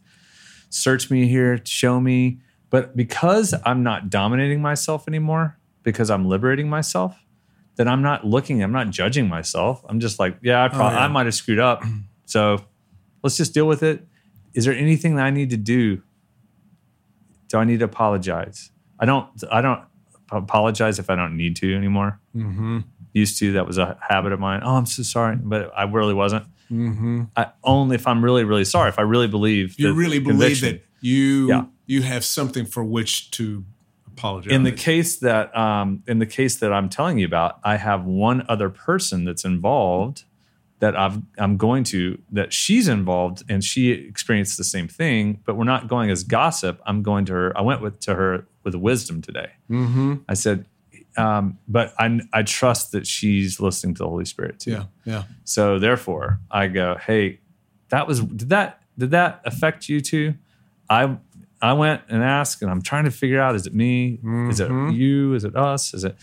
Search 0.71 1.11
me 1.11 1.27
here, 1.27 1.61
show 1.65 2.01
me. 2.01 2.39
But 2.71 2.97
because 2.97 3.55
I'm 3.65 3.83
not 3.83 4.09
dominating 4.09 4.61
myself 4.61 5.09
anymore, 5.09 5.59
because 5.83 6.11
I'm 6.11 6.29
liberating 6.29 6.69
myself, 6.69 7.17
then 7.77 7.89
I'm 7.89 8.03
not 8.03 8.27
looking, 8.27 8.63
I'm 8.63 8.73
not 8.73 8.91
judging 8.91 9.29
myself. 9.29 9.85
I'm 9.89 10.01
just 10.01 10.19
like, 10.19 10.39
yeah, 10.43 10.65
I, 10.65 10.69
probably, 10.69 10.97
yeah. 10.97 11.05
I 11.05 11.09
might 11.09 11.27
have 11.27 11.35
screwed 11.35 11.59
up. 11.59 11.85
So 12.25 12.65
let's 13.23 13.37
just 13.37 13.55
deal 13.55 13.67
with 13.67 13.83
it. 13.83 14.07
Is 14.55 14.65
there 14.65 14.75
anything 14.75 15.17
that 15.17 15.25
I 15.27 15.31
need 15.31 15.51
to 15.51 15.57
do? 15.57 16.03
Do 17.49 17.59
I 17.59 17.65
need 17.65 17.79
to 17.81 17.85
apologize? 17.85 18.71
I 18.99 19.05
don't. 19.05 19.29
I 19.51 19.61
don't 19.61 19.83
apologize 20.33 20.99
if 20.99 21.09
I 21.11 21.15
don't 21.15 21.37
need 21.37 21.57
to 21.57 21.75
anymore. 21.77 22.19
mm-hmm. 22.35 22.81
Used 23.13 23.39
to 23.39 23.53
that 23.53 23.67
was 23.67 23.79
a 23.79 23.97
habit 24.01 24.33
of 24.33 24.41
mine. 24.41 24.61
Oh, 24.63 24.75
I'm 24.77 24.85
so 24.87 25.03
sorry, 25.03 25.37
but 25.37 25.71
I 25.77 25.85
really 25.85 26.13
wasn't. 26.15 26.45
Mm-hmm. 26.71 27.25
I 27.37 27.53
only 27.63 27.95
if 27.95 28.07
I'm 28.07 28.25
really, 28.25 28.45
really 28.45 28.65
sorry. 28.65 28.89
If 28.89 28.99
I 28.99 29.03
really 29.03 29.29
believe, 29.29 29.77
You 29.79 29.93
really 29.95 30.19
believe 30.19 30.61
that 30.63 30.83
you 31.01 31.49
Yeah. 31.49 31.65
you 31.87 32.03
have 32.03 32.25
something 32.25 32.67
for 32.67 32.83
which 32.85 33.31
to 33.33 33.65
apologize. 34.17 34.53
In 34.53 34.63
the 34.63 34.73
case 34.73 35.19
that, 35.19 35.57
um, 35.57 36.03
in 36.07 36.19
the 36.19 36.27
case 36.27 36.57
that 36.57 36.73
I'm 36.73 36.89
telling 36.89 37.19
you 37.19 37.27
about, 37.27 37.59
I 37.65 37.77
have 37.77 38.05
one 38.05 38.45
other 38.49 38.71
person 38.71 39.25
that's 39.25 39.45
involved 39.45 40.25
that 40.79 40.97
I've, 40.97 41.19
I'm 41.39 41.57
going 41.57 41.85
to 41.85 42.21
that 42.33 42.53
she's 42.53 42.87
involved 42.87 43.43
and 43.49 43.65
she 43.65 43.91
experienced 43.91 44.59
the 44.59 44.65
same 44.65 44.89
thing, 44.89 45.41
but 45.47 45.57
we're 45.57 45.65
not 45.65 45.89
going 45.89 46.11
as 46.11 46.23
gossip. 46.23 46.81
I'm 46.85 47.03
going 47.03 47.25
to 47.27 47.33
her. 47.33 47.59
I 47.59 47.63
went 47.63 47.81
with 47.81 48.01
to 48.01 48.15
her 48.15 48.47
with 48.63 48.75
wisdom 48.75 49.23
today. 49.23 49.53
mm-hmm. 49.71 50.17
I 50.29 50.35
said, 50.35 50.67
um, 51.17 51.59
but 51.67 51.95
I, 51.99 52.21
I 52.33 52.43
trust 52.43 52.93
that 52.93 53.07
she's 53.07 53.59
listening 53.59 53.95
to 53.95 54.03
the 54.03 54.09
Holy 54.09 54.27
Spirit 54.27 54.61
too. 54.61 54.73
Yeah, 54.73 54.85
yeah. 55.07 55.23
So 55.45 55.79
therefore, 55.79 56.41
I 56.51 56.67
go, 56.67 56.97
hey, 57.01 57.41
that 57.89 58.07
was 58.07 58.21
did 58.21 58.51
that 58.51 58.83
did 58.99 59.13
that 59.13 59.41
affect 59.47 59.89
you 59.89 60.03
too? 60.03 60.35
I 60.91 61.17
I 61.63 61.73
went 61.73 62.03
and 62.09 62.23
asked, 62.23 62.61
and 62.63 62.71
I'm 62.71 62.83
trying 62.83 63.05
to 63.05 63.11
figure 63.11 63.41
out: 63.41 63.55
is 63.55 63.67
it 63.67 63.75
me? 63.75 64.19
Is 64.51 64.61
it 64.61 64.71
Mhm. 64.71 64.95
you? 64.95 65.35
Is 65.35 65.45
it 65.45 65.57
us? 65.57 65.95
Is 65.95 66.05
it? 66.05 66.17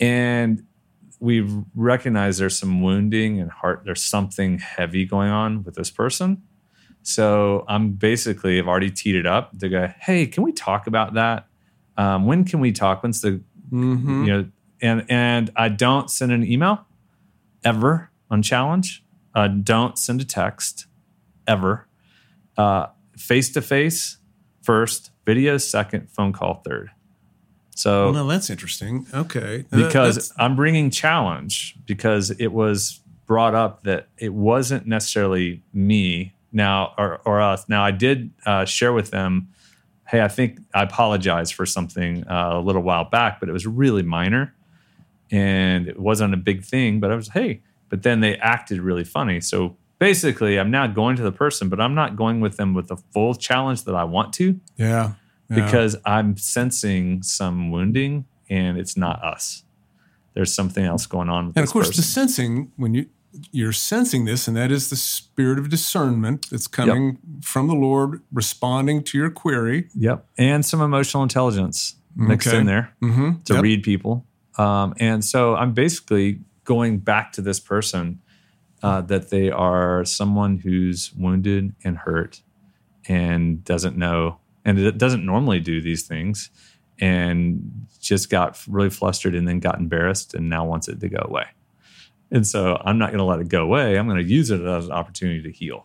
And 0.00 0.64
we 1.20 1.40
recognize 1.74 2.38
there's 2.38 2.58
some 2.58 2.82
wounding 2.82 3.40
and 3.40 3.50
heart. 3.50 3.82
There's 3.84 4.02
something 4.04 4.58
heavy 4.58 5.04
going 5.06 5.30
on 5.30 5.62
with 5.64 5.74
this 5.76 5.90
person. 5.90 6.42
So 7.02 7.64
I'm 7.68 7.92
basically 7.92 8.58
I've 8.58 8.66
already 8.68 8.90
teed 8.90 9.14
it 9.14 9.24
up 9.26 9.56
to 9.60 9.68
go. 9.68 9.88
Hey, 10.00 10.26
can 10.26 10.42
we 10.42 10.52
talk 10.52 10.86
about 10.86 11.14
that? 11.14 11.46
Um, 11.96 12.26
when 12.26 12.44
can 12.44 12.60
we 12.60 12.72
talk? 12.72 13.02
When's 13.02 13.20
the 13.20 13.40
Mm-hmm. 13.72 14.24
you 14.24 14.32
know? 14.32 14.48
And 14.82 15.04
and 15.08 15.50
I 15.56 15.68
don't 15.70 16.10
send 16.10 16.32
an 16.32 16.44
email 16.44 16.86
ever 17.64 18.10
on 18.30 18.42
challenge. 18.42 19.02
Uh, 19.34 19.48
don't 19.48 19.98
send 19.98 20.20
a 20.20 20.24
text 20.24 20.86
ever. 21.46 21.86
Face 23.16 23.50
to 23.52 23.62
face 23.62 24.18
first, 24.66 25.12
video 25.24 25.56
second, 25.58 26.10
phone 26.10 26.32
call 26.32 26.54
third. 26.66 26.90
So 27.70 28.06
Well, 28.06 28.24
no, 28.24 28.28
that's 28.28 28.50
interesting. 28.50 29.06
Okay. 29.14 29.64
Because 29.70 30.16
that's- 30.16 30.32
I'm 30.38 30.56
bringing 30.56 30.90
challenge 30.90 31.76
because 31.86 32.30
it 32.32 32.48
was 32.48 33.00
brought 33.26 33.54
up 33.54 33.82
that 33.84 34.08
it 34.18 34.32
wasn't 34.34 34.86
necessarily 34.86 35.62
me 35.72 36.34
now 36.52 36.94
or, 36.98 37.20
or 37.24 37.40
us. 37.40 37.68
Now 37.68 37.84
I 37.84 37.90
did 37.92 38.30
uh, 38.44 38.64
share 38.64 38.92
with 38.92 39.10
them, 39.10 39.48
hey, 40.08 40.20
I 40.22 40.28
think 40.28 40.58
I 40.74 40.82
apologize 40.82 41.50
for 41.50 41.66
something 41.66 42.26
uh, 42.28 42.50
a 42.54 42.60
little 42.60 42.82
while 42.82 43.04
back, 43.04 43.40
but 43.40 43.48
it 43.48 43.52
was 43.52 43.66
really 43.66 44.02
minor 44.02 44.54
and 45.30 45.86
it 45.88 45.98
wasn't 45.98 46.32
a 46.34 46.36
big 46.38 46.64
thing. 46.64 46.98
But 47.00 47.12
I 47.12 47.14
was 47.16 47.28
hey, 47.28 47.60
but 47.88 48.02
then 48.02 48.20
they 48.20 48.36
acted 48.36 48.80
really 48.80 49.04
funny. 49.04 49.40
So 49.40 49.76
basically, 49.98 50.58
I'm 50.58 50.70
now 50.70 50.86
going 50.86 51.16
to 51.16 51.22
the 51.22 51.32
person, 51.32 51.68
but 51.68 51.80
I'm 51.80 51.94
not 51.94 52.16
going 52.16 52.40
with 52.40 52.56
them 52.56 52.74
with 52.74 52.88
the 52.88 52.96
full 53.12 53.34
challenge 53.34 53.84
that 53.84 53.94
I 53.94 54.04
want 54.04 54.32
to 54.34 54.60
yeah. 54.76 55.12
yeah. 55.48 55.64
because 55.64 55.96
I'm 56.04 56.36
sensing 56.36 57.22
some 57.22 57.70
wounding 57.70 58.26
and 58.48 58.78
it's 58.78 58.96
not 58.96 59.22
us. 59.24 59.64
There's 60.34 60.52
something 60.52 60.84
else 60.84 61.06
going 61.06 61.28
on. 61.28 61.46
With 61.48 61.56
and 61.56 61.64
of 61.64 61.72
course, 61.72 61.94
the 61.96 62.02
sensing 62.02 62.72
when 62.76 62.94
you 62.94 63.06
you're 63.52 63.72
sensing 63.72 64.24
this, 64.24 64.48
and 64.48 64.56
that 64.56 64.70
is 64.72 64.88
the 64.88 64.96
spirit 64.96 65.58
of 65.58 65.68
discernment 65.68 66.46
that's 66.50 66.66
coming 66.66 67.18
from 67.42 67.66
the 67.68 67.74
Lord, 67.74 68.22
responding 68.32 69.02
to 69.04 69.18
your 69.18 69.30
query. 69.30 69.88
yep, 69.94 70.26
and 70.38 70.64
some 70.64 70.80
emotional 70.80 71.22
intelligence 71.22 71.96
mixed 72.14 72.48
Okay. 72.48 72.58
in 72.58 72.66
there 72.66 72.94
Mm-hmm. 73.02 73.42
to 73.44 73.60
read 73.60 73.82
people. 73.82 74.24
Um, 74.56 74.94
and 74.98 75.22
so 75.22 75.54
I'm 75.54 75.72
basically 75.72 76.40
going 76.64 76.98
back 76.98 77.32
to 77.32 77.42
this 77.42 77.60
person 77.60 78.20
uh, 78.82 79.00
that 79.02 79.30
they 79.30 79.50
are 79.50 80.04
someone 80.04 80.58
who's 80.58 81.12
wounded 81.14 81.74
and 81.84 81.98
hurt 81.98 82.42
and 83.08 83.64
doesn't 83.64 83.96
know 83.96 84.38
and 84.64 84.78
it 84.78 84.98
doesn't 84.98 85.24
normally 85.24 85.60
do 85.60 85.80
these 85.80 86.02
things 86.02 86.50
and 86.98 87.86
just 88.00 88.30
got 88.30 88.60
really 88.66 88.90
flustered 88.90 89.34
and 89.34 89.46
then 89.46 89.60
got 89.60 89.78
embarrassed 89.78 90.34
and 90.34 90.48
now 90.48 90.64
wants 90.64 90.88
it 90.88 90.98
to 91.00 91.08
go 91.08 91.22
away. 91.22 91.44
And 92.30 92.44
so 92.44 92.80
I'm 92.84 92.98
not 92.98 93.10
going 93.10 93.18
to 93.18 93.24
let 93.24 93.38
it 93.38 93.48
go 93.48 93.62
away. 93.62 93.96
I'm 93.96 94.08
going 94.08 94.18
to 94.18 94.28
use 94.28 94.50
it 94.50 94.60
as 94.60 94.86
an 94.86 94.92
opportunity 94.92 95.42
to 95.42 95.52
heal. 95.52 95.84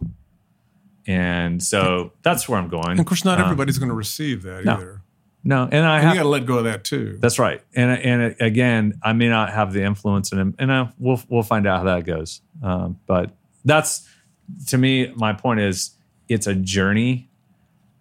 And 1.05 1.61
so 1.61 2.13
that's 2.23 2.49
where 2.49 2.57
I'm 2.59 2.69
going. 2.69 2.91
And 2.91 2.99
of 2.99 3.05
course, 3.05 3.23
not 3.23 3.39
Uh, 3.39 3.43
everybody's 3.43 3.77
going 3.77 3.89
to 3.89 3.95
receive 3.95 4.41
that 4.43 4.65
no. 4.65 4.73
either. 4.73 5.01
No, 5.43 5.67
and 5.71 5.85
I 5.85 5.97
And 5.97 6.03
have 6.03 6.13
you 6.13 6.19
got 6.19 6.23
to 6.23 6.29
let 6.29 6.45
go 6.45 6.57
of 6.59 6.65
that 6.65 6.83
too. 6.83 7.17
that's 7.19 7.39
right. 7.39 7.61
And 7.75 7.91
and 7.91 8.35
again, 8.39 8.99
I 9.01 9.13
may 9.13 9.29
not 9.29 9.51
have 9.51 9.73
the 9.73 9.83
influence 9.83 10.31
in 10.31 10.39
him, 10.39 10.55
and 10.59 10.71
uh, 10.71 10.87
we'll 10.99 11.21
we'll 11.29 11.43
find 11.43 11.67
out 11.67 11.79
how 11.79 11.85
that 11.85 12.05
goes. 12.05 12.41
Um, 12.61 12.99
but 13.07 13.31
that's 13.65 14.07
to 14.67 14.77
me, 14.77 15.11
my 15.15 15.33
point 15.33 15.59
is, 15.59 15.91
it's 16.27 16.47
a 16.47 16.55
journey 16.55 17.29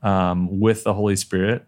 um, 0.02 0.60
with 0.60 0.84
the 0.84 0.94
Holy 0.94 1.16
Spirit 1.16 1.64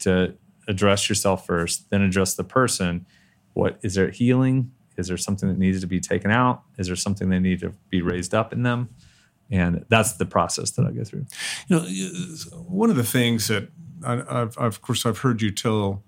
to 0.00 0.34
address 0.68 1.08
yourself 1.08 1.46
first, 1.46 1.90
then 1.90 2.02
address 2.02 2.34
the 2.34 2.44
person. 2.44 3.06
What 3.52 3.78
is 3.82 3.94
there 3.94 4.10
healing? 4.10 4.72
Is 4.96 5.08
there 5.08 5.16
something 5.16 5.48
that 5.48 5.58
needs 5.58 5.80
to 5.80 5.86
be 5.86 6.00
taken 6.00 6.30
out? 6.30 6.62
Is 6.78 6.86
there 6.86 6.96
something 6.96 7.28
that 7.30 7.40
needs 7.40 7.62
to 7.62 7.74
be 7.90 8.02
raised 8.02 8.34
up 8.34 8.52
in 8.52 8.62
them? 8.62 8.88
And 9.50 9.84
that's 9.88 10.14
the 10.14 10.24
process 10.24 10.70
that 10.72 10.86
I 10.86 10.90
go 10.90 11.04
through. 11.04 11.26
You 11.68 11.76
know, 11.76 11.82
one 12.66 12.90
of 12.90 12.96
the 12.96 13.04
things 13.04 13.48
that 13.48 13.68
I, 14.04 14.42
I've, 14.42 14.58
I've, 14.58 14.58
of 14.58 14.82
course, 14.82 15.06
I've 15.06 15.18
heard 15.18 15.42
you 15.42 15.50
tell 15.50 16.02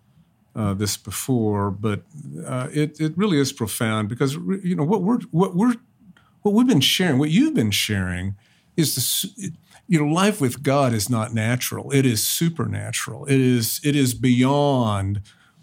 uh, 0.55 0.75
this 0.75 0.97
before, 0.97 1.71
but 1.71 2.03
uh, 2.47 2.69
it 2.73 2.99
it 3.01 3.17
really 3.17 3.39
is 3.39 3.53
profound 3.53 4.09
because 4.09 4.35
you 4.35 4.75
know 4.75 4.85
what 4.85 5.03
we're 5.03 5.19
what 5.31 5.55
we're 5.55 5.75
what 6.43 6.55
we've 6.55 6.67
been 6.67 6.81
sharing, 6.81 7.19
what 7.19 7.31
you've 7.31 7.55
been 7.55 7.71
sharing, 7.71 8.37
is 8.77 8.95
this. 8.95 9.53
You 9.89 10.01
know, 10.01 10.13
life 10.13 10.41
with 10.41 10.65
God 10.65 10.93
is 10.93 11.09
not 11.09 11.33
natural; 11.33 11.93
it 11.93 12.05
is 12.05 12.27
supernatural. 12.27 13.27
It 13.27 13.41
is 13.41 13.81
it 13.85 13.95
is 13.95 14.15
beyond 14.15 15.21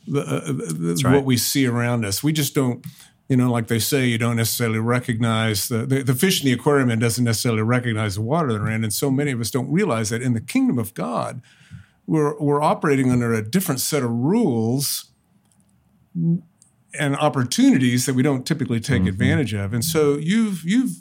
the, 0.08 0.22
uh, 0.22 0.40
the, 0.46 1.02
right. 1.04 1.16
what 1.16 1.26
we 1.26 1.36
see 1.36 1.66
around 1.66 2.06
us. 2.06 2.24
We 2.24 2.32
just 2.32 2.54
don't 2.56 2.86
you 3.30 3.38
know, 3.38 3.52
like 3.52 3.68
they 3.68 3.80
say, 3.80 4.06
you 4.06 4.18
don't 4.18 4.36
necessarily 4.36 4.80
recognize 4.80 5.68
the, 5.68 5.86
the, 5.86 6.04
the 6.04 6.14
fish 6.14 6.42
in 6.42 6.46
the 6.46 6.54
aquarium 6.54 6.90
and 6.90 7.00
doesn't 7.00 7.24
necessarily 7.24 7.62
recognize 7.62 8.16
the 8.16 8.22
water 8.22 8.54
they're 8.54 8.70
in. 8.70 8.84
And 8.84 8.94
so 8.94 9.10
many 9.10 9.32
of 9.32 9.40
us 9.40 9.50
don't 9.50 9.72
realize 9.72 10.10
that 10.10 10.22
in 10.22 10.34
the 10.34 10.42
kingdom 10.42 10.78
of 10.78 10.94
God, 10.94 11.42
we're, 12.06 12.40
we're 12.40 12.62
operating 12.62 13.12
under 13.12 13.34
a 13.34 13.42
different 13.42 13.80
set 13.80 14.04
of 14.04 14.12
rules 14.12 15.12
and 16.16 17.16
opportunities 17.16 18.06
that 18.06 18.14
we 18.14 18.24
don't 18.24 18.46
typically 18.46 18.80
take 18.80 19.00
mm-hmm. 19.00 19.10
advantage 19.10 19.54
of. 19.54 19.74
And 19.74 19.84
so 19.84 20.18
you've, 20.18 20.64
you've, 20.64 20.98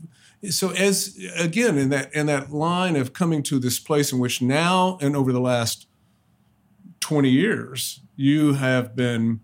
so 0.50 0.70
as 0.70 1.18
again, 1.36 1.78
in 1.78 1.90
that, 1.90 2.12
in 2.14 2.26
that 2.26 2.52
line 2.52 2.96
of 2.96 3.12
coming 3.12 3.42
to 3.44 3.58
this 3.58 3.78
place 3.78 4.12
in 4.12 4.18
which 4.18 4.42
now 4.42 4.98
and 5.00 5.14
over 5.14 5.32
the 5.32 5.40
last 5.40 5.86
20 7.00 7.28
years, 7.28 8.00
you 8.16 8.54
have 8.54 8.96
been 8.96 9.40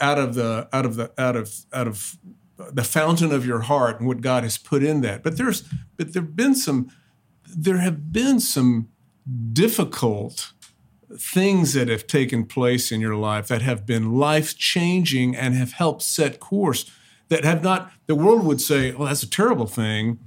out 0.00 0.18
of 0.18 0.34
the 0.34 0.68
out 0.72 0.84
of 0.84 0.96
the 0.96 1.12
out 1.18 1.36
of 1.36 1.54
out 1.72 1.86
of 1.86 2.16
the 2.72 2.84
fountain 2.84 3.32
of 3.32 3.46
your 3.46 3.60
heart 3.60 3.98
and 3.98 4.08
what 4.08 4.20
God 4.20 4.42
has 4.42 4.58
put 4.58 4.82
in 4.82 5.00
that. 5.02 5.22
But 5.22 5.36
there's 5.36 5.62
but 5.96 6.12
there've 6.12 6.36
been 6.36 6.54
some 6.54 6.90
there 7.46 7.78
have 7.78 8.12
been 8.12 8.40
some 8.40 8.88
difficult 9.52 10.52
things 11.18 11.72
that 11.74 11.88
have 11.88 12.06
taken 12.06 12.44
place 12.44 12.90
in 12.90 13.00
your 13.00 13.16
life 13.16 13.48
that 13.48 13.62
have 13.62 13.86
been 13.86 14.14
life 14.14 14.56
changing 14.56 15.36
and 15.36 15.54
have 15.54 15.72
helped 15.72 16.02
set 16.02 16.40
course 16.40 16.90
that 17.28 17.44
have 17.44 17.62
not 17.62 17.90
the 18.06 18.14
world 18.14 18.44
would 18.44 18.60
say, 18.60 18.92
"Well, 18.92 19.08
that's 19.08 19.22
a 19.22 19.30
terrible 19.30 19.66
thing," 19.66 20.18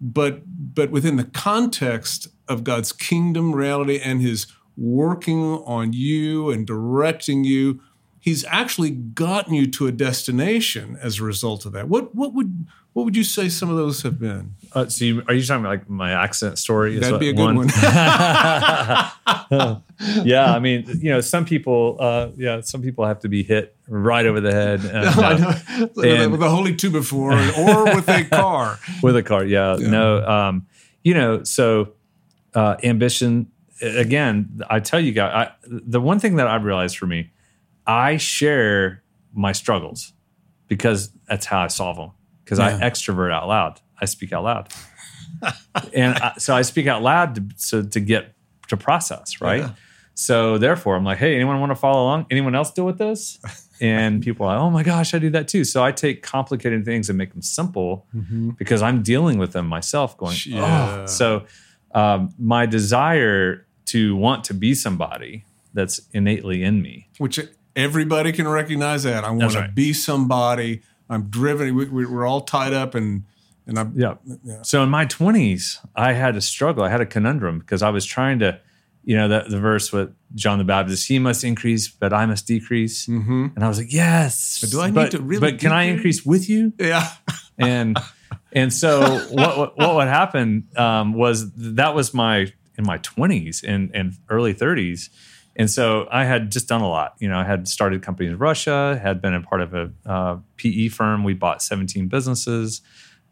but 0.00 0.42
but 0.74 0.90
within 0.90 1.16
the 1.16 1.24
context 1.24 2.28
of 2.48 2.64
God's 2.64 2.92
kingdom 2.92 3.54
reality 3.54 3.98
and 3.98 4.20
his 4.20 4.46
working 4.76 5.42
on 5.64 5.92
you 5.92 6.50
and 6.50 6.66
directing 6.66 7.44
you 7.44 7.80
he's 8.22 8.44
actually 8.44 8.90
gotten 8.90 9.52
you 9.52 9.66
to 9.66 9.88
a 9.88 9.92
destination 9.92 10.96
as 11.02 11.18
a 11.18 11.24
result 11.24 11.66
of 11.66 11.72
that. 11.72 11.88
What 11.88 12.14
what 12.14 12.32
would 12.32 12.66
what 12.92 13.04
would 13.04 13.16
you 13.16 13.24
say 13.24 13.48
some 13.48 13.70
of 13.70 13.76
those 13.76 14.02
have 14.02 14.18
been? 14.20 14.54
Uh, 14.74 14.86
so, 14.86 15.04
you, 15.04 15.22
are 15.26 15.34
you 15.34 15.42
talking 15.42 15.60
about 15.64 15.70
like 15.70 15.88
my 15.88 16.12
accident 16.12 16.58
story? 16.58 16.98
That'd 16.98 17.20
be 17.20 17.30
a 17.30 17.32
good 17.32 17.56
one. 17.56 17.68
yeah, 20.24 20.52
I 20.52 20.58
mean, 20.58 20.84
you 21.00 21.10
know, 21.10 21.20
some 21.20 21.44
people, 21.44 21.96
uh, 22.00 22.28
yeah, 22.36 22.60
some 22.60 22.82
people 22.82 23.06
have 23.06 23.20
to 23.20 23.28
be 23.28 23.42
hit 23.42 23.76
right 23.88 24.26
over 24.26 24.40
the 24.40 24.52
head 24.52 24.80
and, 24.84 25.06
uh, 25.08 25.36
know. 25.38 26.02
And- 26.02 26.32
with 26.32 26.42
a 26.42 26.50
holy 26.50 26.74
two 26.76 26.90
before 26.90 27.32
or 27.32 27.84
with 27.94 28.08
a 28.08 28.24
car. 28.24 28.78
with 29.02 29.16
a 29.16 29.22
car. 29.22 29.44
Yeah, 29.44 29.76
Yeah. 29.76 29.90
no, 29.90 30.26
um, 30.26 30.66
you 31.02 31.14
know, 31.14 31.42
so 31.44 31.92
uh, 32.54 32.76
ambition. 32.82 33.48
Again, 33.80 34.60
I 34.70 34.78
tell 34.80 35.00
you 35.00 35.12
guys, 35.12 35.48
I, 35.48 35.52
the 35.66 36.00
one 36.00 36.20
thing 36.20 36.36
that 36.36 36.46
I've 36.46 36.62
realized 36.64 36.96
for 36.98 37.06
me, 37.06 37.30
I 37.86 38.16
share 38.16 39.02
my 39.34 39.50
struggles 39.52 40.12
because 40.68 41.10
that's 41.26 41.46
how 41.46 41.60
I 41.60 41.66
solve 41.66 41.96
them. 41.96 42.10
Because 42.58 42.80
I 42.82 42.88
extrovert 42.88 43.32
out 43.32 43.48
loud. 43.48 43.80
I 44.00 44.04
speak 44.04 44.32
out 44.32 44.44
loud, 44.44 44.68
and 45.94 46.18
I, 46.18 46.34
so 46.38 46.54
I 46.54 46.62
speak 46.62 46.86
out 46.86 47.02
loud 47.02 47.34
to, 47.36 47.44
so 47.56 47.82
to 47.82 48.00
get 48.00 48.34
to 48.68 48.76
process, 48.76 49.40
right? 49.40 49.60
Yeah. 49.60 49.70
So 50.14 50.58
therefore, 50.58 50.96
I'm 50.96 51.04
like, 51.04 51.18
hey, 51.18 51.34
anyone 51.34 51.58
want 51.60 51.70
to 51.70 51.76
follow 51.76 52.02
along? 52.02 52.26
Anyone 52.30 52.54
else 52.54 52.70
deal 52.72 52.84
with 52.84 52.98
this? 52.98 53.38
And 53.80 54.22
people 54.22 54.46
are 54.46 54.54
like, 54.54 54.62
oh 54.62 54.70
my 54.70 54.82
gosh, 54.82 55.14
I 55.14 55.18
do 55.18 55.30
that 55.30 55.48
too. 55.48 55.64
So 55.64 55.82
I 55.82 55.90
take 55.90 56.22
complicated 56.22 56.84
things 56.84 57.08
and 57.08 57.18
make 57.18 57.32
them 57.32 57.42
simple 57.42 58.06
because 58.56 58.82
I'm 58.82 59.02
dealing 59.02 59.38
with 59.38 59.52
them 59.52 59.66
myself. 59.66 60.16
Going, 60.16 60.36
Yeah. 60.46 61.00
oh. 61.02 61.06
So 61.06 61.46
um, 61.94 62.32
my 62.38 62.66
desire 62.66 63.66
to 63.86 64.14
want 64.14 64.44
to 64.44 64.54
be 64.54 64.74
somebody 64.74 65.44
that's 65.74 66.00
innately 66.12 66.62
in 66.62 66.80
me. 66.82 67.08
Which 67.18 67.40
everybody 67.74 68.32
can 68.32 68.46
recognize 68.46 69.02
that. 69.02 69.24
I 69.24 69.30
want 69.30 69.52
That's 69.52 69.54
to 69.54 69.72
be 69.72 69.92
somebody. 69.92 70.82
I'm 71.12 71.24
driven. 71.24 71.74
We, 71.74 71.86
we, 71.86 72.06
we're 72.06 72.26
all 72.26 72.40
tied 72.42 72.72
up 72.72 72.94
and 72.94 73.24
and 73.66 73.78
I'm 73.78 73.92
Yeah. 73.96 74.14
Yeah. 74.44 74.62
So 74.62 74.82
in 74.82 74.88
my 74.88 75.06
20s, 75.06 75.78
I 75.94 76.12
had 76.14 76.36
a 76.36 76.40
struggle. 76.40 76.82
I 76.82 76.88
had 76.88 77.00
a 77.00 77.06
conundrum 77.06 77.60
because 77.60 77.82
I 77.82 77.90
was 77.90 78.04
trying 78.04 78.40
to, 78.40 78.58
you 79.04 79.16
know, 79.16 79.28
the, 79.28 79.44
the 79.48 79.60
verse 79.60 79.92
with 79.92 80.14
John 80.34 80.58
the 80.58 80.64
Baptist, 80.64 81.06
he 81.06 81.18
must 81.18 81.44
increase, 81.44 81.88
but 81.88 82.12
I 82.12 82.26
must 82.26 82.46
decrease. 82.46 83.06
hmm 83.06 83.48
And 83.54 83.64
I 83.64 83.68
was 83.68 83.78
like, 83.78 83.92
yes. 83.92 84.58
But 84.60 84.70
do 84.70 84.80
I 84.80 84.90
need 84.90 85.10
to 85.12 85.20
really 85.20 85.52
But 85.52 85.60
can 85.60 85.72
I 85.72 85.84
increase 85.84 86.24
with 86.26 86.48
you? 86.48 86.72
yeah. 86.78 87.08
And 87.58 87.98
and 88.52 88.72
so 88.72 89.18
what 89.30 89.58
what, 89.58 89.78
what 89.78 89.94
would 89.94 90.08
happen 90.08 90.66
um, 90.76 91.12
was 91.12 91.52
that 91.52 91.94
was 91.94 92.14
my 92.14 92.50
in 92.78 92.84
my 92.84 92.98
20s 92.98 93.62
and, 93.62 93.90
and 93.94 94.14
early 94.30 94.54
30s 94.54 95.10
And 95.56 95.70
so 95.70 96.08
I 96.10 96.24
had 96.24 96.50
just 96.50 96.68
done 96.68 96.80
a 96.80 96.88
lot. 96.88 97.14
You 97.18 97.28
know, 97.28 97.38
I 97.38 97.44
had 97.44 97.68
started 97.68 98.02
companies 98.02 98.32
in 98.32 98.38
Russia, 98.38 98.98
had 99.02 99.20
been 99.20 99.34
a 99.34 99.42
part 99.42 99.60
of 99.60 99.74
a 99.74 99.92
uh, 100.06 100.38
PE 100.56 100.88
firm. 100.88 101.24
We 101.24 101.34
bought 101.34 101.62
17 101.62 102.08
businesses. 102.08 102.80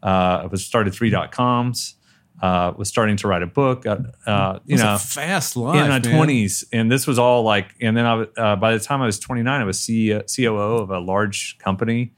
Uh, 0.03 0.41
I 0.43 0.45
was 0.45 0.63
started 0.65 0.93
three 0.93 1.09
dot 1.09 1.31
coms. 1.31 1.95
Uh, 2.41 2.73
was 2.75 2.89
starting 2.89 3.15
to 3.17 3.27
write 3.27 3.43
a 3.43 3.47
book. 3.47 3.85
Uh, 3.85 3.97
uh, 4.25 4.59
you 4.65 4.75
know, 4.75 4.95
a 4.95 4.97
fast 4.97 5.55
life. 5.55 5.79
in 5.79 5.89
my 5.89 5.99
twenties, 5.99 6.65
and 6.73 6.91
this 6.91 7.05
was 7.05 7.19
all 7.19 7.43
like. 7.43 7.75
And 7.79 7.95
then 7.95 8.05
I, 8.07 8.21
uh, 8.35 8.55
by 8.55 8.73
the 8.73 8.79
time 8.79 8.99
I 8.99 9.05
was 9.05 9.19
29, 9.19 9.61
I 9.61 9.63
was 9.63 9.77
CEO, 9.77 10.23
COO 10.35 10.77
of 10.77 10.89
a 10.89 10.97
large 10.97 11.59
company, 11.59 12.13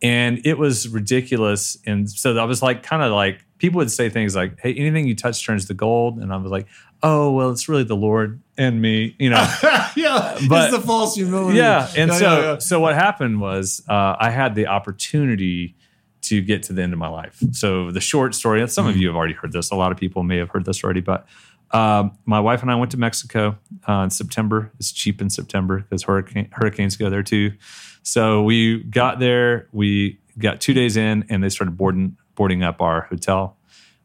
and 0.00 0.40
it 0.46 0.58
was 0.58 0.88
ridiculous. 0.88 1.76
And 1.86 2.08
so 2.08 2.36
I 2.38 2.44
was 2.44 2.62
like, 2.62 2.84
kind 2.84 3.02
of 3.02 3.10
like 3.10 3.44
people 3.58 3.78
would 3.78 3.90
say 3.90 4.08
things 4.08 4.36
like, 4.36 4.60
"Hey, 4.60 4.74
anything 4.74 5.08
you 5.08 5.16
touch 5.16 5.44
turns 5.44 5.66
to 5.66 5.74
gold," 5.74 6.18
and 6.18 6.32
I 6.32 6.36
was 6.36 6.52
like, 6.52 6.68
"Oh, 7.04 7.30
well, 7.32 7.50
it's 7.50 7.68
really 7.68 7.84
the 7.84 7.94
Lord 7.96 8.40
and 8.58 8.80
me," 8.82 9.14
you 9.18 9.30
know. 9.30 9.46
yeah, 9.96 10.38
But- 10.48 10.70
it's 10.70 10.76
the 10.76 10.82
false 10.84 11.14
humility. 11.14 11.58
yeah, 11.58 11.88
and 11.96 12.10
Yeah, 12.10 12.18
so 12.18 12.24
yeah, 12.24 12.40
yeah. 12.52 12.58
so 12.58 12.80
what 12.80 12.94
happened 12.94 13.40
was 13.40 13.82
uh, 13.88 14.16
I 14.18 14.30
had 14.30 14.54
the 14.54 14.66
opportunity 14.66 15.76
to 16.22 16.40
get 16.40 16.62
to 16.64 16.72
the 16.72 16.82
end 16.82 16.92
of 16.94 16.98
my 16.98 17.08
life. 17.08 17.38
So 17.52 17.90
the 17.90 18.00
short 18.00 18.34
story, 18.34 18.66
some 18.68 18.86
of 18.86 18.96
you 18.96 19.06
have 19.08 19.16
already 19.16 19.34
heard 19.34 19.52
this. 19.52 19.70
A 19.70 19.74
lot 19.76 19.92
of 19.92 19.98
people 19.98 20.22
may 20.22 20.38
have 20.38 20.48
heard 20.48 20.64
this 20.64 20.82
already, 20.82 21.02
but 21.02 21.26
um, 21.72 22.16
my 22.24 22.40
wife 22.40 22.62
and 22.62 22.70
I 22.70 22.76
went 22.76 22.90
to 22.92 22.96
Mexico 22.96 23.58
uh, 23.86 23.92
in 24.04 24.10
September. 24.10 24.72
It's 24.78 24.90
cheap 24.90 25.20
in 25.20 25.28
September 25.28 25.80
because 25.80 26.04
hurricane, 26.04 26.48
hurricanes 26.52 26.96
go 26.96 27.10
there 27.10 27.22
too. 27.22 27.52
So 28.02 28.42
we 28.42 28.82
got 28.84 29.18
there. 29.18 29.68
We 29.72 30.18
got 30.38 30.60
two 30.62 30.72
days 30.72 30.96
in, 30.96 31.24
and 31.28 31.42
they 31.44 31.48
started 31.50 31.76
boarding 31.76 32.16
boarding 32.36 32.62
up 32.62 32.80
our 32.80 33.02
hotel. 33.02 33.56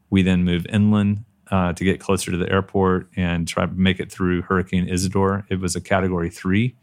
We 0.10 0.22
then 0.22 0.44
moved 0.44 0.68
inland 0.72 1.24
uh, 1.52 1.74
to 1.74 1.84
get 1.84 2.00
closer 2.00 2.32
to 2.32 2.38
the 2.38 2.52
airport 2.52 3.10
and 3.16 3.48
try 3.48 3.66
to 3.66 3.72
make 3.72 4.00
it 4.00 4.12
through 4.12 4.42
Hurricane 4.44 4.88
Isidore. 4.88 5.46
It 5.50 5.60
was 5.60 5.76
a 5.76 5.82
Category 5.82 6.30
Three. 6.30 6.76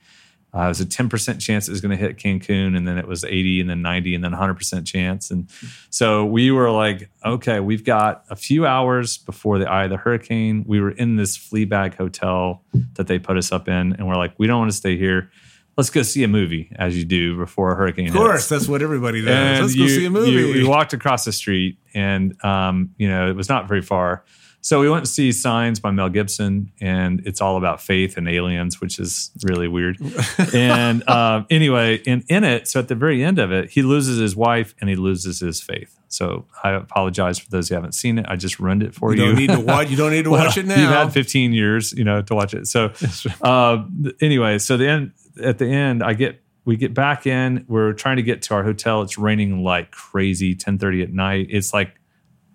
Uh, 0.54 0.64
it 0.64 0.68
was 0.68 0.80
a 0.80 0.86
10% 0.86 1.38
chance 1.38 1.68
it 1.68 1.70
was 1.70 1.82
going 1.82 1.90
to 1.90 1.96
hit 1.96 2.16
Cancun, 2.16 2.76
and 2.76 2.88
then 2.88 2.96
it 2.96 3.06
was 3.06 3.24
80, 3.24 3.60
and 3.60 3.68
then 3.68 3.82
90, 3.82 4.14
and 4.14 4.24
then 4.24 4.32
100% 4.32 4.86
chance. 4.86 5.30
And 5.30 5.50
so 5.90 6.24
we 6.24 6.50
were 6.50 6.70
like, 6.70 7.10
okay, 7.22 7.60
we've 7.60 7.84
got 7.84 8.24
a 8.30 8.36
few 8.36 8.64
hours 8.64 9.18
before 9.18 9.58
the 9.58 9.68
eye 9.68 9.84
of 9.84 9.90
the 9.90 9.98
hurricane. 9.98 10.64
We 10.66 10.80
were 10.80 10.92
in 10.92 11.16
this 11.16 11.36
flea 11.36 11.66
bag 11.66 11.96
hotel 11.96 12.62
that 12.94 13.06
they 13.06 13.18
put 13.18 13.36
us 13.36 13.52
up 13.52 13.68
in, 13.68 13.92
and 13.92 14.06
we're 14.08 14.16
like, 14.16 14.32
we 14.38 14.46
don't 14.46 14.60
want 14.60 14.70
to 14.70 14.76
stay 14.76 14.96
here. 14.96 15.30
Let's 15.76 15.90
go 15.90 16.00
see 16.02 16.24
a 16.24 16.28
movie, 16.28 16.72
as 16.76 16.96
you 16.96 17.04
do 17.04 17.36
before 17.36 17.72
a 17.72 17.76
hurricane 17.76 18.08
Of 18.08 18.14
course, 18.14 18.36
hits 18.36 18.48
that's 18.48 18.66
what 18.68 18.80
everybody 18.80 19.20
does. 19.20 19.28
and 19.28 19.60
Let's 19.62 19.76
you, 19.76 19.88
go 19.88 19.88
see 19.88 20.06
a 20.06 20.10
movie. 20.10 20.30
You, 20.30 20.52
we 20.54 20.64
walked 20.64 20.94
across 20.94 21.26
the 21.26 21.32
street, 21.32 21.76
and 21.92 22.42
um, 22.42 22.94
you 22.96 23.08
know 23.08 23.28
it 23.28 23.36
was 23.36 23.50
not 23.50 23.68
very 23.68 23.82
far. 23.82 24.24
So 24.66 24.80
we 24.80 24.90
went 24.90 25.04
to 25.04 25.10
see 25.12 25.30
Signs 25.30 25.78
by 25.78 25.92
Mel 25.92 26.08
Gibson, 26.08 26.72
and 26.80 27.22
it's 27.24 27.40
all 27.40 27.56
about 27.56 27.80
faith 27.80 28.16
and 28.16 28.28
aliens, 28.28 28.80
which 28.80 28.98
is 28.98 29.30
really 29.44 29.68
weird. 29.68 29.96
and 30.52 31.08
um, 31.08 31.46
anyway, 31.50 31.98
in 31.98 32.24
in 32.28 32.42
it, 32.42 32.66
so 32.66 32.80
at 32.80 32.88
the 32.88 32.96
very 32.96 33.22
end 33.22 33.38
of 33.38 33.52
it, 33.52 33.70
he 33.70 33.82
loses 33.82 34.18
his 34.18 34.34
wife 34.34 34.74
and 34.80 34.90
he 34.90 34.96
loses 34.96 35.38
his 35.38 35.60
faith. 35.60 35.96
So 36.08 36.46
I 36.64 36.70
apologize 36.70 37.38
for 37.38 37.48
those 37.48 37.68
who 37.68 37.76
haven't 37.76 37.92
seen 37.92 38.18
it. 38.18 38.26
I 38.28 38.34
just 38.34 38.58
ruined 38.58 38.82
it 38.82 38.92
for 38.92 39.14
you 39.14 39.22
you. 39.22 39.28
don't 39.28 39.38
need 39.38 39.50
to 39.50 39.60
watch. 39.60 39.88
You 39.88 39.96
don't 39.96 40.10
need 40.10 40.24
to 40.24 40.30
Well, 40.30 40.44
watch 40.44 40.56
it 40.56 40.66
now. 40.66 40.80
You've 40.80 40.90
had 40.90 41.12
15 41.12 41.52
years, 41.52 41.92
you 41.92 42.02
know, 42.02 42.22
to 42.22 42.34
watch 42.34 42.52
it. 42.52 42.66
So, 42.66 42.92
uh, 43.42 43.84
anyway, 44.20 44.58
so 44.58 44.76
the 44.76 44.88
end 44.88 45.12
at 45.40 45.58
the 45.58 45.66
end, 45.66 46.02
I 46.02 46.14
get 46.14 46.42
we 46.64 46.76
get 46.76 46.92
back 46.92 47.24
in. 47.24 47.64
We're 47.68 47.92
trying 47.92 48.16
to 48.16 48.24
get 48.24 48.42
to 48.42 48.54
our 48.54 48.64
hotel. 48.64 49.02
It's 49.02 49.16
raining 49.16 49.62
like 49.62 49.92
crazy. 49.92 50.56
10:30 50.56 51.04
at 51.04 51.12
night. 51.12 51.46
It's 51.50 51.72
like 51.72 52.00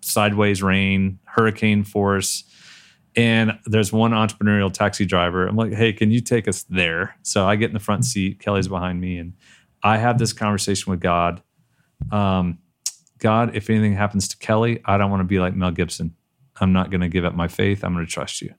sideways 0.01 0.61
rain, 0.61 1.19
hurricane 1.25 1.83
force. 1.83 2.43
And 3.15 3.59
there's 3.65 3.91
one 3.91 4.11
entrepreneurial 4.11 4.71
taxi 4.71 5.05
driver. 5.05 5.45
I'm 5.47 5.55
like, 5.55 5.73
hey, 5.73 5.91
can 5.93 6.11
you 6.11 6.21
take 6.21 6.47
us 6.47 6.63
there? 6.63 7.15
So 7.23 7.45
I 7.45 7.55
get 7.55 7.69
in 7.69 7.73
the 7.73 7.79
front 7.79 8.05
seat. 8.05 8.39
Kelly's 8.39 8.67
behind 8.69 9.01
me, 9.01 9.17
and 9.17 9.33
I 9.83 9.97
have 9.97 10.17
this 10.17 10.31
conversation 10.31 10.91
with 10.91 11.01
God. 11.01 11.41
Um, 12.11 12.59
God, 13.17 13.55
if 13.55 13.69
anything 13.69 13.93
happens 13.93 14.27
to 14.29 14.37
Kelly, 14.37 14.81
I 14.85 14.97
don't 14.97 15.11
want 15.11 15.21
to 15.21 15.25
be 15.25 15.39
like 15.39 15.55
Mel 15.55 15.71
Gibson. 15.71 16.15
I'm 16.59 16.73
not 16.73 16.89
going 16.89 17.01
to 17.01 17.09
give 17.09 17.25
up 17.25 17.35
my 17.35 17.47
faith. 17.47 17.83
I'm 17.83 17.93
going 17.93 18.05
to 18.05 18.11
trust 18.11 18.41
you. 18.41 18.53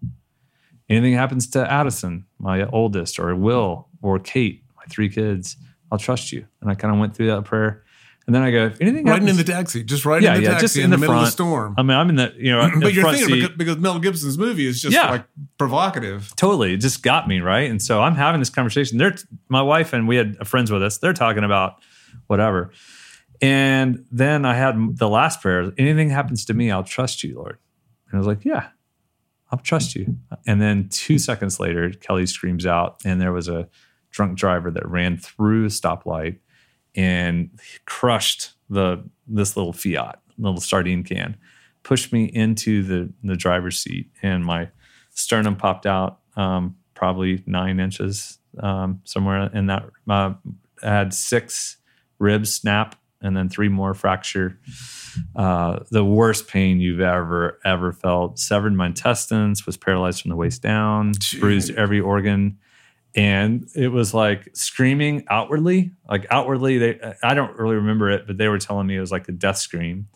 Anything 0.89 1.15
happens 1.15 1.49
to 1.51 1.71
Addison, 1.71 2.27
my 2.39 2.67
oldest, 2.67 3.19
or 3.19 3.35
Will, 3.35 3.89
or 4.03 4.19
Kate, 4.19 4.65
my 4.77 4.85
three 4.91 5.09
kids, 5.09 5.57
I'll 5.91 5.99
trust 5.99 6.33
you. 6.33 6.47
And 6.61 6.71
I 6.71 6.75
kind 6.75 6.93
of 6.93 7.01
went 7.01 7.15
through 7.15 7.29
that 7.29 7.45
prayer. 7.45 7.85
And 8.27 8.35
then 8.35 8.43
I 8.43 8.51
go, 8.53 8.67
if 8.67 8.81
anything 8.81 9.05
riding 9.05 9.27
happens, 9.27 9.41
in 9.41 9.47
the 9.47 9.53
taxi, 9.53 9.83
just 9.83 10.05
riding 10.05 10.25
Yeah, 10.27 10.35
in 10.37 10.43
the 10.43 10.43
yeah, 10.45 10.51
taxi 10.51 10.65
just 10.65 10.77
in, 10.77 10.85
in 10.85 10.91
the, 10.91 10.97
the 10.97 11.01
middle 11.01 11.17
of 11.17 11.23
the 11.25 11.31
storm. 11.31 11.75
I 11.77 11.83
mean, 11.83 11.97
I'm 11.97 12.09
in 12.09 12.15
the, 12.17 12.33
you 12.39 12.53
know, 12.53 12.71
but 12.81 12.95
you're 12.95 13.11
thinking 13.11 13.35
because, 13.41 13.57
because 13.57 13.77
Mel 13.79 13.99
Gibson's 13.99 14.39
movie 14.39 14.67
is 14.67 14.81
just 14.81 14.95
Yeah. 14.95 15.11
like 15.11 15.25
provocative. 15.59 16.33
totally. 16.37 16.75
It 16.75 16.77
just 16.79 17.03
got 17.03 17.27
me 17.27 17.41
right? 17.41 17.69
And 17.69 17.83
so 17.83 18.01
i'm 18.01 18.15
having 18.15 18.41
this 18.41 18.51
conversation. 18.51 18.99
They're 18.99 19.15
my 19.49 19.63
wife 19.63 19.93
and 19.93 20.07
we 20.07 20.17
had 20.17 20.37
uh, 20.41 20.45
friends 20.45 20.71
with 20.71 20.83
us. 20.85 20.99
They're 20.99 21.13
talking 21.13 21.43
about 21.43 21.83
whatever. 22.29 22.71
And 23.41 24.05
then 24.13 24.45
i 24.45 24.55
had 24.55 24.97
the 24.99 25.09
last 25.09 25.41
prayer 25.41 25.73
anything 25.77 26.11
happens 26.11 26.45
to 26.45 26.55
me 26.55 26.71
i'll 26.71 26.85
trust 26.85 27.25
you 27.25 27.35
lord. 27.37 27.59
And 28.09 28.15
i 28.15 28.19
was 28.19 28.27
like 28.27 28.45
yeah 28.45 28.69
i'll 29.51 29.59
trust 29.59 29.97
you. 29.97 30.17
And 30.47 30.63
then 30.63 30.89
two 30.91 31.19
seconds 31.19 31.59
later 31.59 31.91
kelly 31.91 32.27
screams 32.27 32.67
out 32.67 33.01
and 33.05 33.21
there 33.21 33.33
was 33.33 33.49
a 33.49 33.69
drunk 34.11 34.39
driver 34.39 34.71
that 34.71 34.87
ran 34.89 35.17
through 35.17 35.65
a 35.65 35.69
stoplight 35.69 36.39
and 36.95 37.51
crushed 37.85 38.53
the 38.69 39.03
this 39.27 39.57
little 39.57 39.73
fiat 39.73 40.21
little 40.39 40.61
sardine 40.61 41.03
can 41.03 41.37
pushed 41.83 42.13
me 42.13 42.25
into 42.25 42.83
the 42.83 43.13
the 43.23 43.37
driver's 43.37 43.79
seat 43.79 44.11
and 44.23 44.45
my 44.45 44.69
sternum 45.11 45.57
popped 45.57 45.87
out 45.87 46.21
um, 46.37 46.77
probably 46.95 47.43
nine 47.47 47.81
inches 47.81 48.39
um, 48.61 49.01
somewhere 49.05 49.51
in 49.53 49.67
that. 49.67 49.85
Uh, 50.09 50.35
I 50.83 50.87
had 50.87 51.15
six 51.15 51.77
ribs 52.19 52.53
snap 52.53 52.97
and 53.21 53.37
then 53.37 53.49
three 53.49 53.69
more 53.69 53.95
fracture. 53.95 54.59
Uh, 55.37 55.81
the 55.91 56.05
worst 56.05 56.49
pain 56.49 56.81
you've 56.81 57.01
ever 57.01 57.61
ever 57.65 57.93
felt. 57.93 58.39
Severed 58.39 58.75
my 58.75 58.87
intestines. 58.87 59.67
Was 59.67 59.77
paralyzed 59.77 60.23
from 60.23 60.31
the 60.31 60.37
waist 60.37 60.63
down. 60.63 61.13
Gee. 61.19 61.41
Bruised 61.41 61.75
every 61.75 62.01
organ. 62.01 62.59
And 63.15 63.69
it 63.75 63.89
was 63.89 64.15
like 64.15 64.49
screaming 64.55 65.25
outwardly, 65.29 65.93
like 66.09 66.27
outwardly. 66.31 66.79
They, 66.79 67.15
I 67.23 67.35
don't 67.35 67.57
really 67.59 67.77
remember 67.77 68.11
it, 68.11 68.27
but 68.27 68.39
they 68.39 68.49
were 68.49 68.59
telling 68.59 68.87
me 68.87 68.97
it 68.97 69.01
was 69.01 69.13
like 69.13 69.29
a 69.29 69.33
death 69.33 69.59
scream. 69.59 70.09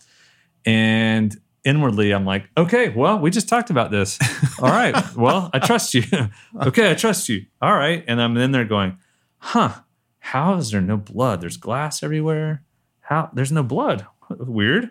And 0.65 1.37
inwardly, 1.67 2.13
I'm 2.13 2.25
like, 2.25 2.49
okay, 2.57 2.89
well, 2.89 3.19
we 3.19 3.31
just 3.31 3.49
talked 3.49 3.71
about 3.71 3.91
this. 3.91 4.19
All 4.63 4.71
right, 4.71 4.95
well, 5.15 5.51
I 5.53 5.59
trust 5.59 5.93
you. 5.93 6.05
okay, 6.63 6.91
I 6.91 6.95
trust 6.95 7.29
you. 7.29 7.45
All 7.61 7.75
right. 7.75 8.03
And 8.07 8.23
I'm 8.23 8.37
in 8.37 8.53
there 8.53 8.65
going, 8.65 8.97
huh, 9.39 9.81
how 10.19 10.55
is 10.55 10.71
there 10.71 10.81
no 10.81 10.97
blood? 10.97 11.41
There's 11.41 11.57
glass 11.57 12.03
everywhere. 12.03 12.63
How? 13.01 13.31
There's 13.33 13.53
no 13.53 13.63
blood. 13.63 14.07
Weird. 14.31 14.91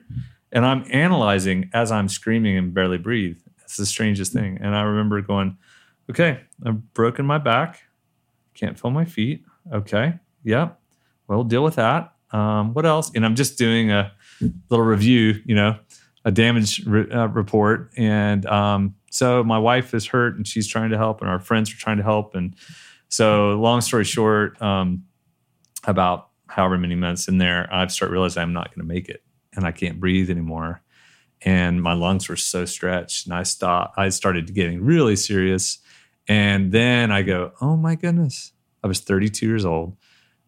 And 0.51 0.65
I'm 0.65 0.85
analyzing 0.89 1.69
as 1.73 1.91
I'm 1.91 2.07
screaming 2.07 2.57
and 2.57 2.73
barely 2.73 2.97
breathe. 2.97 3.39
It's 3.63 3.77
the 3.77 3.85
strangest 3.85 4.31
thing. 4.31 4.59
And 4.61 4.75
I 4.75 4.83
remember 4.83 5.19
going, 5.21 5.57
okay, 6.09 6.41
I've 6.65 6.93
broken 6.93 7.25
my 7.25 7.37
back. 7.37 7.81
Can't 8.55 8.79
feel 8.79 8.91
my 8.91 9.05
feet. 9.05 9.45
Okay. 9.71 10.15
Yep. 10.43 10.79
Well, 11.27 11.43
deal 11.43 11.63
with 11.63 11.75
that. 11.75 12.13
Um, 12.31 12.73
what 12.73 12.85
else? 12.85 13.11
And 13.13 13.25
I'm 13.25 13.35
just 13.35 13.57
doing 13.57 13.91
a 13.91 14.11
little 14.69 14.85
review, 14.85 15.41
you 15.45 15.55
know, 15.55 15.77
a 16.23 16.31
damage 16.31 16.85
re- 16.85 17.09
uh, 17.09 17.27
report. 17.27 17.91
And 17.97 18.45
um, 18.47 18.95
so 19.11 19.43
my 19.43 19.57
wife 19.57 19.93
is 19.93 20.07
hurt 20.07 20.35
and 20.35 20.47
she's 20.47 20.67
trying 20.67 20.89
to 20.89 20.97
help, 20.97 21.21
and 21.21 21.29
our 21.29 21.39
friends 21.39 21.71
are 21.71 21.77
trying 21.77 21.97
to 21.97 22.03
help. 22.03 22.35
And 22.35 22.55
so, 23.09 23.51
long 23.59 23.81
story 23.81 24.03
short, 24.03 24.61
um, 24.61 25.03
about 25.85 26.29
however 26.47 26.77
many 26.77 26.95
months 26.95 27.27
in 27.27 27.37
there, 27.37 27.67
I 27.71 27.87
start 27.87 28.11
realizing 28.11 28.41
I'm 28.41 28.53
not 28.53 28.69
going 28.69 28.85
to 28.87 28.93
make 28.93 29.07
it 29.07 29.23
and 29.55 29.65
I 29.65 29.71
can't 29.71 29.99
breathe 29.99 30.29
anymore. 30.29 30.81
And 31.41 31.81
my 31.81 31.93
lungs 31.93 32.27
were 32.27 32.37
so 32.37 32.65
stretched, 32.65 33.27
and 33.27 33.35
I 33.35 33.43
stopped. 33.43 33.97
I 33.97 34.09
started 34.09 34.53
getting 34.53 34.81
really 34.81 35.15
serious. 35.15 35.79
And 36.27 36.71
then 36.71 37.11
I 37.11 37.21
go, 37.21 37.51
oh 37.61 37.77
my 37.77 37.95
goodness. 37.95 38.53
I 38.83 38.87
was 38.87 38.99
32 38.99 39.45
years 39.45 39.65
old. 39.65 39.97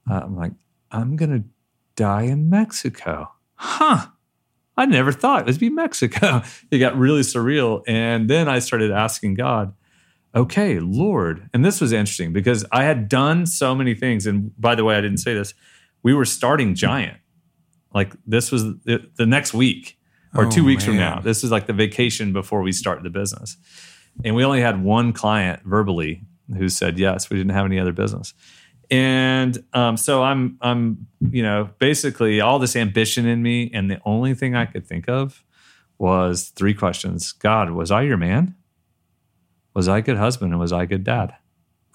Uh, 0.09 0.21
I'm 0.23 0.36
like, 0.36 0.53
I'm 0.91 1.15
going 1.15 1.32
to 1.32 1.47
die 1.95 2.23
in 2.23 2.49
Mexico. 2.49 3.32
Huh. 3.55 4.07
I 4.78 4.86
never 4.86 5.11
thought 5.11 5.41
it 5.41 5.45
would 5.47 5.59
be 5.59 5.69
Mexico. 5.69 6.43
It 6.71 6.80
got 6.80 6.97
really 6.97 7.21
surreal. 7.21 7.82
And 7.88 8.30
then 8.30 8.47
I 8.47 8.59
started 8.59 8.91
asking 8.91 9.36
God, 9.36 9.73
okay, 10.36 10.80
Lord. 10.80 11.49
And 11.53 11.65
this 11.65 11.82
was 11.82 11.91
interesting 11.91 12.32
because 12.32 12.63
I 12.71 12.84
had 12.84 13.09
done 13.09 13.45
so 13.45 13.73
many 13.73 13.95
things. 13.95 14.28
And 14.28 14.51
by 14.59 14.75
the 14.75 14.84
way, 14.84 14.95
I 14.95 15.01
didn't 15.01 15.17
say 15.17 15.34
this. 15.34 15.53
We 16.03 16.13
were 16.13 16.25
starting 16.25 16.75
Giant. 16.75 17.17
Like 17.93 18.13
this 18.28 18.51
was 18.51 18.63
the, 18.63 19.09
the 19.17 19.25
next 19.25 19.53
week 19.53 19.97
or 20.36 20.45
Oh, 20.45 20.51
two 20.51 20.63
weeks 20.63 20.84
from 20.86 20.97
now. 20.97 21.19
This 21.19 21.43
is 21.43 21.51
like 21.51 21.65
the 21.65 21.73
vacation 21.73 22.32
before 22.34 22.61
we 22.61 22.71
start 22.71 23.01
the 23.01 23.09
business. 23.09 23.57
And 24.24 24.36
we 24.36 24.43
only 24.43 24.61
had 24.61 24.84
one 24.84 25.13
client 25.13 25.61
verbally 25.63 26.24
who 26.55 26.70
said 26.70 26.97
yes. 26.97 27.30
We 27.30 27.38
didn't 27.38 27.53
have 27.53 27.65
any 27.65 27.80
other 27.80 27.91
business. 27.91 28.34
And 28.89 29.57
um, 29.74 29.97
so 29.97 30.24
I'm, 30.24 30.57
I'm, 30.61 31.07
you 31.30 31.43
know, 31.43 31.70
basically 31.78 32.39
all 32.39 32.57
this 32.57 32.76
ambition 32.76 33.26
in 33.26 33.43
me, 33.43 33.70
and 33.74 33.91
the 33.91 33.99
only 34.05 34.34
thing 34.34 34.55
I 34.55 34.65
could 34.65 34.88
think 34.88 35.09
of 35.09 35.43
was 35.97 36.49
three 36.49 36.74
questions: 36.74 37.34
God, 37.34 37.72
was 37.72 37.91
I 37.91 38.03
your 38.03 38.18
man? 38.18 38.55
Was 39.74 39.88
I 39.88 39.97
a 39.97 40.01
good 40.01 40.18
husband, 40.18 40.53
and 40.53 40.59
was 40.59 40.72
I 40.72 40.84
a 40.84 40.86
good 40.86 41.03
dad? 41.03 41.36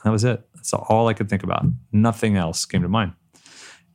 That 0.05 0.11
was 0.11 0.25
it. 0.25 0.47
That's 0.55 0.73
all 0.75 1.09
I 1.09 1.15
could 1.15 1.29
think 1.29 1.43
about. 1.43 1.65
Nothing 1.93 2.37
else 2.37 2.65
came 2.65 2.83
to 2.83 2.89
mind. 2.89 3.15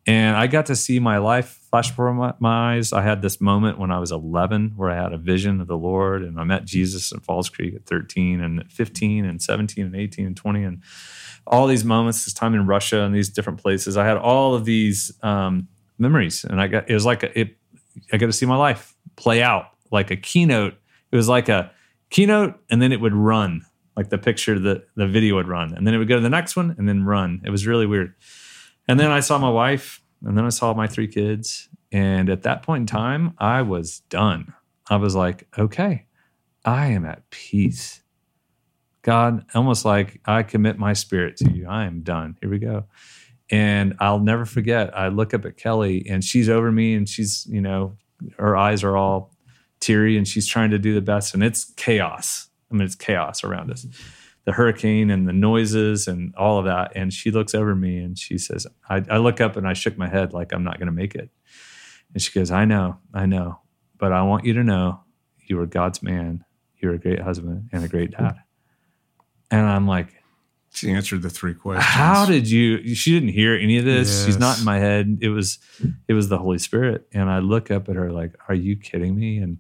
And 0.08 0.38
I 0.38 0.48
got 0.48 0.66
to 0.68 0.76
see 0.76 1.00
my 1.00 1.18
life 1.18 1.57
flash 1.70 1.90
before 1.90 2.14
my, 2.14 2.34
my, 2.40 2.76
eyes. 2.76 2.94
I 2.94 3.02
had 3.02 3.22
this 3.22 3.42
moment 3.42 3.78
when 3.78 3.92
I 3.92 4.00
was 4.00 4.12
11 4.12 4.74
where 4.76 4.90
I 4.90 4.96
had 4.96 5.14
a 5.14 5.18
vision 5.18 5.60
of 5.60 5.68
the 5.68 5.78
Lord 5.78 6.24
and 6.24 6.40
I 6.40 6.44
met 6.44 6.66
Jesus 6.66 7.12
in 7.12 7.20
Falls 7.20 7.50
Creek 7.50 7.76
at 7.76 7.86
13 7.86 8.42
and 8.42 8.62
at 8.62 8.72
15 8.72 9.26
and 9.26 9.42
17 9.42 9.86
and 9.86 9.96
18 9.96 10.26
and 10.26 10.38
20 10.38 10.64
and 10.64 10.84
all 11.46 11.68
these 11.68 11.84
moments, 11.84 12.26
this 12.26 12.34
time 12.34 12.54
in 12.54 12.66
Russia 12.66 13.02
and 13.02 13.14
these 13.14 13.30
different 13.30 13.62
places. 13.62 13.98
I 13.98 14.06
had 14.06 14.18
all 14.18 14.56
of 14.56 14.66
these 14.66 15.12
um, 15.24 15.68
memories 15.98 16.44
and 16.44 16.62
I 16.62 16.68
got, 16.68 16.90
it 16.90 16.94
was 16.94 17.06
like, 17.06 17.24
a, 17.24 17.40
it, 17.40 17.58
I 18.14 18.18
got 18.18 18.28
to 18.28 18.34
see 18.34 18.46
my 18.46 18.58
life 18.58 18.96
play 19.16 19.42
out 19.42 19.66
like 19.92 20.10
a 20.12 20.18
keynote. 20.18 20.76
It 21.12 21.16
was 21.16 21.28
like 21.28 21.50
a 21.50 21.72
keynote 22.10 22.56
and 22.70 22.82
then 22.82 22.92
it 22.92 23.02
would 23.02 23.14
run 23.14 23.66
like 23.98 24.10
the 24.10 24.18
picture, 24.18 24.58
the, 24.60 24.86
the 24.96 25.08
video 25.08 25.36
would 25.36 25.48
run 25.48 25.74
and 25.74 25.86
then 25.86 25.94
it 25.94 25.98
would 25.98 26.08
go 26.08 26.16
to 26.16 26.22
the 26.22 26.30
next 26.30 26.56
one 26.56 26.76
and 26.78 26.88
then 26.88 27.04
run. 27.04 27.42
It 27.46 27.50
was 27.50 27.68
really 27.68 27.86
weird. 27.86 28.14
And 28.88 28.98
then 28.98 29.12
I 29.12 29.20
saw 29.20 29.38
my 29.38 29.50
wife, 29.50 30.02
and 30.24 30.38
then 30.38 30.46
I 30.46 30.50
saw 30.50 30.74
my 30.74 30.88
three 30.88 31.08
kids. 31.08 31.70
And 31.92 32.30
at 32.30 32.44
that 32.44 32.64
point 32.64 32.82
in 32.82 32.88
time, 32.88 33.34
I 33.38 33.62
was 33.62 34.00
done. 34.10 34.54
I 34.90 34.98
was 34.98 35.16
like, 35.16 35.48
okay, 35.58 36.06
I 36.66 36.88
am 36.88 37.06
at 37.06 37.30
peace. 37.30 38.02
God, 39.04 39.46
almost 39.56 39.86
like 39.86 40.20
I 40.26 40.44
commit 40.44 40.78
my 40.78 40.94
spirit 40.94 41.38
to 41.38 41.52
you. 41.52 41.68
I 41.68 41.86
am 41.86 42.02
done. 42.02 42.38
Here 42.42 42.50
we 42.50 42.60
go. 42.60 42.86
And 43.50 43.96
I'll 44.00 44.20
never 44.20 44.46
forget, 44.46 44.98
I 44.98 45.08
look 45.08 45.34
up 45.34 45.46
at 45.46 45.56
Kelly 45.56 46.06
and 46.10 46.24
she's 46.24 46.50
over 46.50 46.72
me 46.72 46.94
and 46.94 47.08
she's, 47.08 47.48
you 47.50 47.62
know, 47.62 47.96
her 48.38 48.58
eyes 48.58 48.84
are 48.84 48.98
all 48.98 49.34
teary 49.80 50.18
and 50.18 50.28
she's 50.28 50.48
trying 50.48 50.72
to 50.72 50.80
do 50.80 50.94
the 50.94 51.02
best. 51.02 51.34
And 51.34 51.42
it's 51.42 51.72
chaos. 51.78 52.50
I 52.70 52.74
mean, 52.74 52.84
it's 52.84 52.96
chaos 52.96 53.46
around 53.46 53.72
us 53.72 53.86
the 54.48 54.54
hurricane 54.54 55.10
and 55.10 55.28
the 55.28 55.34
noises 55.34 56.08
and 56.08 56.34
all 56.36 56.58
of 56.58 56.64
that. 56.64 56.94
And 56.96 57.12
she 57.12 57.32
looks 57.32 57.54
over 57.54 57.76
me 57.76 57.98
and 57.98 58.18
she 58.18 58.38
says, 58.38 58.66
I, 58.90 59.04
I 59.12 59.18
look 59.18 59.42
up 59.42 59.58
and 59.58 59.68
I 59.68 59.74
shook 59.74 59.98
my 59.98 60.08
head 60.08 60.32
like 60.32 60.54
I'm 60.54 60.64
not 60.64 60.80
going 60.80 60.86
to 60.86 60.94
make 60.94 61.16
it. 61.16 61.30
And 62.14 62.24
she 62.24 62.32
goes, 62.32 62.50
I 62.50 62.64
know, 62.64 62.98
I 63.14 63.26
know, 63.26 63.60
but 63.98 64.14
I 64.14 64.22
want 64.22 64.46
you 64.46 64.54
to 64.54 64.64
know 64.64 65.02
you 65.46 65.60
are 65.60 65.66
God's 65.66 66.02
man. 66.02 66.46
You're 66.78 66.94
a 66.94 66.98
great 66.98 67.20
husband 67.20 67.68
and 67.74 67.84
a 67.84 67.90
great 67.90 68.12
dad. 68.12 68.36
And 69.52 69.68
I'm 69.68 69.86
like, 69.86 70.16
she 70.72 70.92
answered 70.92 71.24
the 71.24 71.30
three 71.30 71.54
questions. 71.54 71.84
How 71.84 72.26
did 72.26 72.50
you? 72.50 72.96
She 72.96 73.12
didn't 73.12 73.34
hear 73.34 73.54
any 73.54 73.80
of 73.80 73.84
this. 73.84 74.08
Yes. 74.08 74.26
She's 74.26 74.40
not 74.40 74.60
in 74.60 74.64
my 74.64 74.80
head. 74.80 75.18
It 75.20 75.30
was, 75.30 75.60
it 76.08 76.14
was 76.14 76.30
the 76.30 76.38
Holy 76.38 76.60
Spirit. 76.60 77.06
And 77.12 77.30
I 77.30 77.40
look 77.40 77.70
up 77.70 77.90
at 77.90 77.96
her 77.96 78.12
like, 78.12 78.36
"Are 78.48 78.54
you 78.54 78.78
kidding 78.78 79.16
me?" 79.16 79.40
And 79.40 79.58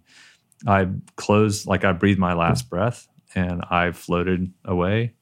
I 0.65 0.87
closed, 1.15 1.65
like 1.65 1.83
I 1.83 1.91
breathed 1.93 2.19
my 2.19 2.33
last 2.33 2.69
breath, 2.69 3.07
and 3.37 3.63
I 3.69 3.91
floated 3.91 4.51
away. 4.65 5.13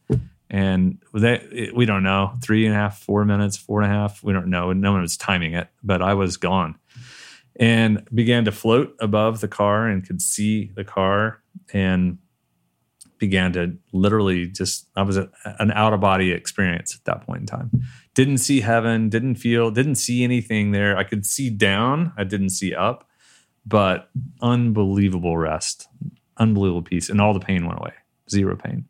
And 0.49 0.99
they, 1.13 1.71
we 1.75 1.85
don't 1.85 2.03
know, 2.03 2.33
three 2.41 2.65
and 2.65 2.73
a 2.73 2.77
half, 2.77 3.01
four 3.01 3.25
minutes, 3.25 3.57
four 3.57 3.81
and 3.81 3.91
a 3.91 3.93
half, 3.93 4.23
we 4.23 4.31
don't 4.31 4.47
know. 4.47 4.71
No 4.71 4.93
one 4.93 5.01
was 5.01 5.17
timing 5.17 5.53
it, 5.53 5.67
but 5.83 6.01
I 6.01 6.13
was 6.13 6.37
gone 6.37 6.77
and 7.59 8.07
began 8.13 8.45
to 8.45 8.51
float 8.51 8.95
above 8.99 9.41
the 9.41 9.47
car 9.49 9.87
and 9.87 10.07
could 10.07 10.21
see 10.21 10.71
the 10.75 10.85
car 10.85 11.41
and 11.73 12.19
began 13.17 13.51
to 13.53 13.77
literally 13.91 14.47
just, 14.47 14.87
I 14.95 15.01
was 15.01 15.17
a, 15.17 15.29
an 15.59 15.71
out 15.71 15.93
of 15.93 15.99
body 15.99 16.31
experience 16.31 16.95
at 16.95 17.03
that 17.05 17.25
point 17.25 17.41
in 17.41 17.47
time. 17.47 17.71
Didn't 18.13 18.37
see 18.37 18.61
heaven, 18.61 19.09
didn't 19.09 19.35
feel, 19.35 19.71
didn't 19.71 19.95
see 19.95 20.23
anything 20.23 20.71
there. 20.71 20.95
I 20.95 21.03
could 21.03 21.25
see 21.25 21.49
down, 21.49 22.13
I 22.17 22.23
didn't 22.23 22.51
see 22.51 22.73
up, 22.73 23.09
but 23.65 24.09
unbelievable 24.41 25.37
rest, 25.37 25.87
unbelievable 26.37 26.83
peace, 26.83 27.09
and 27.09 27.19
all 27.19 27.33
the 27.33 27.39
pain 27.39 27.65
went 27.65 27.79
away 27.79 27.93
zero 28.29 28.55
pain, 28.55 28.85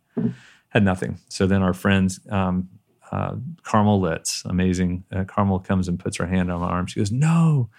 had 0.70 0.84
nothing. 0.84 1.20
So 1.30 1.48
then 1.48 1.62
our 1.62 1.74
friends, 1.74 2.20
um, 2.30 2.70
uh, 3.12 3.36
Carmel 3.64 4.00
Litz, 4.02 4.44
amazing. 4.46 5.04
Uh, 5.12 5.24
Carmel 5.24 5.60
comes 5.60 5.88
and 5.88 6.00
puts 6.00 6.18
her 6.18 6.26
hand 6.26 6.52
on 6.52 6.62
my 6.62 6.68
arm. 6.68 6.88
She 6.88 7.00
goes, 7.00 7.12
"No, 7.12 7.70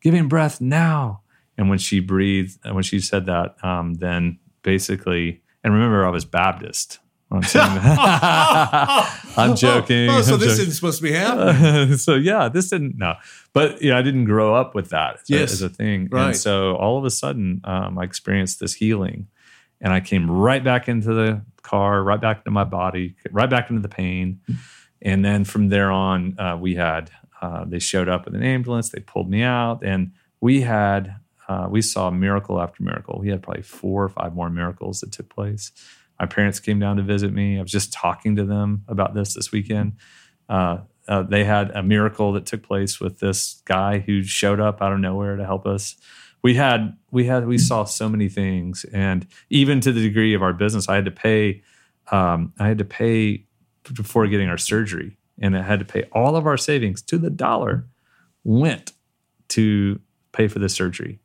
give 0.00 0.14
him 0.14 0.28
breath 0.28 0.60
now." 0.60 1.22
And 1.58 1.68
when 1.68 1.78
she 1.78 2.00
breathed, 2.00 2.58
and 2.64 2.74
when 2.74 2.84
she 2.84 3.00
said 3.00 3.26
that, 3.26 3.56
um, 3.64 3.94
then 3.94 4.38
basically, 4.62 5.42
and 5.64 5.72
remember, 5.72 6.06
I 6.06 6.10
was 6.10 6.24
Baptist. 6.24 6.98
I'm, 7.30 7.42
I'm 9.36 9.56
joking. 9.56 10.08
Oh, 10.08 10.22
so 10.22 10.34
I'm 10.34 10.40
this 10.40 10.50
joking. 10.50 10.62
isn't 10.62 10.72
supposed 10.72 10.98
to 10.98 11.02
be 11.02 11.12
happening. 11.12 11.96
so 11.98 12.14
yeah, 12.14 12.48
this 12.48 12.70
didn't 12.70 12.96
no, 12.96 13.14
but 13.52 13.82
yeah, 13.82 13.98
I 13.98 14.02
didn't 14.02 14.26
grow 14.26 14.54
up 14.54 14.76
with 14.76 14.90
that 14.90 15.16
as, 15.16 15.22
yes. 15.28 15.40
a, 15.40 15.52
as 15.52 15.62
a 15.62 15.68
thing, 15.68 16.08
right. 16.12 16.26
and 16.26 16.36
so 16.36 16.76
all 16.76 16.98
of 16.98 17.04
a 17.04 17.10
sudden, 17.10 17.60
um, 17.64 17.98
I 17.98 18.04
experienced 18.04 18.60
this 18.60 18.74
healing 18.74 19.26
and 19.80 19.92
I 19.92 20.00
came 20.00 20.30
right 20.30 20.62
back 20.62 20.88
into 20.88 21.12
the 21.12 21.42
car, 21.62 22.02
right 22.02 22.20
back 22.20 22.38
into 22.38 22.50
my 22.50 22.64
body, 22.64 23.16
right 23.30 23.50
back 23.50 23.70
into 23.70 23.82
the 23.82 23.88
pain. 23.88 24.40
And 25.02 25.24
then 25.24 25.44
from 25.44 25.68
there 25.68 25.90
on, 25.90 26.38
uh, 26.38 26.56
we 26.58 26.74
had 26.74 27.10
uh, 27.42 27.64
they 27.66 27.78
showed 27.78 28.08
up 28.08 28.24
with 28.24 28.34
an 28.34 28.42
ambulance. 28.42 28.88
They 28.88 29.00
pulled 29.00 29.28
me 29.28 29.42
out, 29.42 29.84
and 29.84 30.12
we 30.40 30.62
had 30.62 31.16
uh, 31.48 31.68
we 31.70 31.82
saw 31.82 32.10
miracle 32.10 32.60
after 32.60 32.82
miracle. 32.82 33.18
We 33.20 33.28
had 33.28 33.42
probably 33.42 33.62
four 33.62 34.04
or 34.04 34.08
five 34.08 34.34
more 34.34 34.50
miracles 34.50 35.00
that 35.00 35.12
took 35.12 35.28
place. 35.28 35.70
My 36.18 36.26
parents 36.26 36.60
came 36.60 36.80
down 36.80 36.96
to 36.96 37.02
visit 37.02 37.32
me. 37.32 37.58
I 37.58 37.62
was 37.62 37.70
just 37.70 37.92
talking 37.92 38.36
to 38.36 38.44
them 38.44 38.84
about 38.88 39.14
this 39.14 39.34
this 39.34 39.52
weekend. 39.52 39.92
Uh, 40.48 40.78
uh, 41.08 41.22
they 41.22 41.44
had 41.44 41.70
a 41.70 41.82
miracle 41.82 42.32
that 42.32 42.46
took 42.46 42.62
place 42.62 42.98
with 43.00 43.20
this 43.20 43.62
guy 43.64 43.98
who 44.00 44.22
showed 44.22 44.60
up 44.60 44.82
out 44.82 44.92
of 44.92 44.98
nowhere 44.98 45.36
to 45.36 45.44
help 45.44 45.66
us 45.66 45.96
we 46.46 46.54
had 46.54 46.96
we 47.10 47.24
had 47.24 47.44
we 47.48 47.58
saw 47.58 47.82
so 47.82 48.08
many 48.08 48.28
things. 48.28 48.86
And 48.92 49.26
even 49.50 49.80
to 49.80 49.90
the 49.90 50.00
degree 50.00 50.32
of 50.32 50.44
our 50.44 50.52
business 50.52 50.88
i 50.88 50.94
had 50.94 51.04
to 51.04 51.10
pay 51.10 51.60
um, 52.12 52.52
i 52.60 52.68
had 52.68 52.78
to 52.78 52.84
pay 52.84 53.44
before 53.92 54.28
getting 54.28 54.48
our 54.48 54.56
surgery. 54.56 55.18
And 55.40 55.58
i 55.58 55.62
had 55.62 55.80
to 55.80 55.84
pay 55.84 56.04
all 56.12 56.36
of 56.36 56.46
our 56.46 56.56
savings 56.56 57.02
to 57.02 57.18
the 57.18 57.30
dollar 57.30 57.88
went 58.44 58.92
to 59.48 60.00
pay 60.30 60.46
for 60.46 60.60
the 60.60 60.68
surgery. 60.68 61.18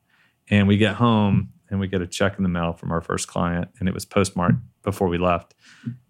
And 0.49 0.67
we 0.67 0.77
get 0.77 0.95
home 0.95 1.53
and 1.69 1.79
we 1.79 1.87
get 1.87 2.01
a 2.01 2.07
check 2.07 2.37
in 2.37 2.43
the 2.43 2.49
mail 2.49 2.73
from 2.73 2.91
our 2.91 3.01
first 3.01 3.27
client 3.27 3.67
and 3.79 3.87
it 3.87 3.93
was 3.93 4.05
postmarked 4.05 4.57
before 4.81 5.07
we 5.07 5.19
left. 5.19 5.53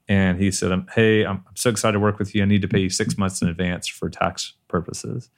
And 0.07 0.39
he 0.39 0.51
said 0.51 0.71
hey 0.95 1.25
i'm 1.25 1.43
so 1.55 1.69
excited 1.69 1.95
to 1.95 1.99
work 1.99 2.17
with 2.17 2.33
you. 2.33 2.43
I 2.43 2.45
need 2.45 2.61
to 2.61 2.69
pay 2.69 2.79
you 2.79 2.89
six 2.89 3.17
months 3.17 3.41
in 3.41 3.49
advance 3.49 3.89
for 3.89 4.09
tax 4.09 4.53
purposes. 4.69 5.29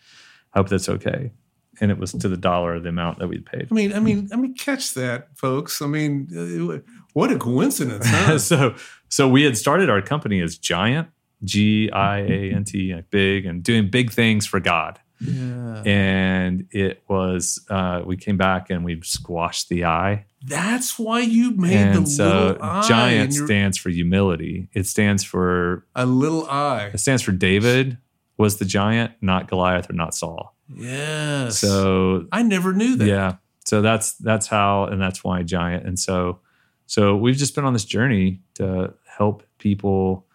I 0.53 0.59
hope 0.59 0.69
that's 0.69 0.89
okay 0.89 1.31
and 1.79 1.91
it 1.91 1.97
was 1.97 2.11
to 2.13 2.29
the 2.29 2.37
dollar 2.37 2.79
the 2.79 2.89
amount 2.89 3.19
that 3.19 3.27
we'd 3.27 3.45
paid. 3.45 3.67
I 3.71 3.73
mean, 3.73 3.93
I 3.93 3.99
mean, 3.99 4.29
I 4.31 4.35
mean, 4.35 4.53
catch 4.53 4.93
that, 4.93 5.29
folks. 5.37 5.81
I 5.81 5.87
mean, 5.87 6.27
uh, 6.35 6.79
what 7.13 7.31
a 7.31 7.37
coincidence! 7.37 8.05
Huh? 8.07 8.37
so, 8.39 8.75
so 9.09 9.27
we 9.27 9.43
had 9.43 9.57
started 9.57 9.89
our 9.89 10.01
company 10.01 10.41
as 10.41 10.57
Giant, 10.57 11.09
G 11.43 11.91
I 11.91 12.19
A 12.19 12.53
N 12.53 12.63
T, 12.63 12.93
like 12.93 13.09
big, 13.09 13.45
and 13.45 13.63
doing 13.63 13.89
big 13.89 14.11
things 14.11 14.45
for 14.45 14.59
God. 14.59 14.99
Yeah. 15.19 15.83
And 15.85 16.67
it 16.71 17.03
was, 17.07 17.63
uh, 17.69 18.01
we 18.05 18.17
came 18.17 18.37
back 18.37 18.69
and 18.69 18.83
we 18.83 18.99
squashed 19.03 19.69
the 19.69 19.85
eye. 19.85 20.25
That's 20.45 20.99
why 20.99 21.21
you 21.21 21.51
made 21.51 21.73
and 21.73 22.05
the 22.05 22.09
so 22.09 22.57
little. 22.59 22.81
Giant 22.81 23.35
and 23.35 23.45
stands 23.47 23.77
for 23.77 23.89
humility. 23.89 24.69
It 24.73 24.85
stands 24.85 25.23
for 25.23 25.85
a 25.95 26.05
little 26.05 26.45
eye. 26.49 26.91
it 26.93 26.97
stands 26.97 27.21
for 27.21 27.31
David 27.31 27.97
was 28.37 28.57
the 28.57 28.65
giant, 28.65 29.13
not 29.21 29.47
Goliath 29.47 29.89
or 29.89 29.93
not 29.93 30.13
Saul. 30.13 30.52
Yes. 30.75 31.59
So 31.59 32.27
I 32.31 32.43
never 32.43 32.73
knew 32.73 32.95
that. 32.97 33.07
Yeah. 33.07 33.35
So 33.65 33.81
that's 33.81 34.13
that's 34.13 34.47
how 34.47 34.85
and 34.85 35.01
that's 35.01 35.23
why 35.23 35.43
giant. 35.43 35.85
And 35.85 35.97
so 35.99 36.39
so 36.85 37.15
we've 37.15 37.37
just 37.37 37.55
been 37.55 37.65
on 37.65 37.73
this 37.73 37.85
journey 37.85 38.41
to 38.55 38.93
help 39.05 39.43
people 39.57 40.25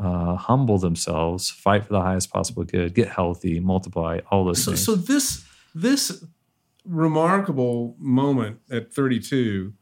uh, 0.00 0.34
humble 0.34 0.78
themselves, 0.78 1.48
fight 1.50 1.84
for 1.86 1.92
the 1.92 2.00
highest 2.00 2.32
possible 2.32 2.64
good, 2.64 2.92
get 2.94 3.08
healthy, 3.08 3.60
multiply, 3.60 4.18
all 4.30 4.44
those 4.44 4.62
So, 4.64 4.72
things. 4.72 4.84
so 4.84 4.94
this 4.96 5.44
this 5.74 6.24
remarkable 6.84 7.94
moment 7.98 8.58
at 8.70 8.92
32 8.92 9.72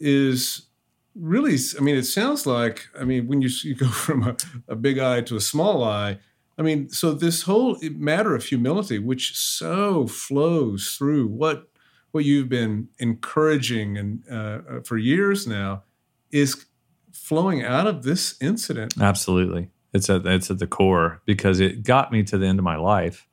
is 0.00 0.66
really. 1.14 1.56
I 1.78 1.82
mean, 1.82 1.96
it 1.96 2.04
sounds 2.04 2.46
like. 2.46 2.86
I 2.98 3.04
mean, 3.04 3.26
when 3.28 3.42
you 3.42 3.50
you 3.62 3.74
go 3.74 3.88
from 4.06 4.22
a, 4.22 4.36
a 4.68 4.76
big 4.76 4.98
eye 4.98 5.20
to 5.22 5.36
a 5.36 5.40
small 5.40 5.84
eye. 5.84 6.18
I 6.58 6.62
mean, 6.62 6.88
so 6.90 7.12
this 7.12 7.42
whole 7.42 7.78
matter 7.82 8.34
of 8.34 8.44
humility, 8.44 8.98
which 8.98 9.36
so 9.36 10.08
flows 10.08 10.96
through 10.98 11.28
what 11.28 11.68
what 12.10 12.24
you've 12.24 12.48
been 12.48 12.88
encouraging 12.98 13.96
and 13.96 14.24
uh, 14.30 14.34
uh, 14.68 14.80
for 14.82 14.96
years 14.96 15.46
now, 15.46 15.84
is 16.32 16.66
flowing 17.12 17.62
out 17.62 17.86
of 17.86 18.02
this 18.02 18.34
incident. 18.40 18.94
Absolutely. 19.00 19.70
It's 19.92 20.10
at 20.10 20.26
it's 20.26 20.50
at 20.50 20.58
the 20.58 20.66
core 20.66 21.22
because 21.26 21.60
it 21.60 21.84
got 21.84 22.10
me 22.10 22.24
to 22.24 22.36
the 22.36 22.46
end 22.46 22.58
of 22.58 22.64
my 22.64 22.76
life 22.76 23.28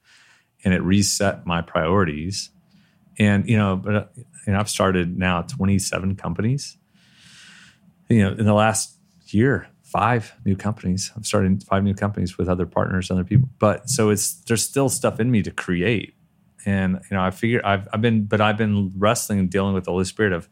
and 0.63 0.73
it 0.73 0.81
reset 0.83 1.47
my 1.47 1.61
priorities. 1.61 2.51
And 3.17 3.49
you 3.49 3.57
know, 3.57 3.75
but 3.75 3.95
uh, 3.95 4.05
you 4.45 4.53
know, 4.53 4.59
I've 4.59 4.69
started 4.69 5.17
now 5.17 5.41
27 5.41 6.15
companies. 6.15 6.77
You 8.07 8.23
know, 8.23 8.31
in 8.33 8.45
the 8.45 8.53
last 8.53 8.95
year, 9.27 9.67
five 9.95 10.35
new 10.43 10.57
companies. 10.57 11.11
I'm 11.15 11.23
starting 11.23 11.57
five 11.59 11.83
new 11.83 11.93
companies 11.93 12.37
with 12.37 12.49
other 12.49 12.65
partners, 12.65 13.09
other 13.09 13.23
people. 13.23 13.47
But 13.59 13.89
so 13.89 14.09
it's 14.09 14.33
there's 14.33 14.61
still 14.61 14.89
stuff 14.89 15.21
in 15.21 15.31
me 15.31 15.41
to 15.43 15.51
create. 15.51 16.15
And 16.65 16.99
you 17.09 17.15
know, 17.15 17.23
I 17.23 17.31
figure 17.31 17.61
I've 17.65 17.87
I've 17.93 18.01
been 18.01 18.25
but 18.25 18.41
I've 18.41 18.57
been 18.57 18.91
wrestling 18.97 19.39
and 19.39 19.49
dealing 19.49 19.73
with 19.73 19.85
the 19.85 19.91
Holy 19.91 20.03
Spirit 20.03 20.33
of 20.33 20.49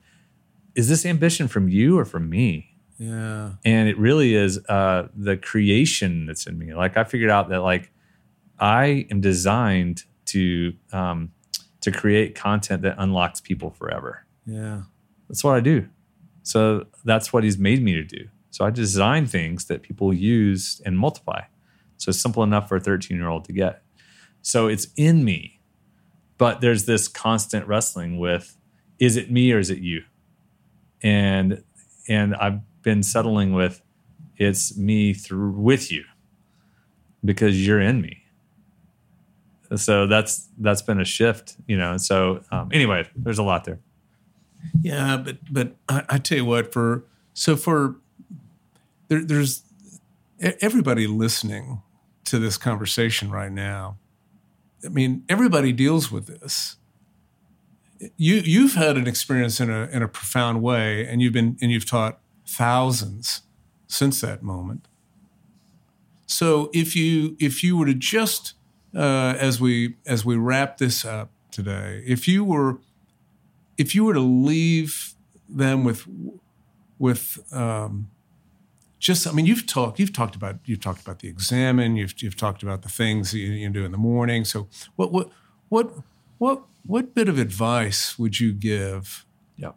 is 0.76 0.88
this 0.88 1.06
ambition 1.06 1.48
from 1.48 1.68
you 1.68 2.00
or 2.00 2.06
from 2.06 2.30
me? 2.30 2.70
Yeah. 3.00 3.54
and 3.66 3.89
it 3.89 3.98
really 3.98 4.34
is 4.36 4.60
uh, 4.70 5.08
the 5.14 5.36
creation 5.36 6.26
that's 6.26 6.46
in 6.48 6.58
me. 6.58 6.74
Like 6.74 6.96
I 6.96 7.04
figured 7.04 7.32
out 7.32 7.50
that 7.50 7.60
like 7.60 7.91
I 8.60 9.08
am 9.12 9.20
designed 9.20 10.04
to 10.28 10.74
um, 10.94 11.32
to 11.82 11.91
create 11.91 12.36
content 12.36 12.84
that 12.84 12.96
unlocks 12.98 13.41
people 13.41 13.72
forever. 13.72 14.26
Yeah. 14.46 14.84
That's 15.28 15.44
what 15.44 15.56
I 15.56 15.60
do. 15.60 15.89
So 16.44 16.86
that's 17.04 17.34
what 17.34 17.44
he's 17.44 17.58
made 17.58 17.84
me 17.84 17.94
to 17.94 18.04
do. 18.04 18.30
So 18.54 18.64
I 18.64 18.70
design 18.70 19.26
things 19.26 19.66
that 19.66 19.82
people 19.82 20.14
use 20.14 20.80
and 20.86 20.95
multiply. 20.95 21.41
So 21.97 22.10
it's 22.10 22.20
simple 22.20 22.43
enough 22.43 22.70
for 22.70 22.76
a 22.76 22.80
13 22.80 23.18
year 23.18 23.28
old 23.28 23.45
to 23.45 23.51
get. 23.51 23.82
So 24.43 24.68
it's 24.68 24.89
in 24.95 25.26
me, 25.26 25.60
but 26.38 26.62
there's 26.62 26.86
this 26.86 27.08
constant 27.08 27.66
wrestling 27.66 28.20
with 28.20 28.56
is 28.99 29.18
it 29.18 29.32
me 29.32 29.51
or 29.51 29.58
is 29.58 29.72
it 29.72 29.80
you? 29.80 30.04
And 31.01 31.64
and 32.08 32.36
I've 32.36 32.60
been 32.84 33.01
settling 33.01 33.54
with 33.54 33.82
it's 34.38 34.78
me 34.78 35.16
through 35.16 35.54
with 35.54 35.91
you 35.91 36.04
because 37.26 37.66
you're 37.66 37.82
in 37.82 38.01
me. 38.01 38.22
So 39.78 40.06
that's 40.06 40.47
that's 40.60 40.84
been 40.84 41.01
a 41.01 41.06
shift, 41.06 41.56
you 41.66 41.76
know. 41.76 41.97
So 41.97 42.41
um, 42.51 42.70
anyway, 42.72 43.10
there's 43.16 43.39
a 43.39 43.43
lot 43.43 43.64
there. 43.64 43.80
Yeah, 44.84 45.18
but 45.18 45.38
but 45.51 45.76
I, 45.89 46.04
I 46.08 46.18
tell 46.20 46.38
you 46.38 46.45
what, 46.45 46.72
for 46.72 47.04
so 47.34 47.56
for 47.56 47.95
there, 49.14 49.24
there's 49.24 49.64
everybody 50.61 51.05
listening 51.05 51.82
to 52.26 52.39
this 52.39 52.57
conversation 52.57 53.30
right 53.30 53.51
now. 53.51 53.97
I 54.84 54.89
mean, 54.89 55.24
everybody 55.30 55.72
deals 55.72 56.11
with 56.11 56.26
this. 56.26 56.78
You 58.18 58.36
you've 58.36 58.74
had 58.74 58.97
an 58.97 59.07
experience 59.07 59.59
in 59.59 59.70
a 59.70 59.84
in 59.91 60.01
a 60.01 60.07
profound 60.07 60.61
way, 60.61 61.07
and 61.07 61.22
you've 61.22 61.34
been 61.34 61.57
and 61.61 61.72
you've 61.72 61.86
taught 61.86 62.20
thousands 62.45 63.43
since 63.88 64.20
that 64.22 64.43
moment. 64.43 64.88
So 66.26 66.70
if 66.74 66.95
you 66.95 67.38
if 67.39 67.64
you 67.64 67.78
were 67.78 67.86
to 67.86 67.93
just 67.93 68.55
uh, 68.95 69.36
as 69.38 69.61
we 69.61 69.95
as 70.05 70.26
we 70.26 70.36
wrap 70.36 70.80
this 70.80 71.05
up 71.05 71.30
today, 71.51 72.03
if 72.05 72.28
you 72.28 72.43
were 72.43 72.80
if 73.78 73.95
you 73.95 74.03
were 74.03 74.14
to 74.14 74.20
leave 74.20 75.14
them 75.47 75.84
with 75.86 76.05
with 76.97 77.39
um, 77.53 78.09
just 79.04 79.28
I 79.28 79.32
mean 79.32 79.45
you've 79.45 79.68
talked 79.68 79.99
you've 79.99 80.14
talked 80.14 80.36
about 80.36 80.60
you've 80.66 80.80
talked 80.80 81.01
about 81.01 81.20
the 81.20 81.28
examen 81.28 81.95
you've 81.97 82.14
you've 82.24 82.38
talked 82.38 82.64
about 82.64 82.82
the 82.82 82.89
things 82.89 83.34
you, 83.34 83.51
you 83.51 83.70
do 83.70 83.84
in 83.86 83.91
the 83.91 83.97
morning 83.97 84.45
so 84.45 84.68
what 84.95 85.12
what 85.12 85.30
what 85.70 85.91
what 86.38 86.64
what 86.86 87.14
bit 87.14 87.28
of 87.28 87.38
advice 87.38 88.18
would 88.18 88.39
you 88.39 88.54
give 88.54 89.26
Yeah. 89.58 89.74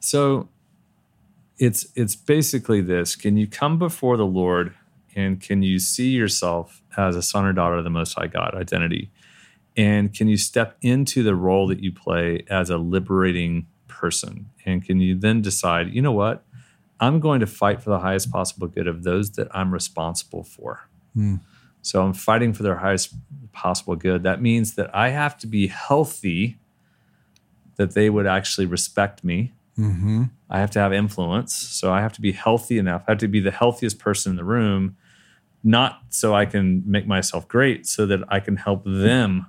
So 0.00 0.48
it's 1.58 1.86
it's 1.94 2.16
basically 2.16 2.80
this. 2.80 3.16
Can 3.16 3.36
you 3.36 3.46
come 3.46 3.78
before 3.78 4.16
the 4.16 4.26
Lord 4.26 4.74
and 5.14 5.40
can 5.40 5.62
you 5.62 5.78
see 5.78 6.10
yourself 6.10 6.82
as 6.96 7.16
a 7.16 7.22
son 7.22 7.44
or 7.44 7.52
daughter 7.52 7.76
of 7.76 7.84
the 7.84 7.90
most 7.90 8.14
high 8.14 8.26
God 8.26 8.54
identity? 8.54 9.10
And 9.76 10.14
can 10.14 10.28
you 10.28 10.36
step 10.36 10.76
into 10.80 11.22
the 11.22 11.34
role 11.34 11.66
that 11.68 11.80
you 11.80 11.92
play 11.92 12.44
as 12.48 12.70
a 12.70 12.78
liberating 12.78 13.66
person? 13.88 14.50
And 14.64 14.84
can 14.84 15.00
you 15.00 15.14
then 15.14 15.42
decide, 15.42 15.94
you 15.94 16.02
know 16.02 16.12
what? 16.12 16.45
I'm 16.98 17.20
going 17.20 17.40
to 17.40 17.46
fight 17.46 17.82
for 17.82 17.90
the 17.90 17.98
highest 17.98 18.30
possible 18.30 18.68
good 18.68 18.86
of 18.86 19.02
those 19.02 19.32
that 19.32 19.48
I'm 19.50 19.72
responsible 19.72 20.44
for. 20.44 20.88
So 21.82 22.02
I'm 22.02 22.14
fighting 22.14 22.52
for 22.52 22.62
their 22.62 22.76
highest 22.76 23.14
possible 23.52 23.96
good. 23.96 24.22
That 24.22 24.42
means 24.42 24.74
that 24.74 24.94
I 24.94 25.10
have 25.10 25.38
to 25.38 25.46
be 25.46 25.68
healthy, 25.68 26.58
that 27.76 27.94
they 27.94 28.10
would 28.10 28.26
actually 28.26 28.66
respect 28.66 29.22
me. 29.22 29.52
mm-hmm. 29.78 30.24
I 30.48 30.58
have 30.58 30.70
to 30.72 30.78
have 30.78 30.92
influence. 30.92 31.54
So 31.54 31.92
I 31.92 32.00
have 32.00 32.12
to 32.14 32.20
be 32.20 32.32
healthy 32.32 32.78
enough. 32.78 33.04
I 33.06 33.12
have 33.12 33.18
to 33.18 33.28
be 33.28 33.40
the 33.40 33.50
healthiest 33.50 33.98
person 33.98 34.30
in 34.30 34.36
the 34.36 34.44
room, 34.44 34.96
not 35.62 36.00
so 36.08 36.34
I 36.34 36.46
can 36.46 36.82
make 36.86 37.06
myself 37.06 37.46
great, 37.48 37.86
so 37.86 38.06
that 38.06 38.20
I 38.28 38.40
can 38.40 38.56
help 38.56 38.84
them 38.84 39.46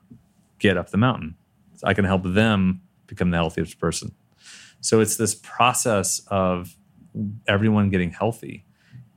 get 0.59 0.77
up 0.77 0.89
the 0.89 0.97
mountain. 0.97 1.35
So 1.75 1.87
I 1.87 1.93
can 1.93 2.05
help 2.05 2.23
them 2.23 2.81
become 3.05 3.31
the 3.31 3.37
healthiest 3.37 3.79
person. 3.79 4.13
So 4.81 4.99
it's 4.99 5.15
this 5.15 5.35
process 5.35 6.21
of 6.27 6.75
everyone 7.47 7.89
getting 7.89 8.11
healthy. 8.11 8.65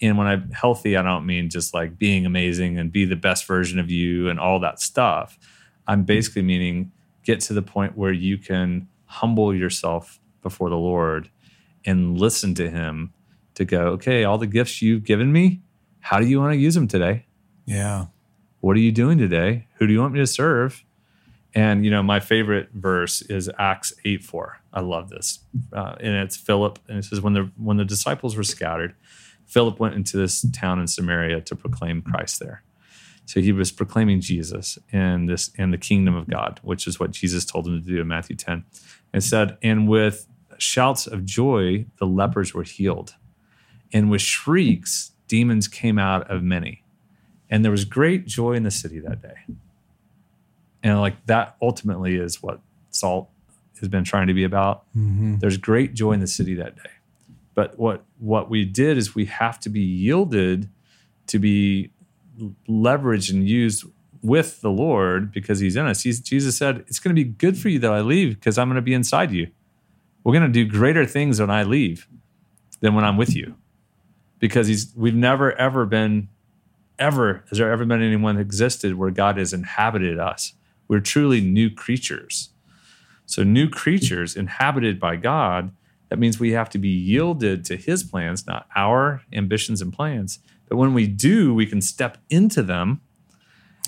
And 0.03 0.17
when 0.17 0.27
I'm 0.27 0.51
healthy, 0.51 0.97
I 0.97 1.03
don't 1.03 1.27
mean 1.27 1.51
just 1.51 1.75
like 1.75 1.99
being 1.99 2.25
amazing 2.25 2.79
and 2.79 2.91
be 2.91 3.05
the 3.05 3.17
best 3.17 3.47
version 3.47 3.79
of 3.79 3.91
you 3.91 4.29
and 4.29 4.41
all 4.41 4.59
that 4.61 4.81
stuff. 4.81 5.39
I'm 5.87 6.05
basically 6.05 6.43
meaning 6.43 6.93
get 7.25 7.41
to 7.41 7.53
the 7.53 7.63
point 7.63 7.97
where 7.97 8.13
you 8.13 8.39
can 8.39 8.89
humble 9.05 9.55
yourself 9.55 10.21
before 10.43 10.71
the 10.71 10.77
Lord 10.77 11.31
and 11.85 12.19
listen 12.19 12.55
to 12.55 12.71
Him 12.71 13.13
to 13.55 13.65
go, 13.65 13.89
okay, 13.89 14.25
all 14.25 14.39
the 14.39 14.47
gifts 14.47 14.81
you've 14.81 15.05
given 15.05 15.33
me, 15.33 15.61
how 16.01 16.19
do 16.19 16.27
you 16.27 16.41
want 16.41 16.53
to 16.55 16.59
use 16.59 16.75
them 16.75 16.89
today? 16.89 17.27
yeah 17.67 18.07
What 18.61 18.77
are 18.77 18.81
you 18.81 18.93
doing 18.93 19.19
today? 19.19 19.67
Who 19.75 19.87
do 19.87 19.93
you 19.93 20.01
want 20.01 20.15
me 20.15 20.21
to 20.21 20.27
serve? 20.27 20.85
And 21.55 21.85
you 21.85 21.91
know, 21.91 22.03
my 22.03 22.21
favorite 22.21 22.69
verse 22.73 23.23
is 23.23 23.51
Acts 23.59 23.93
eight 24.05 24.23
four. 24.23 24.61
I 24.73 24.81
love 24.81 25.09
this, 25.09 25.41
uh, 25.73 25.97
and 25.99 26.15
it's 26.15 26.37
Philip, 26.37 26.79
and 26.89 26.99
it 26.99 27.05
says 27.05 27.21
when 27.21 27.33
the 27.33 27.51
when 27.57 27.77
the 27.77 27.85
disciples 27.85 28.37
were 28.37 28.45
scattered, 28.45 28.95
Philip 29.47 29.81
went 29.81 29.97
into 29.97 30.17
this 30.17 30.47
town 30.53 30.79
in 30.79 30.87
Samaria 30.87 31.41
to 31.41 31.57
proclaim 31.57 32.03
Christ 32.03 32.39
there. 32.39 32.63
So 33.27 33.41
he 33.41 33.53
was 33.53 33.73
proclaiming 33.73 34.21
Jesus 34.21 34.79
and 34.93 35.29
this 35.29 35.51
and 35.59 35.73
the 35.73 35.79
kingdom 35.79 36.15
of 36.15 36.29
God, 36.29 36.61
which 36.63 36.87
is 36.87 37.01
what 37.01 37.11
Jesus 37.11 37.45
told 37.45 37.67
him 37.67 37.81
to 37.81 37.87
do 37.87 38.01
in 38.01 38.07
Matthew 38.07 38.37
ten. 38.37 38.65
And 39.13 39.25
said, 39.25 39.59
and 39.61 39.89
with 39.89 40.29
shouts 40.59 41.09
of 41.09 41.25
joy, 41.25 41.87
the 41.99 42.07
lepers 42.07 42.55
were 42.55 42.63
healed, 42.63 43.17
and 43.93 44.09
with 44.09 44.21
shrieks, 44.21 45.13
demons 45.27 45.67
came 45.67 45.99
out 45.99 46.31
of 46.31 46.45
many. 46.45 46.85
And 47.49 47.65
there 47.65 47.73
was 47.73 47.85
great 47.85 48.27
joy 48.27 48.53
in 48.53 48.63
the 48.63 48.71
city 48.71 49.01
that 49.01 49.21
day. 49.21 49.35
And 50.83 51.01
like 51.01 51.27
that 51.27 51.57
ultimately 51.61 52.17
is 52.17 52.43
what 52.43 52.61
salt 52.91 53.29
has 53.81 53.89
been 53.89 54.05
trying 54.05 54.27
to 54.27 54.35
be 54.35 54.45
about. 54.45 54.85
mm-hmm. 54.97 55.39
There's 55.39 55.57
great 55.57 55.95
joy 55.95 56.13
in 56.13 56.21
the 56.21 56.27
city 56.27 56.55
that 56.55 56.77
day. 56.77 56.91
But 57.55 57.79
what 57.79 58.05
what 58.19 58.49
we 58.49 58.65
did 58.65 58.97
is 58.97 59.15
we 59.15 59.27
have 59.27 59.59
to 59.61 59.69
be 59.69 59.81
yielded 59.81 60.69
to 61.27 61.39
be 61.39 61.91
leveraged 62.69 63.31
and 63.31 63.47
used 63.49 63.85
with 64.23 64.61
the 64.61 64.71
Lord 64.71 65.33
because 65.33 65.61
He's 65.61 65.77
in 65.77 65.87
us. 65.87 66.03
He's, 66.03 66.21
Jesus 66.21 66.57
said, 66.57 66.85
"It's 66.87 66.99
going 66.99 67.15
to 67.15 67.25
be 67.25 67.29
good 67.29 67.59
for 67.59 67.69
you 67.69 67.79
that 67.81 67.93
I 67.93 68.01
leave 68.01 68.39
because 68.39 68.59
I'm 68.59 68.69
going 68.69 68.77
to 68.77 68.83
be 68.83 68.95
inside 68.95 69.31
you. 69.31 69.49
We're 70.25 70.33
going 70.33 70.47
to 70.47 70.53
do 70.53 70.67
greater 70.67 71.07
things 71.07 71.41
when 71.41 71.51
I 71.51 71.63
leave 71.63 72.07
than 72.81 72.95
when 72.95 73.05
I'm 73.05 73.17
with 73.17 73.35
you." 73.35 73.57
Because 74.39 74.67
He's 74.67 74.93
we've 74.97 75.15
never 75.15 75.53
ever 75.53 75.87
been 75.87 76.29
ever 76.99 77.45
has 77.49 77.59
there 77.59 77.73
ever 77.73 77.85
been 77.85 78.03
anyone 78.03 78.39
existed 78.39 78.95
where 78.95 79.11
God 79.11 79.39
has 79.39 79.53
inhabited 79.53 80.19
us. 80.19 80.55
We're 80.91 80.99
truly 80.99 81.41
new 81.41 81.71
creatures. 81.71 82.49
So, 83.25 83.45
new 83.45 83.69
creatures 83.69 84.35
inhabited 84.35 84.99
by 84.99 85.15
God, 85.15 85.71
that 86.09 86.19
means 86.19 86.41
we 86.41 86.51
have 86.51 86.69
to 86.71 86.79
be 86.79 86.89
yielded 86.89 87.65
to 87.67 87.77
his 87.77 88.03
plans, 88.03 88.45
not 88.45 88.67
our 88.75 89.23
ambitions 89.33 89.81
and 89.81 89.93
plans. 89.93 90.41
But 90.69 90.79
when 90.79 90.93
we 90.93 91.07
do, 91.07 91.55
we 91.55 91.65
can 91.65 91.81
step 91.81 92.19
into 92.29 92.61
them 92.65 93.03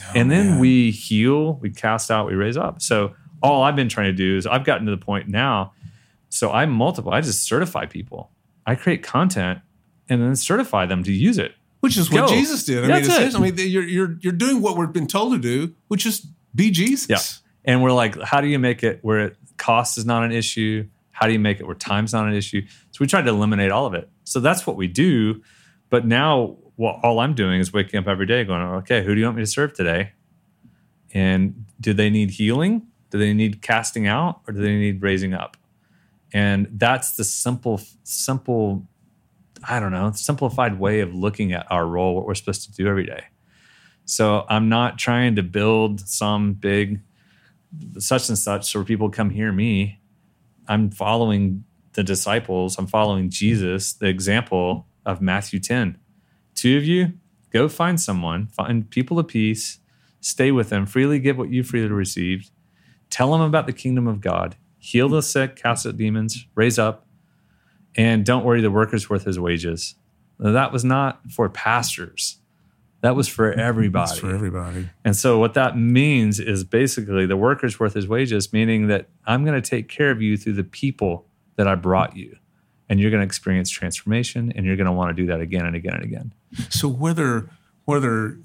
oh, 0.01 0.13
and 0.15 0.31
then 0.31 0.51
man. 0.51 0.59
we 0.61 0.93
heal, 0.93 1.55
we 1.55 1.71
cast 1.71 2.09
out, 2.09 2.29
we 2.29 2.35
raise 2.35 2.57
up. 2.57 2.81
So, 2.81 3.17
all 3.43 3.65
I've 3.65 3.75
been 3.75 3.89
trying 3.89 4.07
to 4.07 4.13
do 4.13 4.37
is 4.37 4.47
I've 4.47 4.65
gotten 4.65 4.87
to 4.87 4.93
the 4.93 5.05
point 5.05 5.27
now. 5.27 5.73
So, 6.29 6.53
I 6.53 6.67
multiply, 6.67 7.17
I 7.17 7.21
just 7.21 7.43
certify 7.43 7.87
people. 7.87 8.31
I 8.65 8.77
create 8.77 9.03
content 9.03 9.59
and 10.09 10.23
then 10.23 10.37
certify 10.37 10.87
them 10.87 11.03
to 11.03 11.11
use 11.13 11.37
it. 11.37 11.57
which 11.81 11.97
is 11.97 12.13
what 12.13 12.29
Jesus 12.29 12.63
did 12.63 12.85
I 12.85 13.01
That's 13.01 13.09
mean 13.09 13.27
it. 13.27 13.35
I 13.35 13.39
mean 13.41 13.71
you're 13.73 13.83
you're 13.83 14.17
you're 14.21 14.33
doing 14.33 14.63
what 14.63 14.77
we've 14.77 14.93
been 14.93 15.09
told 15.09 15.33
to 15.33 15.39
do 15.41 15.75
which 15.89 16.07
is 16.07 16.29
Jesus 16.55 17.09
Yeah. 17.09 17.19
And 17.65 17.83
we're 17.83 17.93
like, 17.93 18.21
how 18.21 18.41
do 18.41 18.49
you 18.49 18.59
make 18.59 18.83
it 18.83 18.99
where 19.03 19.35
cost 19.57 19.99
is 19.99 20.05
not 20.05 20.25
an 20.25 20.33
issue? 20.33 20.89
How 21.11 21.27
do 21.27 21.33
you 21.33 21.39
make 21.39 21.61
it 21.61 21.67
where 21.67 21.77
time's 21.77 22.13
not 22.13 22.27
an 22.27 22.35
issue? 22.35 22.67
So 22.91 22.99
we 23.01 23.07
tried 23.07 23.23
to 23.23 23.31
eliminate 23.31 23.71
all 23.71 23.87
of 23.87 23.95
it. 23.95 24.09
So 24.25 24.41
that's 24.41 24.67
what 24.67 24.77
we 24.77 24.89
do. 24.89 25.43
But 25.91 26.07
now, 26.07 26.57
well, 26.77 26.99
all 27.03 27.21
I'm 27.21 27.35
doing 27.35 27.61
is 27.61 27.73
waking 27.73 28.01
up 28.01 28.09
every 28.09 28.27
day 28.27 28.45
going, 28.45 28.63
okay, 28.63 29.05
who 29.05 29.15
do 29.15 29.21
you 29.21 29.27
want 29.27 29.37
me 29.37 29.43
to 29.43 29.51
serve 29.51 29.75
today? 29.75 30.13
And 31.15 31.67
do 31.81 31.93
they 31.93 32.11
need 32.11 32.31
healing? 32.31 32.87
Do 33.11 33.19
they 33.19 33.35
need 33.35 33.61
casting 33.63 34.07
out 34.07 34.41
or 34.49 34.55
do 34.55 34.61
they 34.61 34.75
need 34.75 35.03
raising 35.03 35.35
up? 35.35 35.57
And 36.33 36.67
that's 36.73 37.17
the 37.17 37.25
simple, 37.25 37.81
simple, 38.05 38.87
I 39.69 39.79
don't 39.79 39.93
know, 39.93 40.11
simplified 40.13 40.81
way 40.81 41.01
of 41.01 41.15
looking 41.15 41.53
at 41.53 41.71
our 41.71 41.87
role, 41.87 42.15
what 42.15 42.27
we're 42.27 42.35
supposed 42.35 42.65
to 42.65 42.73
do 42.73 42.89
every 42.89 43.05
day. 43.05 43.25
So 44.13 44.45
I'm 44.51 44.69
not 44.69 44.99
trying 44.99 45.37
to 45.37 45.43
build 45.43 46.07
some 46.07 46.53
big 46.53 47.01
such 47.99 48.29
and 48.29 48.37
such 48.37 48.71
so 48.71 48.85
people 48.85 49.09
come 49.09 49.31
hear 49.31 49.51
me. 49.53 50.01
I'm 50.69 50.91
following 50.91 51.65
the 51.95 52.05
disciples. 52.05 52.77
I'm 52.77 52.87
following 52.87 53.31
Jesus, 53.31 53.95
the 53.95 54.09
example 54.09 54.87
of 55.07 55.23
Matthew 55.23 55.61
10. 55.61 55.97
Two 56.55 56.77
of 56.77 56.85
you, 56.85 57.15
go 57.51 57.71
find 57.71 57.99
someone, 57.99 58.49
find 58.49 58.91
people 58.91 59.19
of 59.19 59.29
peace, 59.29 59.79
stay 60.21 60.53
with 60.53 60.69
them, 60.69 60.85
freely 60.85 61.19
give 61.19 61.39
what 61.39 61.51
you 61.51 61.63
freely 61.63 61.89
received, 61.89 62.51
tell 63.09 63.33
them 63.33 63.41
about 63.41 63.67
the 63.67 63.73
kingdom 63.73 64.07
of 64.07 64.21
God, 64.21 64.57
heal 64.79 65.09
the 65.09 65.23
sick, 65.23 65.57
cast 65.57 65.87
out 65.87 65.97
demons, 65.97 66.47
raise 66.55 66.79
up, 66.79 67.07
And 67.95 68.27
don't 68.27 68.45
worry, 68.45 68.61
the 68.61 68.71
worker's 68.71 69.09
worth 69.09 69.25
his 69.25 69.41
wages. 69.41 69.95
That 70.39 70.71
was 70.71 70.85
not 70.85 71.31
for 71.31 71.49
pastors. 71.49 72.41
That 73.03 73.17
was 73.17 73.27
for 73.27 73.53
everybody. 73.53 74.09
That's 74.09 74.19
for 74.21 74.33
everybody. 74.33 74.89
And 75.05 75.17
so 75.17 75.39
what 75.41 75.55
that 75.55 75.77
means 75.77 76.39
is 76.39 76.63
basically 76.63 77.27
the 77.27 77.37
worker's 77.37 77.79
worth 77.81 77.95
his 77.95 78.07
wages, 78.07 78.53
meaning 78.53 78.87
that 78.87 79.09
I'm 79.27 79.45
going 79.45 79.61
to 79.61 79.71
take 79.71 79.89
care 79.89 80.13
of 80.13 80.23
you 80.23 80.37
through 80.37 80.53
the 80.55 80.65
people 80.65 81.27
that 81.57 81.67
I 81.67 81.75
brought 81.75 82.17
you. 82.17 82.37
And 82.89 83.01
you're 83.01 83.11
going 83.11 83.21
to 83.21 83.27
experience 83.27 83.71
transformation 83.71 84.53
and 84.55 84.65
you're 84.65 84.77
going 84.77 84.87
to 84.87 84.93
want 84.93 85.17
to 85.17 85.21
do 85.21 85.27
that 85.27 85.41
again 85.41 85.67
and 85.67 85.75
again 85.75 85.95
and 85.95 86.05
again. 86.05 86.33
So 86.71 86.89
whether 86.89 87.49
whether 87.87 88.39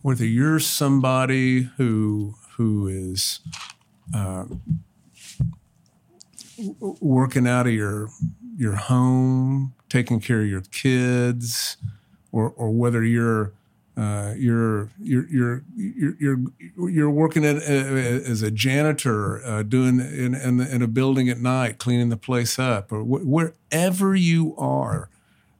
whether 0.00 0.24
you're 0.24 0.60
somebody 0.60 1.62
who 1.76 2.36
who 2.56 2.88
is 2.88 3.40
uh, 4.14 4.44
working 7.00 7.46
out 7.46 7.66
of 7.66 7.72
your 7.72 8.08
your 8.56 8.76
home, 8.76 9.74
taking 9.88 10.20
care 10.20 10.40
of 10.40 10.46
your 10.46 10.62
kids, 10.72 11.76
or 12.32 12.50
or 12.50 12.70
whether 12.70 13.04
you're 13.04 13.52
uh, 14.00 14.34
you're, 14.46 14.88
you're 14.98 15.26
you're 15.28 15.64
you're 16.18 16.40
you're 16.88 17.10
working 17.10 17.44
at, 17.44 17.56
uh, 17.56 18.30
as 18.32 18.40
a 18.42 18.50
janitor, 18.50 19.44
uh, 19.44 19.62
doing 19.62 20.00
in, 20.00 20.34
in, 20.34 20.60
in 20.74 20.82
a 20.82 20.86
building 20.86 21.28
at 21.28 21.38
night, 21.38 21.78
cleaning 21.78 22.08
the 22.08 22.16
place 22.16 22.58
up, 22.58 22.92
or 22.92 23.02
wh- 23.02 23.26
wherever 23.26 24.14
you 24.14 24.54
are. 24.56 25.10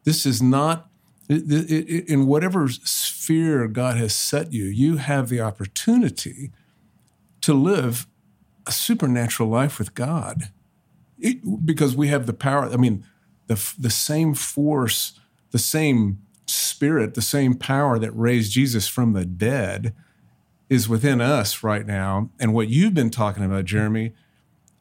This 0.04 0.24
is 0.24 0.40
not 0.40 0.88
in 1.28 2.26
whatever 2.26 2.68
sphere 2.68 3.68
God 3.68 3.96
has 3.96 4.14
set 4.14 4.52
you. 4.52 4.64
You 4.64 4.96
have 4.96 5.28
the 5.28 5.40
opportunity 5.40 6.50
to 7.42 7.54
live 7.54 8.06
a 8.66 8.72
supernatural 8.72 9.48
life 9.48 9.78
with 9.78 9.94
God, 9.94 10.50
because 11.64 11.94
we 11.94 12.08
have 12.08 12.24
the 12.26 12.32
power. 12.32 12.64
I 12.72 12.76
mean, 12.76 13.04
the 13.46 13.74
the 13.78 13.90
same 13.90 14.34
force, 14.34 15.20
the 15.50 15.58
same 15.58 16.18
spirit, 16.50 17.14
the 17.14 17.22
same 17.22 17.54
power 17.54 17.98
that 17.98 18.12
raised 18.12 18.52
Jesus 18.52 18.88
from 18.88 19.12
the 19.12 19.24
dead 19.24 19.94
is 20.68 20.88
within 20.88 21.20
us 21.20 21.62
right 21.62 21.86
now. 21.86 22.30
And 22.38 22.54
what 22.54 22.68
you've 22.68 22.94
been 22.94 23.10
talking 23.10 23.44
about, 23.44 23.64
Jeremie, 23.64 24.12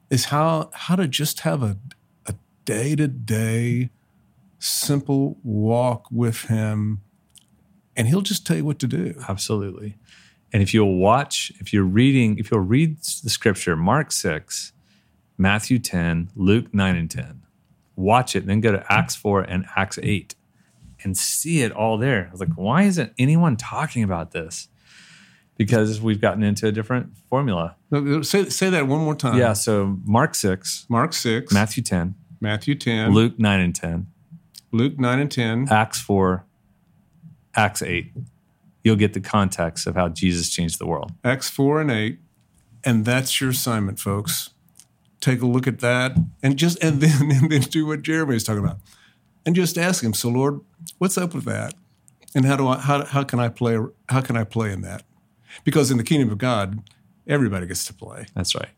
is 0.09 0.25
how 0.25 0.69
how 0.73 0.95
to 0.95 1.07
just 1.07 1.41
have 1.41 1.63
a 1.63 1.77
a 2.25 2.35
day 2.65 2.95
to 2.95 3.07
day 3.07 3.89
simple 4.59 5.37
walk 5.43 6.07
with 6.11 6.43
him 6.43 7.01
and 7.99 8.07
he'll 8.07 8.21
just 8.21 8.47
tell 8.47 8.55
you 8.55 8.63
what 8.63 8.79
to 8.79 8.87
do. 8.87 9.13
Absolutely. 9.27 9.97
And 10.53 10.63
if 10.63 10.73
you'll 10.73 10.95
watch, 10.95 11.51
if 11.59 11.73
you're 11.73 11.83
reading, 11.83 12.37
if 12.37 12.49
you'll 12.49 12.61
read 12.61 12.97
the 13.01 13.29
scripture, 13.29 13.75
Mark 13.75 14.13
6, 14.13 14.71
Matthew 15.37 15.79
10, 15.79 16.29
Luke 16.33 16.73
9 16.73 16.95
and 16.95 17.11
10, 17.11 17.41
watch 17.97 18.37
it, 18.37 18.45
then 18.45 18.61
go 18.61 18.71
to 18.71 18.85
Acts 18.89 19.17
4 19.17 19.41
and 19.41 19.65
Acts 19.75 19.99
8 20.01 20.33
and 21.03 21.17
see 21.17 21.61
it 21.61 21.71
all 21.71 21.97
there. 21.97 22.27
I 22.27 22.31
was 22.31 22.39
like, 22.39 22.53
why 22.55 22.83
isn't 22.83 23.13
anyone 23.17 23.55
talking 23.55 24.03
about 24.03 24.31
this? 24.31 24.67
Because 25.57 25.99
we've 25.99 26.21
gotten 26.21 26.41
into 26.43 26.67
a 26.67 26.71
different 26.71 27.17
formula. 27.29 27.75
Say, 28.21 28.49
say 28.49 28.69
that 28.69 28.87
one 28.87 29.01
more 29.01 29.15
time. 29.15 29.37
Yeah. 29.37 29.53
So 29.53 29.97
Mark 30.05 30.35
6, 30.35 30.85
Mark 30.89 31.13
6, 31.13 31.51
Matthew 31.53 31.83
10, 31.83 32.15
Matthew 32.39 32.75
10, 32.75 33.11
Luke 33.13 33.37
9 33.37 33.59
and 33.59 33.75
10, 33.75 34.07
Luke 34.71 34.97
9 34.97 35.19
and 35.19 35.31
10, 35.31 35.67
Acts 35.69 35.99
4, 36.01 36.45
Acts 37.55 37.81
8. 37.81 38.13
You'll 38.83 38.95
get 38.95 39.13
the 39.13 39.19
context 39.19 39.85
of 39.85 39.95
how 39.95 40.07
Jesus 40.07 40.49
changed 40.49 40.79
the 40.79 40.87
world. 40.87 41.11
Acts 41.23 41.49
4 41.49 41.81
and 41.81 41.91
8. 41.91 42.19
And 42.85 43.03
that's 43.03 43.41
your 43.41 43.49
assignment, 43.49 43.99
folks. 43.99 44.51
Take 45.19 45.41
a 45.41 45.45
look 45.45 45.67
at 45.67 45.79
that 45.79 46.17
and 46.41 46.55
just 46.55 46.81
and 46.81 47.01
then 47.01 47.31
and 47.35 47.51
then 47.51 47.61
do 47.61 47.85
what 47.85 48.01
Jeremie 48.03 48.35
is 48.35 48.43
talking 48.45 48.63
about. 48.63 48.77
And 49.49 49.55
just 49.55 49.79
ask 49.79 50.03
him, 50.03 50.13
so 50.13 50.29
Lord, 50.29 50.59
what's 50.99 51.17
up 51.17 51.33
with 51.33 51.45
that? 51.45 51.73
And 52.35 52.45
how 52.45 52.55
do 52.55 52.67
I 52.67 52.77
how, 52.77 53.03
how 53.03 53.23
can 53.23 53.39
I 53.39 53.49
play 53.49 53.79
how 54.07 54.21
can 54.21 54.37
I 54.37 54.43
play 54.43 54.71
in 54.71 54.81
that? 54.81 55.01
Because 55.63 55.89
in 55.89 55.97
the 55.97 56.03
kingdom 56.03 56.29
of 56.29 56.37
God, 56.37 56.83
everybody 57.27 57.65
gets 57.65 57.83
to 57.85 57.93
play. 57.95 58.27
That's 58.35 58.53
right. 58.53 58.69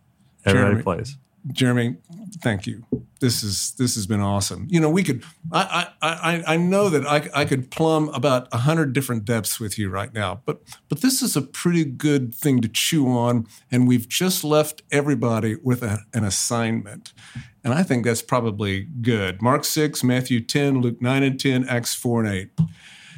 Everybody 0.46 0.76
Jeremie, 0.76 0.84
plays. 0.84 1.18
Jeremie, 1.52 1.98
thank 2.42 2.68
you. 2.68 2.86
This 3.20 3.44
is 3.44 3.72
this 3.72 3.96
has 3.96 4.08
been 4.08 4.22
awesome. 4.22 4.68
You 4.70 4.80
know, 4.80 4.90
we 4.90 5.04
could. 5.04 5.26
I 5.52 5.90
I 6.02 6.08
I, 6.10 6.54
I 6.54 6.58
know 6.58 6.88
that 6.88 7.06
I, 7.06 7.42
I 7.42 7.44
could 7.44 7.70
plumb 7.70 8.08
about 8.14 8.48
a 8.54 8.60
hundred 8.60 8.94
different 8.94 9.26
depths 9.26 9.60
with 9.60 9.78
you 9.78 9.90
right 9.90 10.14
now, 10.14 10.42
but 10.46 10.62
but 10.88 11.02
this 11.02 11.22
is 11.22 11.36
a 11.36 11.42
pretty 11.42 11.84
good 11.84 12.34
thing 12.34 12.62
to 12.62 12.70
chew 12.70 13.10
on, 13.10 13.46
and 13.70 13.90
we've 13.90 14.08
just 14.08 14.46
left 14.46 14.84
everybody 14.90 15.58
with 15.62 15.84
a, 15.84 16.00
an 16.14 16.24
assignment, 16.24 17.12
and 17.64 17.74
I 17.74 17.84
think 17.84 18.06
that's 18.06 18.22
probably 18.22 18.82
good. 19.02 19.42
Mark 19.42 19.66
six, 19.66 20.04
Matthew 20.04 20.40
ten, 20.42 20.82
Luke 20.82 21.02
nine 21.02 21.24
and 21.24 21.40
ten, 21.40 21.68
Acts 21.68 21.94
four 21.94 22.24
and 22.24 22.34
eight. 22.34 22.50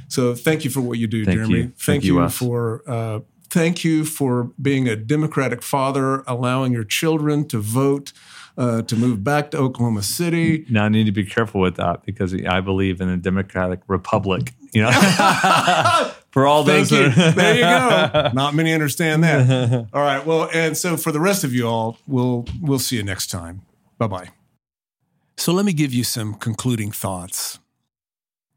So 0.07 0.35
thank 0.35 0.63
you 0.63 0.69
for 0.69 0.81
what 0.81 0.99
you 0.99 1.07
do, 1.07 1.25
Thank 1.25 1.37
Jeremie. 1.37 1.53
you. 1.55 1.63
Thank, 1.63 1.79
Thank 1.79 2.03
you, 2.03 2.21
you, 2.21 2.29
for. 2.29 2.83
Uh, 2.87 3.19
Thank 3.49 3.83
you 3.83 4.03
for 4.03 4.45
being 4.59 4.87
a 4.87 4.95
Democratic 4.95 5.61
father, 5.61 6.23
allowing 6.25 6.73
your 6.73 6.83
children 6.83 7.47
to 7.49 7.59
vote 7.59 8.11
uh, 8.57 8.81
to 8.81 8.95
move 8.95 9.23
back 9.23 9.51
to 9.51 9.57
Oklahoma 9.57 10.01
City. 10.01 10.65
Now 10.71 10.85
I 10.85 10.89
need 10.89 11.05
to 11.05 11.11
be 11.11 11.23
careful 11.23 11.61
with 11.61 11.75
that 11.75 12.03
because 12.03 12.33
I 12.33 12.61
believe 12.61 12.99
in 12.99 13.09
a 13.09 13.17
democratic 13.17 13.81
republic. 13.87 14.53
You 14.71 14.81
know, 14.81 14.91
for 16.31 16.47
all 16.47 16.63
those. 16.63 16.91
you. 16.91 17.09
There 17.09 17.53
you 17.55 17.61
go. 17.61 18.31
Not 18.33 18.55
many 18.55 18.73
understand 18.73 19.23
that. 19.23 19.87
All 19.93 20.01
right. 20.01 20.25
Well, 20.25 20.49
and 20.51 20.75
so 20.75 20.97
for 20.97 21.11
the 21.11 21.19
rest 21.19 21.43
of 21.43 21.53
you 21.53 21.67
all, 21.67 21.99
we'll 22.07 22.47
we'll 22.59 22.79
see 22.79 22.95
you 22.95 23.03
next 23.03 23.27
time. 23.27 23.61
Bye 24.03 24.07
bye. 24.07 24.29
So 25.37 25.53
let 25.53 25.63
me 25.63 25.71
give 25.71 25.93
you 25.93 26.03
some 26.03 26.33
concluding 26.33 26.91
thoughts. 26.91 27.59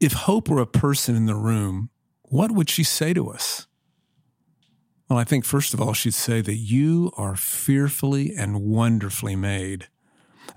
If 0.01 0.11
Hope 0.11 0.49
were 0.49 0.59
a 0.59 0.67
person 0.67 1.15
in 1.15 1.25
the 1.25 1.35
room, 1.35 1.89
what 2.23 2.51
would 2.51 2.69
she 2.69 2.83
say 2.83 3.13
to 3.13 3.29
us? 3.29 3.65
Well, 5.09 5.17
I 5.17 5.23
think 5.23 5.45
first 5.45 5.73
of 5.73 5.79
all, 5.79 5.93
she'd 5.93 6.13
say 6.13 6.41
that 6.41 6.57
you 6.57 7.13
are 7.15 7.37
fearfully 7.37 8.35
and 8.35 8.59
wonderfully 8.59 9.37
made. 9.37 9.87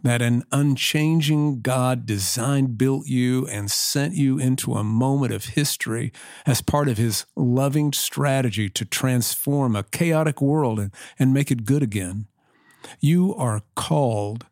That 0.03 0.23
an 0.23 0.43
unchanging 0.51 1.61
God 1.61 2.05
designed, 2.05 2.77
built 2.77 3.07
you, 3.07 3.47
and 3.47 3.71
sent 3.71 4.15
you 4.15 4.41
into 4.41 4.75
a 4.75 4.83
moment 4.83 5.33
of 5.33 5.45
history 5.45 6.13
as 6.47 6.63
part 6.63 6.89
of 6.89 6.99
his 6.99 7.27
loving 7.37 7.93
strategy 7.93 8.69
to 8.71 8.85
transform 8.85 9.77
a 9.77 9.85
chaotic 9.85 10.43
world 10.43 10.81
and, 10.81 10.93
and 11.17 11.33
make 11.33 11.53
it 11.53 11.65
good 11.65 11.85
again. 11.85 12.27
You 12.99 13.37
are 13.37 13.63
called 13.77 14.47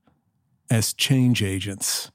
as 0.70 0.92
change 0.92 1.42
agents. 1.42 2.10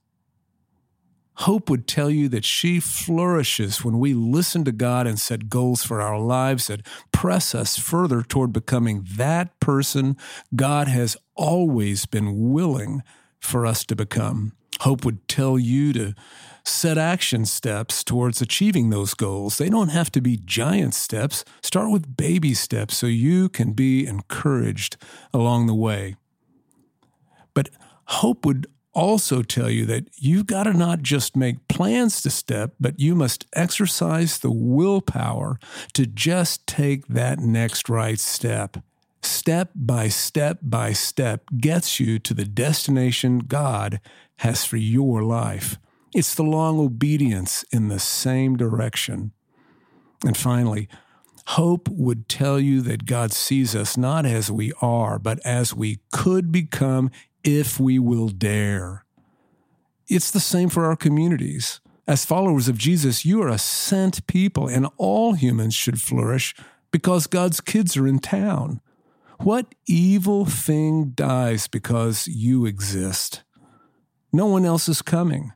Hope 1.38 1.70
would 1.70 1.88
tell 1.88 2.12
you 2.12 2.30
that 2.30 2.46
she 2.46 2.80
flourishes 2.80 3.84
when 3.84 4.00
we 4.00 4.14
listen 4.14 4.64
to 4.66 4.72
God 4.72 5.08
and 5.08 5.20
set 5.20 5.50
goals 5.50 5.84
for 5.84 6.00
our 6.00 6.20
lives 6.20 6.68
that 6.68 6.86
press 7.12 7.56
us 7.56 7.78
further 7.78 8.22
toward 8.22 8.54
becoming 8.54 9.08
that 9.16 9.60
person 9.60 10.16
God 10.56 10.88
has 10.88 11.18
always 11.36 12.06
been 12.06 12.52
willing 12.52 13.02
for 13.40 13.66
us 13.66 13.84
to 13.86 13.96
become. 13.96 14.54
Hope 14.82 15.06
would 15.06 15.28
tell 15.28 15.58
you 15.58 15.92
to 15.94 16.14
set 16.64 16.98
action 16.98 17.46
steps 17.46 18.04
towards 18.04 18.42
achieving 18.42 18.90
those 18.90 19.14
goals. 19.14 19.58
They 19.58 19.70
don't 19.70 19.90
have 19.90 20.12
to 20.12 20.22
be 20.22 20.38
giant 20.38 20.94
steps. 20.94 21.44
Start 21.62 21.92
with 21.92 22.16
baby 22.16 22.54
steps 22.54 22.96
so 22.96 23.08
you 23.08 23.50
can 23.50 23.74
be 23.74 24.06
encouraged 24.06 24.98
along 25.34 25.68
the 25.68 25.76
way. 25.76 26.16
But 27.54 27.70
hope 28.06 28.46
would 28.46 28.68
also 28.94 29.42
tell 29.42 29.70
you 29.70 29.86
that 29.88 30.08
you've 30.16 30.46
got 30.46 30.64
to 30.64 30.74
not 30.74 31.02
just 31.02 31.36
make 31.36 31.68
plans 31.68 32.22
to 32.22 32.30
step, 32.30 32.74
but 32.80 33.00
you 33.00 33.16
must 33.16 33.46
exercise 33.54 34.38
the 34.38 34.52
willpower 34.52 35.60
to 35.94 36.06
just 36.06 36.66
take 36.68 37.08
that 37.08 37.40
next 37.40 37.90
right 37.90 38.20
step. 38.20 38.78
Step 39.22 39.72
by 39.74 40.10
step 40.10 40.60
by 40.62 40.94
step 40.94 41.46
gets 41.58 42.00
you 42.00 42.20
to 42.20 42.34
the 42.34 42.46
destination 42.46 43.40
God 43.40 44.00
has 44.38 44.66
for 44.66 44.78
your 44.78 45.24
life. 45.24 45.78
It's 46.14 46.36
the 46.36 46.44
long 46.44 46.80
obedience 46.80 47.64
in 47.72 47.88
the 47.88 48.00
same 48.00 48.58
direction. 48.58 49.32
And 50.24 50.38
finally, 50.38 50.88
Hope 51.48 51.90
would 51.90 52.30
tell 52.30 52.58
you 52.60 52.82
that 52.82 53.06
God 53.06 53.34
sees 53.34 53.76
us 53.76 53.98
not 53.98 54.26
as 54.26 54.50
we 54.50 54.72
are, 54.82 55.20
but 55.20 55.40
as 55.46 55.74
we 55.74 56.00
could 56.12 56.52
become 56.52 57.12
if 57.44 57.80
we 57.80 58.00
will 58.00 58.30
dare. 58.30 59.06
It's 60.08 60.32
the 60.32 60.40
same 60.40 60.70
for 60.70 60.86
our 60.86 60.96
communities. 60.96 61.82
As 62.08 62.26
followers 62.26 62.68
of 62.68 62.78
Jesus, 62.78 63.26
you 63.26 63.42
are 63.42 63.48
a 63.48 63.58
sent 63.58 64.28
people, 64.28 64.68
and 64.68 64.88
all 64.98 65.34
humans 65.34 65.74
should 65.74 66.02
flourish 66.02 66.54
because 66.92 67.28
God's 67.28 67.62
kids 67.62 67.96
are 67.96 68.08
in 68.08 68.20
town. 68.20 68.82
What 69.40 69.74
evil 69.88 70.46
thing 70.46 71.12
dies 71.16 71.68
because 71.68 72.28
you 72.28 72.66
exist? 72.66 73.44
No 74.32 74.46
one 74.46 74.66
else 74.66 74.90
is 74.90 75.02
coming. 75.02 75.54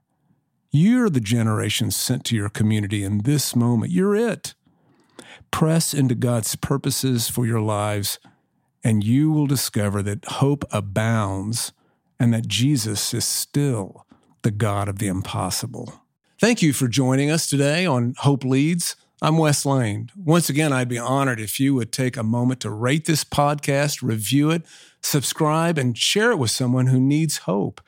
You're 0.72 1.10
the 1.10 1.20
generation 1.20 1.92
sent 1.92 2.24
to 2.26 2.36
your 2.36 2.50
community 2.50 3.04
in 3.04 3.20
this 3.20 3.56
moment. 3.56 3.92
You're 3.92 4.16
it. 4.16 4.54
Press 5.52 5.94
into 5.94 6.16
God's 6.16 6.56
purposes 6.56 7.30
for 7.30 7.46
your 7.46 7.62
lives, 7.62 8.20
and 8.84 9.04
you 9.04 9.32
will 9.32 9.48
discover 9.48 10.02
that 10.04 10.26
hope 10.26 10.64
abounds 10.72 11.72
and 12.20 12.34
that 12.34 12.48
Jesus 12.48 13.14
is 13.14 13.26
still 13.26 14.06
the 14.42 14.52
God 14.52 14.88
of 14.88 15.00
the 15.00 15.08
impossible. 15.08 16.02
Thank 16.40 16.62
you 16.62 16.74
for 16.74 16.88
joining 16.88 17.32
us 17.32 17.50
today 17.50 17.86
on 17.86 18.14
Hope 18.20 18.44
Leads. 18.44 18.96
I'm 19.22 19.40
Wes 19.40 19.66
Lane. 19.66 20.12
Once 20.16 20.50
again, 20.50 20.72
I'd 20.72 20.88
be 20.88 21.00
honored 21.00 21.40
if 21.40 21.60
you 21.60 21.74
would 21.74 21.92
take 21.92 22.16
a 22.16 22.24
moment 22.24 22.60
to 22.62 22.70
rate 22.70 23.06
this 23.06 23.24
podcast, 23.24 24.04
review 24.04 24.52
it, 24.52 24.64
subscribe, 25.02 25.80
and 25.80 25.98
share 25.98 26.32
it 26.32 26.38
with 26.38 26.52
someone 26.52 26.88
who 26.88 27.00
needs 27.00 27.40
hope. 27.40 27.82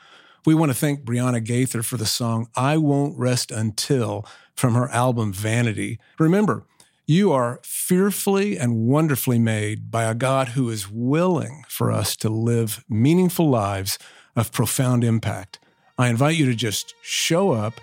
We 0.45 0.55
want 0.55 0.71
to 0.71 0.77
thank 0.77 1.03
Brianna 1.03 1.43
Gaither 1.43 1.83
for 1.83 1.97
the 1.97 2.07
song 2.07 2.47
I 2.55 2.77
Won't 2.77 3.17
Rest 3.19 3.51
Until 3.51 4.25
from 4.55 4.73
her 4.73 4.89
album 4.89 5.31
Vanity. 5.31 5.99
Remember, 6.17 6.65
you 7.05 7.31
are 7.31 7.59
fearfully 7.63 8.57
and 8.57 8.87
wonderfully 8.87 9.39
made 9.39 9.91
by 9.91 10.03
a 10.03 10.15
God 10.15 10.49
who 10.49 10.69
is 10.69 10.89
willing 10.89 11.63
for 11.67 11.91
us 11.91 12.15
to 12.17 12.29
live 12.29 12.83
meaningful 12.89 13.49
lives 13.49 13.99
of 14.39 14.51
profound 14.51 15.03
impact. 15.03 15.59
I 15.97 16.07
invite 16.07 16.37
you 16.37 16.45
to 16.45 16.55
just 16.55 16.95
show 17.01 17.51
up 17.51 17.73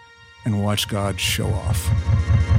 and 0.44 0.62
watch 0.64 0.88
God 0.88 1.20
show 1.20 1.48
off. 1.48 2.55